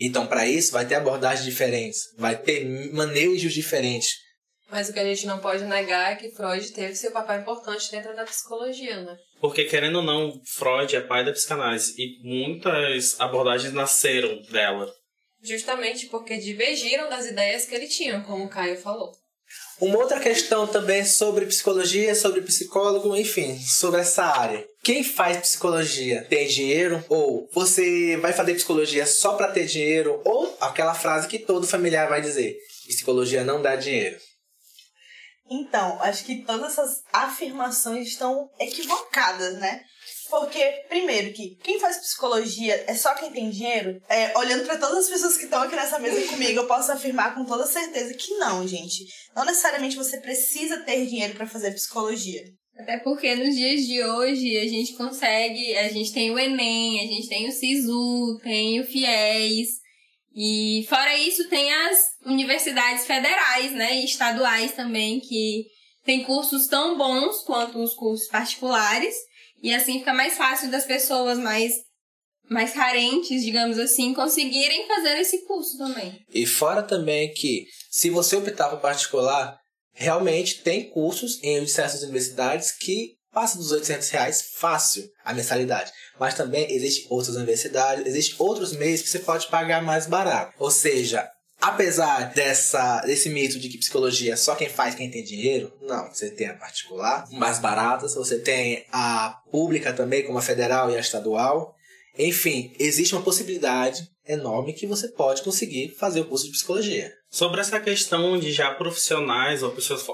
Então, 0.00 0.26
para 0.26 0.46
isso, 0.46 0.72
vai 0.72 0.84
ter 0.86 0.96
abordagens 0.96 1.44
diferentes, 1.44 2.02
vai 2.18 2.36
ter 2.36 2.64
manejos 2.92 3.52
diferentes. 3.52 4.23
Mas 4.70 4.88
o 4.88 4.92
que 4.92 4.98
a 4.98 5.04
gente 5.04 5.26
não 5.26 5.38
pode 5.38 5.64
negar 5.64 6.12
é 6.12 6.16
que 6.16 6.30
Freud 6.30 6.72
teve 6.72 6.94
seu 6.94 7.12
papel 7.12 7.40
importante 7.40 7.90
dentro 7.90 8.14
da 8.16 8.24
psicologia, 8.24 9.02
né? 9.02 9.16
Porque, 9.40 9.64
querendo 9.64 9.96
ou 9.96 10.02
não, 10.02 10.40
Freud 10.44 10.96
é 10.96 11.00
pai 11.00 11.24
da 11.24 11.32
psicanálise 11.32 11.94
e 11.98 12.18
muitas 12.22 13.20
abordagens 13.20 13.72
nasceram 13.72 14.40
dela. 14.50 14.90
Justamente 15.42 16.06
porque 16.06 16.38
divergiram 16.38 17.08
das 17.10 17.26
ideias 17.26 17.66
que 17.66 17.74
ele 17.74 17.86
tinha, 17.86 18.22
como 18.22 18.44
o 18.44 18.48
Caio 18.48 18.76
falou. 18.76 19.12
Uma 19.80 19.98
outra 19.98 20.18
questão 20.18 20.66
também 20.66 21.04
sobre 21.04 21.46
psicologia, 21.46 22.14
sobre 22.14 22.40
psicólogo, 22.40 23.14
enfim, 23.14 23.58
sobre 23.58 24.00
essa 24.00 24.24
área. 24.24 24.64
Quem 24.82 25.04
faz 25.04 25.36
psicologia 25.36 26.24
tem 26.24 26.46
dinheiro? 26.46 27.04
Ou 27.08 27.48
você 27.52 28.16
vai 28.16 28.32
fazer 28.32 28.54
psicologia 28.54 29.04
só 29.04 29.34
para 29.34 29.52
ter 29.52 29.66
dinheiro? 29.66 30.20
Ou 30.24 30.56
aquela 30.60 30.94
frase 30.94 31.28
que 31.28 31.38
todo 31.38 31.66
familiar 31.66 32.08
vai 32.08 32.20
dizer: 32.22 32.56
psicologia 32.86 33.44
não 33.44 33.60
dá 33.60 33.76
dinheiro. 33.76 34.16
Então, 35.50 36.00
acho 36.00 36.24
que 36.24 36.42
todas 36.44 36.72
essas 36.72 37.02
afirmações 37.12 38.08
estão 38.08 38.48
equivocadas, 38.58 39.58
né? 39.58 39.82
Porque, 40.30 40.64
primeiro, 40.88 41.32
que 41.32 41.56
quem 41.62 41.78
faz 41.78 41.98
psicologia 41.98 42.84
é 42.86 42.94
só 42.94 43.14
quem 43.14 43.30
tem 43.30 43.50
dinheiro. 43.50 44.00
É, 44.08 44.36
olhando 44.36 44.64
para 44.64 44.78
todas 44.78 45.04
as 45.04 45.08
pessoas 45.08 45.36
que 45.36 45.44
estão 45.44 45.62
aqui 45.62 45.76
nessa 45.76 45.98
mesa 45.98 46.26
comigo, 46.28 46.60
eu 46.60 46.66
posso 46.66 46.90
afirmar 46.90 47.34
com 47.34 47.44
toda 47.44 47.66
certeza 47.66 48.14
que 48.14 48.34
não, 48.38 48.66
gente. 48.66 49.04
Não 49.36 49.44
necessariamente 49.44 49.96
você 49.96 50.18
precisa 50.18 50.78
ter 50.80 51.06
dinheiro 51.06 51.34
para 51.34 51.46
fazer 51.46 51.72
psicologia. 51.72 52.42
Até 52.76 52.98
porque 52.98 53.36
nos 53.36 53.54
dias 53.54 53.82
de 53.82 54.02
hoje 54.02 54.56
a 54.58 54.68
gente 54.68 54.94
consegue, 54.94 55.76
a 55.76 55.88
gente 55.88 56.12
tem 56.12 56.32
o 56.32 56.38
Enem, 56.38 57.00
a 57.00 57.06
gente 57.06 57.28
tem 57.28 57.48
o 57.48 57.52
SISU, 57.52 58.40
tem 58.42 58.80
o 58.80 58.84
FIES, 58.84 59.83
e 60.34 60.84
fora 60.88 61.16
isso, 61.16 61.48
tem 61.48 61.72
as 61.72 61.98
universidades 62.26 63.06
federais, 63.06 63.72
né, 63.72 64.00
e 64.00 64.04
estaduais 64.04 64.72
também, 64.72 65.20
que 65.20 65.64
tem 66.04 66.24
cursos 66.24 66.66
tão 66.66 66.98
bons 66.98 67.42
quanto 67.44 67.82
os 67.82 67.94
cursos 67.94 68.28
particulares, 68.28 69.14
e 69.62 69.72
assim 69.72 70.00
fica 70.00 70.12
mais 70.12 70.36
fácil 70.36 70.70
das 70.70 70.84
pessoas 70.84 71.38
mais 71.38 71.72
mais 72.50 72.72
carentes, 72.72 73.42
digamos 73.42 73.78
assim, 73.78 74.12
conseguirem 74.12 74.86
fazer 74.86 75.18
esse 75.18 75.46
curso 75.46 75.78
também. 75.78 76.20
E 76.28 76.44
fora 76.44 76.82
também 76.82 77.32
que, 77.32 77.64
se 77.90 78.10
você 78.10 78.36
optar 78.36 78.68
por 78.68 78.80
particular, 78.80 79.58
realmente 79.94 80.60
tem 80.60 80.90
cursos 80.90 81.42
em 81.42 81.66
certas 81.66 82.02
universidades 82.02 82.70
que 82.70 83.14
passa 83.34 83.58
dos 83.58 83.72
800 83.72 84.08
reais 84.10 84.42
fácil 84.56 85.04
a 85.24 85.34
mensalidade. 85.34 85.92
Mas 86.18 86.34
também 86.34 86.72
existem 86.72 87.06
outras 87.10 87.34
universidades, 87.34 88.06
existem 88.06 88.36
outros 88.38 88.72
meios 88.72 89.02
que 89.02 89.08
você 89.08 89.18
pode 89.18 89.48
pagar 89.48 89.82
mais 89.82 90.06
barato. 90.06 90.54
Ou 90.58 90.70
seja, 90.70 91.28
apesar 91.60 92.32
dessa, 92.32 93.00
desse 93.00 93.28
mito 93.28 93.58
de 93.58 93.68
que 93.68 93.78
psicologia 93.78 94.34
é 94.34 94.36
só 94.36 94.54
quem 94.54 94.68
faz 94.68 94.94
quem 94.94 95.10
tem 95.10 95.24
dinheiro, 95.24 95.72
não. 95.82 96.08
Você 96.08 96.30
tem 96.30 96.46
a 96.46 96.54
particular, 96.54 97.26
mais 97.32 97.58
baratas, 97.58 98.14
você 98.14 98.38
tem 98.38 98.86
a 98.92 99.36
pública 99.50 99.92
também, 99.92 100.24
como 100.24 100.38
a 100.38 100.42
federal 100.42 100.90
e 100.90 100.96
a 100.96 101.00
estadual. 101.00 101.74
Enfim, 102.16 102.72
existe 102.78 103.14
uma 103.14 103.24
possibilidade 103.24 104.08
enorme 104.26 104.72
que 104.72 104.86
você 104.86 105.08
pode 105.08 105.42
conseguir 105.42 105.94
fazer 105.98 106.20
o 106.20 106.24
curso 106.24 106.46
de 106.46 106.52
psicologia. 106.52 107.12
Sobre 107.30 107.60
essa 107.60 107.80
questão 107.80 108.38
de 108.38 108.52
já 108.52 108.72
profissionais 108.72 109.62
ou 109.62 109.72
pessoas, 109.72 110.06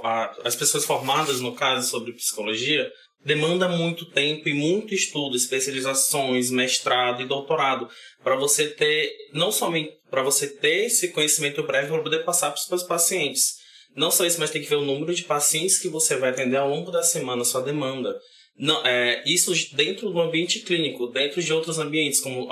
as 0.42 0.56
pessoas 0.56 0.84
formadas 0.84 1.40
no 1.40 1.54
caso 1.54 1.88
sobre 1.88 2.14
psicologia, 2.14 2.90
demanda 3.24 3.68
muito 3.68 4.06
tempo 4.06 4.48
e 4.48 4.54
muito 4.54 4.94
estudo, 4.94 5.36
especializações, 5.36 6.50
mestrado 6.50 7.22
e 7.22 7.26
doutorado, 7.26 7.88
para 8.22 8.36
você 8.36 8.68
ter, 8.68 9.12
não 9.32 9.52
somente 9.52 9.92
para 10.10 10.22
você 10.22 10.48
ter 10.48 10.86
esse 10.86 11.08
conhecimento 11.08 11.62
prévio 11.64 11.94
para 11.94 12.02
poder 12.02 12.24
passar 12.24 12.50
para 12.50 12.58
os 12.58 12.66
seus 12.66 12.82
pacientes. 12.82 13.60
Não 13.94 14.10
só 14.10 14.24
isso, 14.24 14.38
mas 14.38 14.50
tem 14.50 14.62
que 14.62 14.68
ver 14.68 14.76
o 14.76 14.84
número 14.84 15.14
de 15.14 15.24
pacientes 15.24 15.78
que 15.78 15.88
você 15.88 16.16
vai 16.16 16.30
atender 16.30 16.56
ao 16.56 16.68
longo 16.68 16.90
da 16.90 17.02
semana, 17.02 17.44
sua 17.44 17.62
demanda. 17.62 18.16
Não, 18.56 18.84
é, 18.86 19.22
isso 19.26 19.52
dentro 19.74 20.10
do 20.10 20.20
ambiente 20.20 20.60
clínico, 20.60 21.06
dentro 21.08 21.42
de 21.42 21.52
outros 21.52 21.78
ambientes, 21.78 22.20
como 22.20 22.46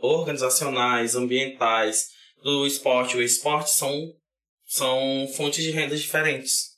organizacionais, 0.00 1.14
ambientais, 1.14 2.08
do 2.42 2.66
esporte. 2.66 3.16
O 3.16 3.22
esporte 3.22 3.70
são, 3.70 4.12
são 4.66 5.28
fontes 5.36 5.64
de 5.64 5.70
renda 5.70 5.96
diferentes. 5.96 6.73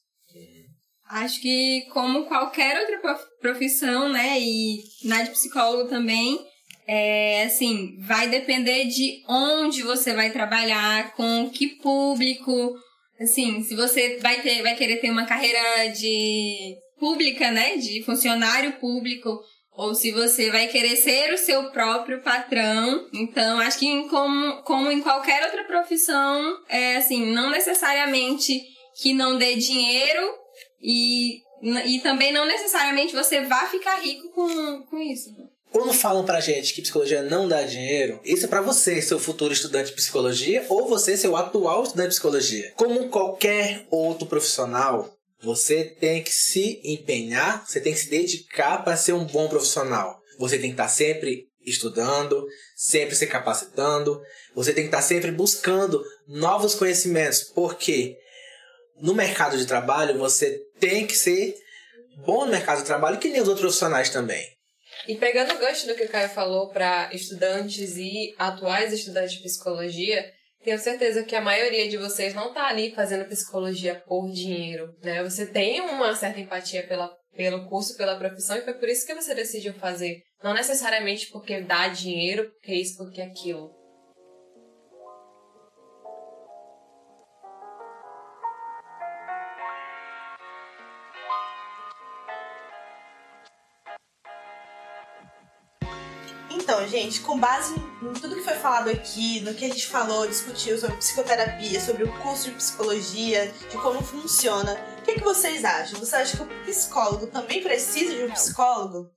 Acho 1.08 1.40
que 1.40 1.86
como 1.92 2.24
qualquer 2.24 2.80
outra 2.80 3.18
profissão, 3.40 4.08
né, 4.08 4.40
e 4.40 4.82
na 5.04 5.22
de 5.22 5.30
psicólogo 5.30 5.88
também, 5.88 6.38
é 6.86 7.44
assim, 7.44 7.96
vai 8.00 8.28
depender 8.28 8.86
de 8.86 9.22
onde 9.28 9.82
você 9.82 10.12
vai 10.14 10.30
trabalhar, 10.30 11.12
com 11.14 11.48
que 11.50 11.68
público, 11.76 12.74
assim, 13.20 13.62
se 13.62 13.74
você 13.74 14.18
vai 14.20 14.40
ter, 14.40 14.62
vai 14.62 14.74
querer 14.74 14.96
ter 14.96 15.10
uma 15.10 15.26
carreira 15.26 15.88
de 15.88 16.74
pública, 16.98 17.50
né, 17.50 17.76
de 17.76 18.02
funcionário 18.02 18.72
público, 18.72 19.40
ou 19.76 19.94
se 19.94 20.10
você 20.10 20.50
vai 20.50 20.68
querer 20.68 20.96
ser 20.96 21.32
o 21.32 21.38
seu 21.38 21.70
próprio 21.70 22.22
patrão. 22.22 23.06
Então, 23.12 23.60
acho 23.60 23.78
que 23.78 24.08
como, 24.08 24.62
como 24.62 24.90
em 24.90 25.02
qualquer 25.02 25.44
outra 25.44 25.64
profissão, 25.64 26.56
é 26.68 26.96
assim, 26.96 27.26
não 27.26 27.50
necessariamente 27.50 28.60
que 29.00 29.12
não 29.12 29.36
dê 29.36 29.54
dinheiro 29.56 30.45
e, 30.86 31.42
e 31.84 31.98
também 32.00 32.32
não 32.32 32.46
necessariamente 32.46 33.12
você 33.12 33.44
vá 33.44 33.66
ficar 33.66 33.96
rico 33.96 34.28
com, 34.30 34.82
com 34.84 34.98
isso. 35.00 35.34
Quando 35.72 35.92
falam 35.92 36.24
pra 36.24 36.40
gente 36.40 36.72
que 36.72 36.80
psicologia 36.80 37.22
não 37.22 37.48
dá 37.48 37.62
dinheiro, 37.62 38.20
isso 38.24 38.46
é 38.46 38.48
para 38.48 38.62
você, 38.62 39.02
seu 39.02 39.18
futuro 39.18 39.52
estudante 39.52 39.90
de 39.90 39.96
psicologia, 39.96 40.64
ou 40.68 40.88
você, 40.88 41.16
seu 41.16 41.36
atual 41.36 41.82
estudante 41.82 42.10
de 42.10 42.14
psicologia. 42.14 42.72
Como 42.76 43.08
qualquer 43.08 43.84
outro 43.90 44.28
profissional, 44.28 45.12
você 45.42 45.84
tem 45.84 46.22
que 46.22 46.32
se 46.32 46.80
empenhar, 46.84 47.66
você 47.66 47.80
tem 47.80 47.92
que 47.92 47.98
se 47.98 48.08
dedicar 48.08 48.84
para 48.84 48.96
ser 48.96 49.12
um 49.12 49.24
bom 49.24 49.48
profissional. 49.48 50.20
Você 50.38 50.56
tem 50.56 50.70
que 50.70 50.74
estar 50.74 50.88
sempre 50.88 51.48
estudando, 51.66 52.46
sempre 52.76 53.16
se 53.16 53.26
capacitando, 53.26 54.22
você 54.54 54.72
tem 54.72 54.84
que 54.84 54.88
estar 54.88 55.02
sempre 55.02 55.32
buscando 55.32 56.02
novos 56.28 56.76
conhecimentos, 56.76 57.42
porque 57.42 58.16
no 59.00 59.14
mercado 59.14 59.58
de 59.58 59.66
trabalho 59.66 60.16
você 60.18 60.62
tem 60.78 61.06
que 61.06 61.14
ser 61.14 61.54
bom 62.24 62.44
no 62.44 62.52
mercado 62.52 62.78
de 62.78 62.86
trabalho, 62.86 63.18
que 63.18 63.28
nem 63.28 63.40
os 63.40 63.48
outros 63.48 63.66
profissionais 63.66 64.10
também. 64.10 64.46
E 65.06 65.16
pegando 65.16 65.54
o 65.54 65.58
gancho 65.58 65.86
do 65.86 65.94
que 65.94 66.04
o 66.04 66.08
Caio 66.08 66.28
falou 66.28 66.70
para 66.70 67.10
estudantes 67.12 67.96
e 67.96 68.34
atuais 68.38 68.92
estudantes 68.92 69.34
de 69.34 69.42
psicologia, 69.42 70.24
tenho 70.64 70.78
certeza 70.80 71.22
que 71.22 71.36
a 71.36 71.40
maioria 71.40 71.88
de 71.88 71.96
vocês 71.96 72.34
não 72.34 72.48
está 72.48 72.66
ali 72.66 72.92
fazendo 72.92 73.28
psicologia 73.28 74.02
por 74.06 74.28
dinheiro, 74.32 74.92
né? 75.00 75.22
Você 75.22 75.46
tem 75.46 75.80
uma 75.80 76.12
certa 76.16 76.40
empatia 76.40 76.84
pela, 76.84 77.08
pelo 77.36 77.68
curso, 77.68 77.96
pela 77.96 78.18
profissão, 78.18 78.56
e 78.56 78.62
foi 78.62 78.74
por 78.74 78.88
isso 78.88 79.06
que 79.06 79.14
você 79.14 79.32
decidiu 79.32 79.74
fazer. 79.74 80.22
Não 80.42 80.54
necessariamente 80.54 81.28
porque 81.30 81.60
dá 81.60 81.86
dinheiro, 81.86 82.50
porque 82.50 82.74
isso, 82.74 82.96
porque 82.96 83.20
aquilo. 83.20 83.75
Gente, 96.96 97.20
com 97.20 97.38
base 97.38 97.74
em 98.02 98.12
tudo 98.14 98.36
que 98.36 98.42
foi 98.42 98.54
falado 98.54 98.88
aqui, 98.88 99.40
no 99.40 99.52
que 99.54 99.64
a 99.66 99.68
gente 99.68 99.86
falou, 99.86 100.26
discutiu 100.26 100.78
sobre 100.78 100.96
psicoterapia, 100.96 101.78
sobre 101.80 102.04
o 102.04 102.22
curso 102.22 102.44
de 102.50 102.56
psicologia, 102.56 103.52
de 103.70 103.76
como 103.76 104.02
funciona, 104.02 104.72
o 104.98 105.02
que, 105.02 105.14
que 105.14 105.20
vocês 105.24 105.62
acham? 105.64 106.00
Você 106.00 106.16
acha 106.16 106.36
que 106.36 106.42
o 106.42 106.64
psicólogo 106.64 107.26
também 107.26 107.62
precisa 107.62 108.14
de 108.14 108.22
um 108.24 108.30
psicólogo? 108.32 109.10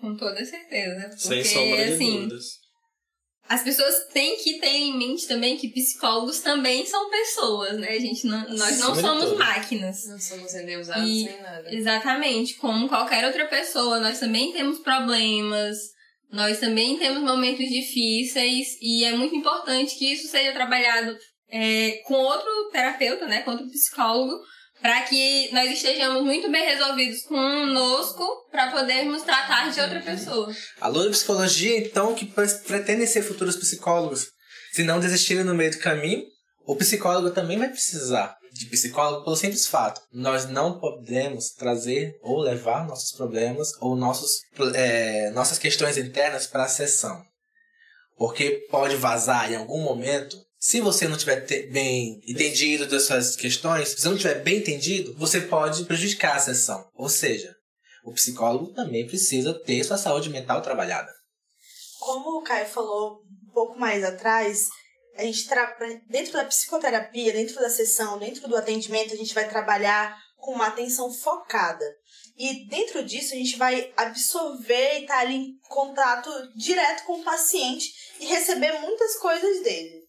Com 0.00 0.16
toda 0.16 0.44
certeza. 0.44 1.08
Porque, 1.10 1.18
Sem 1.18 1.44
sombra 1.44 1.84
de 1.86 1.92
assim, 1.92 2.12
dúvidas. 2.22 2.44
as 3.48 3.62
pessoas 3.62 3.94
têm 4.12 4.36
que 4.42 4.58
ter 4.58 4.66
em 4.66 4.96
mente 4.98 5.28
também 5.28 5.56
que 5.58 5.68
psicólogos 5.68 6.40
também 6.40 6.84
são 6.86 7.08
pessoas, 7.10 7.78
né? 7.78 7.90
A 7.90 8.00
gente 8.00 8.26
não, 8.26 8.48
nós 8.48 8.78
não 8.80 8.94
somos 8.94 9.36
máquinas. 9.38 10.06
Não 10.08 10.18
somos 10.18 10.54
endeusados 10.54 11.08
E- 11.08 11.24
nem 11.26 11.40
nada. 11.42 11.72
Exatamente, 11.74 12.54
como 12.54 12.88
qualquer 12.88 13.24
outra 13.26 13.46
pessoa, 13.46 14.00
nós 14.00 14.18
também 14.18 14.52
temos 14.52 14.78
problemas, 14.80 15.76
nós 16.32 16.58
também 16.58 16.98
temos 16.98 17.22
momentos 17.22 17.68
difíceis 17.68 18.76
e 18.80 19.04
é 19.04 19.12
muito 19.16 19.34
importante 19.36 19.96
que 19.96 20.12
isso 20.12 20.28
seja 20.28 20.52
trabalhado 20.52 21.16
é, 21.50 22.00
com 22.06 22.14
outro 22.14 22.70
terapeuta, 22.72 23.26
né, 23.26 23.42
com 23.42 23.50
outro 23.50 23.68
psicólogo, 23.68 24.40
para 24.80 25.02
que 25.02 25.48
nós 25.52 25.70
estejamos 25.70 26.24
muito 26.24 26.50
bem 26.50 26.64
resolvidos 26.64 27.22
conosco 27.22 28.26
para 28.50 28.70
podermos 28.72 29.22
tratar 29.22 29.70
de 29.70 29.80
outra 29.80 30.00
pessoa. 30.00 30.52
Aluno 30.80 31.04
de 31.04 31.10
psicologia, 31.10 31.78
então, 31.78 32.14
que 32.14 32.26
pre- 32.26 32.48
pretendem 32.66 33.06
ser 33.06 33.22
futuros 33.22 33.56
psicólogos. 33.56 34.26
Se 34.72 34.82
não 34.82 34.98
desistirem 34.98 35.44
no 35.44 35.54
meio 35.54 35.70
do 35.70 35.78
caminho, 35.78 36.24
o 36.66 36.74
psicólogo 36.74 37.30
também 37.30 37.58
vai 37.58 37.68
precisar 37.68 38.34
de 38.52 38.66
psicólogo 38.66 39.24
pelo 39.24 39.36
simples 39.36 39.66
fato. 39.66 40.00
Nós 40.12 40.48
não 40.48 40.78
podemos 40.78 41.50
trazer 41.50 42.18
ou 42.22 42.40
levar 42.40 42.86
nossos 42.86 43.12
problemas 43.12 43.72
ou 43.80 43.96
nossos, 43.96 44.42
é, 44.74 45.30
nossas 45.30 45.58
questões 45.58 45.96
internas 45.96 46.46
para 46.46 46.64
a 46.64 46.68
sessão. 46.68 47.22
Porque 48.16 48.66
pode 48.70 48.96
vazar 48.96 49.50
em 49.50 49.56
algum 49.56 49.82
momento. 49.82 50.36
Se 50.58 50.80
você 50.80 51.08
não 51.08 51.16
tiver 51.16 51.40
bem 51.70 52.20
entendido 52.28 52.86
das 52.86 53.04
suas 53.04 53.34
questões, 53.34 53.88
se 53.88 54.00
você 54.00 54.08
não 54.08 54.16
tiver 54.16 54.42
bem 54.42 54.58
entendido, 54.58 55.14
você 55.16 55.40
pode 55.40 55.84
prejudicar 55.84 56.36
a 56.36 56.40
sessão. 56.40 56.86
Ou 56.94 57.08
seja, 57.08 57.56
o 58.04 58.12
psicólogo 58.12 58.72
também 58.72 59.06
precisa 59.06 59.54
ter 59.54 59.82
sua 59.82 59.98
saúde 59.98 60.28
mental 60.30 60.62
trabalhada. 60.62 61.10
Como 61.98 62.38
o 62.38 62.42
Caio 62.42 62.66
falou 62.66 63.22
um 63.48 63.52
pouco 63.52 63.78
mais 63.78 64.04
atrás, 64.04 64.68
a 65.16 65.22
gente 65.22 65.46
tra... 65.46 65.76
dentro 66.08 66.32
da 66.32 66.44
psicoterapia, 66.44 67.32
dentro 67.32 67.56
da 67.56 67.70
sessão, 67.70 68.18
dentro 68.18 68.48
do 68.48 68.56
atendimento, 68.56 69.12
a 69.12 69.16
gente 69.16 69.34
vai 69.34 69.48
trabalhar 69.48 70.16
com 70.36 70.52
uma 70.52 70.66
atenção 70.66 71.12
focada. 71.12 71.84
E 72.36 72.66
dentro 72.66 73.04
disso 73.04 73.34
a 73.34 73.36
gente 73.36 73.56
vai 73.56 73.92
absorver 73.96 74.98
e 74.98 75.02
estar 75.02 75.18
ali 75.18 75.36
em 75.36 75.58
contato 75.68 76.30
direto 76.56 77.04
com 77.04 77.20
o 77.20 77.24
paciente 77.24 77.92
e 78.18 78.26
receber 78.26 78.72
muitas 78.80 79.16
coisas 79.16 79.62
dele. 79.62 80.02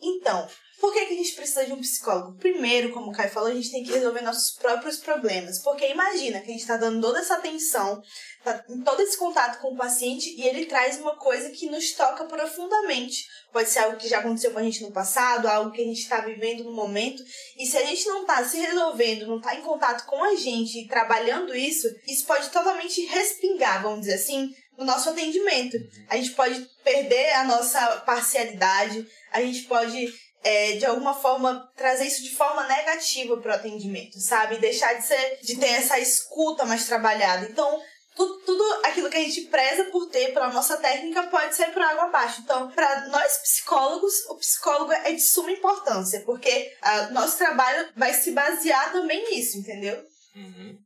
Então, 0.00 0.48
por 0.80 0.92
que, 0.92 1.06
que 1.06 1.14
a 1.14 1.16
gente 1.16 1.34
precisa 1.34 1.66
de 1.66 1.72
um 1.72 1.80
psicólogo? 1.80 2.38
Primeiro, 2.38 2.92
como 2.92 3.10
o 3.10 3.12
Caio 3.12 3.30
falou, 3.30 3.50
a 3.50 3.54
gente 3.54 3.70
tem 3.70 3.82
que 3.82 3.92
resolver 3.92 4.22
nossos 4.22 4.52
próprios 4.52 4.98
problemas. 4.98 5.58
Porque 5.60 5.88
imagina 5.88 6.40
que 6.40 6.46
a 6.46 6.52
gente 6.52 6.60
está 6.60 6.76
dando 6.76 7.00
toda 7.00 7.18
essa 7.18 7.34
atenção, 7.34 8.00
tá 8.44 8.64
em 8.68 8.80
todo 8.82 9.00
esse 9.00 9.18
contato 9.18 9.60
com 9.60 9.74
o 9.74 9.76
paciente 9.76 10.32
e 10.38 10.46
ele 10.46 10.66
traz 10.66 11.00
uma 11.00 11.16
coisa 11.16 11.50
que 11.50 11.68
nos 11.68 11.92
toca 11.92 12.24
profundamente. 12.26 13.26
Pode 13.52 13.68
ser 13.68 13.80
algo 13.80 13.96
que 13.96 14.08
já 14.08 14.20
aconteceu 14.20 14.52
com 14.52 14.60
a 14.60 14.62
gente 14.62 14.82
no 14.82 14.92
passado, 14.92 15.48
algo 15.48 15.72
que 15.72 15.82
a 15.82 15.84
gente 15.84 16.00
está 16.00 16.20
vivendo 16.20 16.62
no 16.62 16.72
momento. 16.72 17.24
E 17.58 17.66
se 17.66 17.76
a 17.76 17.84
gente 17.84 18.06
não 18.06 18.20
está 18.20 18.44
se 18.44 18.58
resolvendo, 18.58 19.26
não 19.26 19.38
está 19.38 19.56
em 19.56 19.62
contato 19.62 20.06
com 20.06 20.22
a 20.22 20.36
gente 20.36 20.78
e 20.78 20.86
trabalhando 20.86 21.56
isso, 21.56 21.88
isso 22.06 22.24
pode 22.24 22.50
totalmente 22.50 23.04
respingar, 23.04 23.82
vamos 23.82 24.02
dizer 24.02 24.14
assim, 24.14 24.54
no 24.76 24.84
nosso 24.84 25.10
atendimento. 25.10 25.76
A 26.08 26.16
gente 26.16 26.30
pode 26.32 26.64
perder 26.84 27.32
a 27.32 27.44
nossa 27.44 27.84
parcialidade, 28.06 29.04
a 29.32 29.40
gente 29.40 29.62
pode 29.62 30.27
é, 30.48 30.76
de 30.76 30.86
alguma 30.86 31.12
forma 31.12 31.70
trazer 31.76 32.06
isso 32.06 32.22
de 32.22 32.34
forma 32.34 32.66
negativa 32.66 33.36
para 33.36 33.52
o 33.52 33.54
atendimento, 33.54 34.18
sabe? 34.18 34.56
Deixar 34.56 34.94
de 34.94 35.04
ser, 35.04 35.38
de 35.42 35.56
ter 35.56 35.68
essa 35.68 35.98
escuta 35.98 36.64
mais 36.64 36.86
trabalhada. 36.86 37.46
Então, 37.50 37.82
tudo, 38.16 38.40
tudo 38.46 38.64
aquilo 38.82 39.10
que 39.10 39.18
a 39.18 39.22
gente 39.22 39.42
preza 39.42 39.84
por 39.90 40.06
ter 40.06 40.32
pela 40.32 40.50
nossa 40.50 40.78
técnica 40.78 41.24
pode 41.24 41.54
ser 41.54 41.66
por 41.66 41.82
água 41.82 42.04
abaixo. 42.04 42.40
Então, 42.40 42.70
para 42.70 43.08
nós 43.08 43.36
psicólogos, 43.42 44.14
o 44.30 44.36
psicólogo 44.36 44.90
é 44.90 45.12
de 45.12 45.20
suma 45.20 45.50
importância, 45.50 46.22
porque 46.24 46.72
o 47.10 47.12
nosso 47.12 47.36
trabalho 47.36 47.90
vai 47.94 48.14
se 48.14 48.30
basear 48.30 48.90
também 48.90 49.30
nisso, 49.30 49.58
entendeu? 49.58 50.02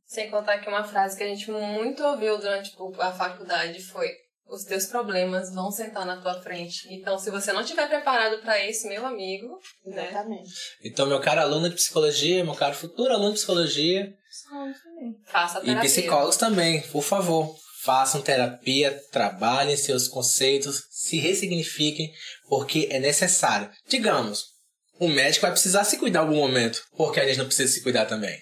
Sem 0.05 0.29
contar 0.29 0.59
que 0.59 0.67
uma 0.67 0.83
frase 0.83 1.17
que 1.17 1.23
a 1.23 1.27
gente 1.27 1.49
muito 1.49 2.03
ouviu 2.03 2.37
durante 2.37 2.71
tipo, 2.71 2.93
a 3.01 3.13
faculdade 3.13 3.81
foi: 3.81 4.09
os 4.47 4.63
teus 4.63 4.85
problemas 4.85 5.53
vão 5.53 5.71
sentar 5.71 6.05
na 6.05 6.21
tua 6.21 6.41
frente. 6.41 6.87
Então, 6.93 7.17
se 7.17 7.31
você 7.31 7.51
não 7.53 7.61
estiver 7.61 7.87
preparado 7.87 8.41
para 8.41 8.63
isso, 8.65 8.87
meu 8.87 9.05
amigo, 9.05 9.47
né? 9.85 10.09
Exatamente. 10.09 10.51
Então, 10.83 11.05
meu 11.05 11.19
caro 11.19 11.41
aluno 11.41 11.69
de 11.69 11.75
psicologia, 11.75 12.43
meu 12.43 12.55
caro 12.55 12.75
futuro 12.75 13.13
aluno 13.13 13.29
de 13.31 13.37
psicologia 13.37 14.13
Faça 15.25 15.59
a 15.59 15.61
e 15.61 15.65
terapia. 15.65 15.89
psicólogos 15.89 16.37
também, 16.37 16.81
por 16.89 17.03
favor, 17.03 17.55
façam 17.83 18.21
terapia, 18.21 18.99
trabalhem 19.11 19.75
seus 19.77 20.07
conceitos, 20.07 20.83
se 20.91 21.17
ressignifiquem, 21.17 22.11
porque 22.47 22.87
é 22.91 22.99
necessário. 22.99 23.69
Digamos, 23.87 24.43
o 24.99 25.07
médico 25.07 25.43
vai 25.43 25.51
precisar 25.51 25.83
se 25.83 25.97
cuidar 25.97 26.19
em 26.19 26.23
algum 26.23 26.37
momento, 26.37 26.81
porque 26.95 27.19
a 27.19 27.25
gente 27.27 27.37
não 27.37 27.45
precisa 27.45 27.71
se 27.71 27.81
cuidar 27.83 28.05
também. 28.05 28.39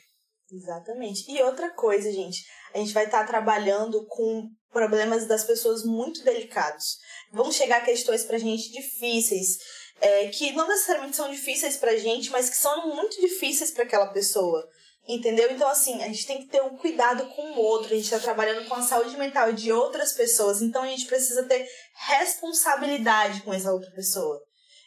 Exatamente. 0.51 1.31
E 1.31 1.41
outra 1.43 1.73
coisa, 1.73 2.11
gente, 2.11 2.43
a 2.73 2.77
gente 2.77 2.93
vai 2.93 3.05
estar 3.05 3.25
trabalhando 3.25 4.05
com 4.07 4.49
problemas 4.71 5.27
das 5.27 5.43
pessoas 5.43 5.83
muito 5.83 6.23
delicados. 6.23 6.97
Vão 7.31 7.51
chegar 7.51 7.83
questões 7.83 8.23
pra 8.23 8.37
gente 8.37 8.71
difíceis, 8.71 9.57
é, 9.99 10.27
que 10.27 10.53
não 10.53 10.67
necessariamente 10.67 11.15
são 11.15 11.29
difíceis 11.29 11.77
pra 11.77 11.97
gente, 11.97 12.29
mas 12.31 12.49
que 12.49 12.57
são 12.57 12.95
muito 12.95 13.19
difíceis 13.19 13.71
para 13.71 13.83
aquela 13.83 14.07
pessoa. 14.07 14.67
Entendeu? 15.07 15.51
Então, 15.51 15.67
assim, 15.67 16.01
a 16.03 16.07
gente 16.07 16.27
tem 16.27 16.37
que 16.39 16.47
ter 16.47 16.61
um 16.61 16.77
cuidado 16.77 17.27
com 17.29 17.51
o 17.51 17.59
outro. 17.59 17.91
A 17.91 17.95
gente 17.95 18.05
está 18.05 18.19
trabalhando 18.19 18.67
com 18.67 18.75
a 18.75 18.83
saúde 18.83 19.17
mental 19.17 19.51
de 19.51 19.71
outras 19.71 20.13
pessoas. 20.13 20.61
Então, 20.61 20.83
a 20.83 20.87
gente 20.87 21.05
precisa 21.05 21.43
ter 21.43 21.67
responsabilidade 22.07 23.41
com 23.41 23.53
essa 23.53 23.73
outra 23.73 23.89
pessoa. 23.91 24.39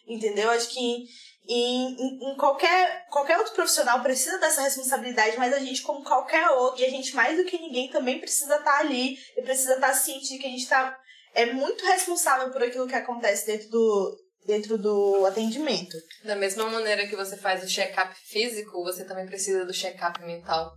Entendeu? 0.06 0.50
Acho 0.50 0.68
que 0.68 1.04
em, 1.46 1.94
em, 1.94 2.32
em 2.32 2.36
qualquer, 2.36 3.06
qualquer 3.10 3.38
outro 3.38 3.54
profissional 3.54 4.02
precisa 4.02 4.38
dessa 4.38 4.62
responsabilidade, 4.62 5.36
mas 5.36 5.52
a 5.52 5.58
gente, 5.58 5.82
como 5.82 6.02
qualquer 6.02 6.48
outro, 6.50 6.80
e 6.80 6.84
a 6.84 6.90
gente 6.90 7.14
mais 7.14 7.36
do 7.36 7.44
que 7.44 7.58
ninguém 7.58 7.90
também 7.90 8.18
precisa 8.18 8.56
estar 8.56 8.78
ali 8.78 9.18
e 9.36 9.42
precisa 9.42 9.74
estar 9.74 9.92
ciente 9.92 10.28
de 10.28 10.38
que 10.38 10.46
a 10.46 10.50
gente 10.50 10.68
tá, 10.68 10.98
é 11.34 11.46
muito 11.52 11.84
responsável 11.84 12.50
por 12.50 12.62
aquilo 12.62 12.86
que 12.86 12.94
acontece 12.94 13.46
dentro 13.46 13.68
do, 13.68 14.16
dentro 14.46 14.78
do 14.78 15.26
atendimento. 15.26 15.96
Da 16.24 16.36
mesma 16.36 16.68
maneira 16.70 17.06
que 17.06 17.16
você 17.16 17.36
faz 17.36 17.62
o 17.62 17.68
check-up 17.68 18.14
físico, 18.24 18.82
você 18.82 19.04
também 19.04 19.26
precisa 19.26 19.66
do 19.66 19.72
check-up 19.72 20.20
mental. 20.24 20.72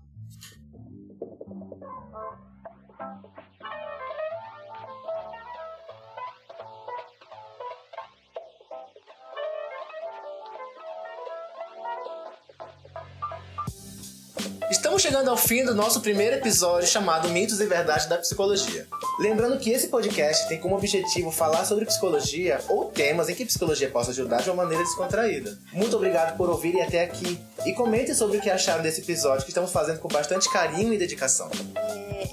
Estamos 14.70 15.02
chegando 15.02 15.30
ao 15.30 15.38
fim 15.38 15.64
do 15.64 15.74
nosso 15.74 16.02
primeiro 16.02 16.36
episódio 16.36 16.90
chamado 16.90 17.30
Mitos 17.30 17.62
e 17.62 17.66
Verdades 17.66 18.06
da 18.06 18.18
Psicologia. 18.18 18.86
Lembrando 19.18 19.58
que 19.58 19.70
esse 19.70 19.88
podcast 19.88 20.46
tem 20.50 20.60
como 20.60 20.76
objetivo 20.76 21.32
falar 21.32 21.64
sobre 21.64 21.86
psicologia 21.86 22.60
ou 22.68 22.86
temas 22.86 23.30
em 23.30 23.36
que 23.36 23.46
psicologia 23.46 23.90
possa 23.90 24.12
ajudar 24.12 24.42
de 24.42 24.50
uma 24.50 24.64
maneira 24.64 24.84
descontraída. 24.84 25.58
Muito 25.72 25.96
obrigado 25.96 26.36
por 26.36 26.50
ouvirem 26.50 26.82
até 26.82 27.02
aqui 27.02 27.40
e 27.66 27.72
comentem 27.72 28.14
sobre 28.14 28.40
o 28.40 28.42
que 28.42 28.50
acharam 28.50 28.84
desse 28.84 29.00
episódio 29.00 29.46
que 29.46 29.52
estamos 29.52 29.72
fazendo 29.72 30.00
com 30.00 30.10
bastante 30.10 30.52
carinho 30.52 30.94
e 30.94 30.98
dedicação. 30.98 31.50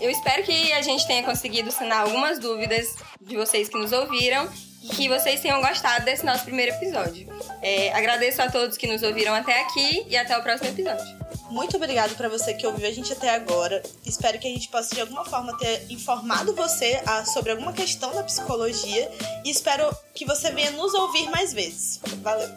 Eu 0.00 0.10
espero 0.10 0.42
que 0.42 0.72
a 0.72 0.82
gente 0.82 1.06
tenha 1.06 1.22
conseguido 1.22 1.70
sanar 1.70 2.00
algumas 2.00 2.40
dúvidas 2.40 2.96
de 3.20 3.36
vocês 3.36 3.68
que 3.68 3.78
nos 3.78 3.92
ouviram 3.92 4.48
e 4.82 4.88
que 4.88 5.08
vocês 5.08 5.40
tenham 5.40 5.60
gostado 5.60 6.04
desse 6.04 6.26
nosso 6.26 6.44
primeiro 6.44 6.72
episódio. 6.72 7.28
É, 7.62 7.92
agradeço 7.92 8.42
a 8.42 8.50
todos 8.50 8.76
que 8.76 8.88
nos 8.88 9.04
ouviram 9.04 9.32
até 9.32 9.60
aqui 9.60 10.04
e 10.08 10.16
até 10.16 10.36
o 10.36 10.42
próximo 10.42 10.68
episódio. 10.68 11.23
Muito 11.54 11.76
obrigado 11.76 12.16
para 12.16 12.28
você 12.28 12.52
que 12.52 12.66
ouviu 12.66 12.88
a 12.88 12.90
gente 12.90 13.12
até 13.12 13.30
agora. 13.30 13.80
Espero 14.04 14.40
que 14.40 14.48
a 14.48 14.50
gente 14.50 14.68
possa 14.68 14.92
de 14.92 15.00
alguma 15.00 15.24
forma 15.24 15.56
ter 15.56 15.86
informado 15.88 16.52
você 16.52 17.00
ah, 17.06 17.24
sobre 17.24 17.52
alguma 17.52 17.72
questão 17.72 18.12
da 18.12 18.24
psicologia 18.24 19.08
e 19.44 19.50
espero 19.50 19.88
que 20.12 20.24
você 20.24 20.50
venha 20.50 20.72
nos 20.72 20.92
ouvir 20.94 21.30
mais 21.30 21.52
vezes. 21.52 22.00
Valeu. 22.22 22.48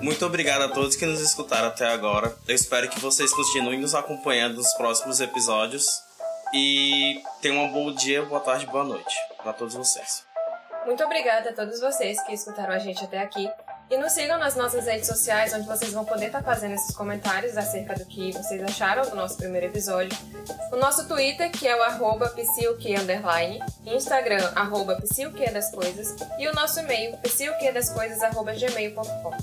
Muito 0.00 0.24
obrigado 0.24 0.62
a 0.62 0.68
todos 0.70 0.96
que 0.96 1.04
nos 1.04 1.20
escutaram 1.20 1.68
até 1.68 1.86
agora. 1.88 2.34
Eu 2.48 2.54
espero 2.54 2.88
que 2.88 2.98
vocês 2.98 3.34
continuem 3.34 3.78
nos 3.78 3.94
acompanhando 3.94 4.56
nos 4.56 4.72
próximos 4.72 5.20
episódios. 5.20 5.86
E 6.54 7.20
tenham 7.42 7.64
um 7.64 7.70
bom 7.70 7.92
dia, 7.92 8.24
boa 8.24 8.40
tarde, 8.40 8.64
boa 8.64 8.84
noite 8.84 9.14
para 9.42 9.52
todos 9.52 9.74
vocês. 9.74 10.24
Muito 10.86 11.04
obrigada 11.04 11.50
a 11.50 11.52
todos 11.52 11.80
vocês 11.80 12.18
que 12.22 12.32
escutaram 12.32 12.72
a 12.72 12.78
gente 12.78 13.04
até 13.04 13.18
aqui. 13.18 13.46
E 13.88 13.96
nos 13.96 14.12
sigam 14.12 14.36
nas 14.36 14.56
nossas 14.56 14.84
redes 14.86 15.06
sociais, 15.06 15.54
onde 15.54 15.64
vocês 15.64 15.92
vão 15.92 16.04
poder 16.04 16.26
estar 16.26 16.42
fazendo 16.42 16.74
esses 16.74 16.94
comentários 16.94 17.56
acerca 17.56 17.94
do 17.94 18.04
que 18.04 18.32
vocês 18.32 18.60
acharam 18.62 19.08
do 19.08 19.14
nosso 19.14 19.36
primeiro 19.36 19.66
episódio. 19.66 20.16
O 20.72 20.76
nosso 20.76 21.06
Twitter, 21.06 21.52
que 21.52 21.68
é 21.68 21.76
o 21.76 21.82
arroba 21.82 22.34
underline, 23.00 23.62
Instagram, 23.84 24.50
arroba 24.56 25.00
das 25.52 25.70
coisas, 25.70 26.16
e 26.36 26.48
o 26.48 26.52
nosso 26.52 26.80
e-mail, 26.80 27.16
psiuque 27.18 27.70
das 27.70 27.88
coisas, 27.90 28.20
arroba 28.24 28.52
gmail.com. 28.54 29.36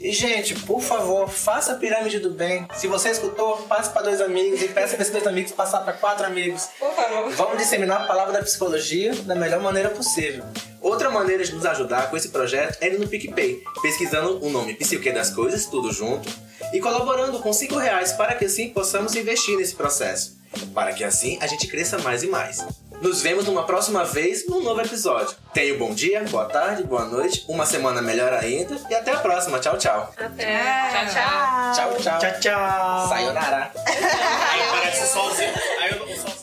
E, 0.00 0.12
gente, 0.12 0.54
por 0.60 0.80
favor, 0.80 1.28
faça 1.28 1.72
a 1.72 1.74
pirâmide 1.74 2.20
do 2.20 2.30
bem. 2.30 2.68
Se 2.74 2.86
você 2.86 3.10
escutou, 3.10 3.56
passe 3.68 3.90
para 3.90 4.02
dois 4.02 4.20
amigos 4.20 4.62
e 4.62 4.68
peça 4.68 4.94
para 4.94 5.02
esses 5.02 5.12
dois 5.12 5.26
amigos 5.26 5.50
passar 5.52 5.80
para 5.80 5.92
quatro 5.92 6.24
amigos. 6.24 6.68
Por 6.78 6.94
favor. 6.94 7.30
Vamos 7.32 7.58
disseminar 7.58 8.02
a 8.02 8.06
palavra 8.06 8.32
da 8.32 8.42
psicologia 8.42 9.12
da 9.14 9.34
melhor 9.34 9.60
maneira 9.60 9.90
possível. 9.90 10.44
Outra 10.88 11.10
maneira 11.10 11.44
de 11.44 11.54
nos 11.54 11.66
ajudar 11.66 12.08
com 12.08 12.16
esse 12.16 12.30
projeto 12.30 12.78
é 12.80 12.88
indo 12.88 12.98
no 12.98 13.06
PicPay, 13.06 13.62
pesquisando 13.82 14.42
o 14.42 14.48
nome 14.48 14.72
Psique 14.72 15.12
das 15.12 15.28
Coisas, 15.28 15.66
tudo 15.66 15.92
junto, 15.92 16.26
e 16.72 16.80
colaborando 16.80 17.40
com 17.40 17.52
5 17.52 17.76
reais 17.76 18.12
para 18.12 18.34
que 18.34 18.46
assim 18.46 18.70
possamos 18.70 19.14
investir 19.14 19.58
nesse 19.58 19.74
processo. 19.74 20.38
Para 20.74 20.94
que 20.94 21.04
assim 21.04 21.36
a 21.42 21.46
gente 21.46 21.66
cresça 21.66 21.98
mais 21.98 22.22
e 22.22 22.26
mais. 22.26 22.64
Nos 23.02 23.20
vemos 23.20 23.44
numa 23.44 23.64
próxima 23.64 24.02
vez 24.02 24.46
num 24.48 24.62
novo 24.62 24.80
episódio. 24.80 25.36
Tenha 25.52 25.74
um 25.74 25.78
bom 25.78 25.92
dia, 25.92 26.24
boa 26.24 26.46
tarde, 26.46 26.82
boa 26.84 27.04
noite, 27.04 27.44
uma 27.46 27.66
semana 27.66 28.00
melhor 28.00 28.32
ainda 28.32 28.80
e 28.88 28.94
até 28.94 29.12
a 29.12 29.18
próxima. 29.18 29.60
Tchau, 29.60 29.76
tchau. 29.76 30.14
Até. 30.16 30.90
Tchau, 30.90 31.06
tchau. 31.12 31.72
Tchau, 31.74 31.96
tchau. 32.00 32.18
Tchau, 32.18 32.40
tchau. 32.40 33.08
Sayonara. 33.10 33.72
Aí 33.86 34.62
parece 34.72 35.12
sozinho. 35.12 36.37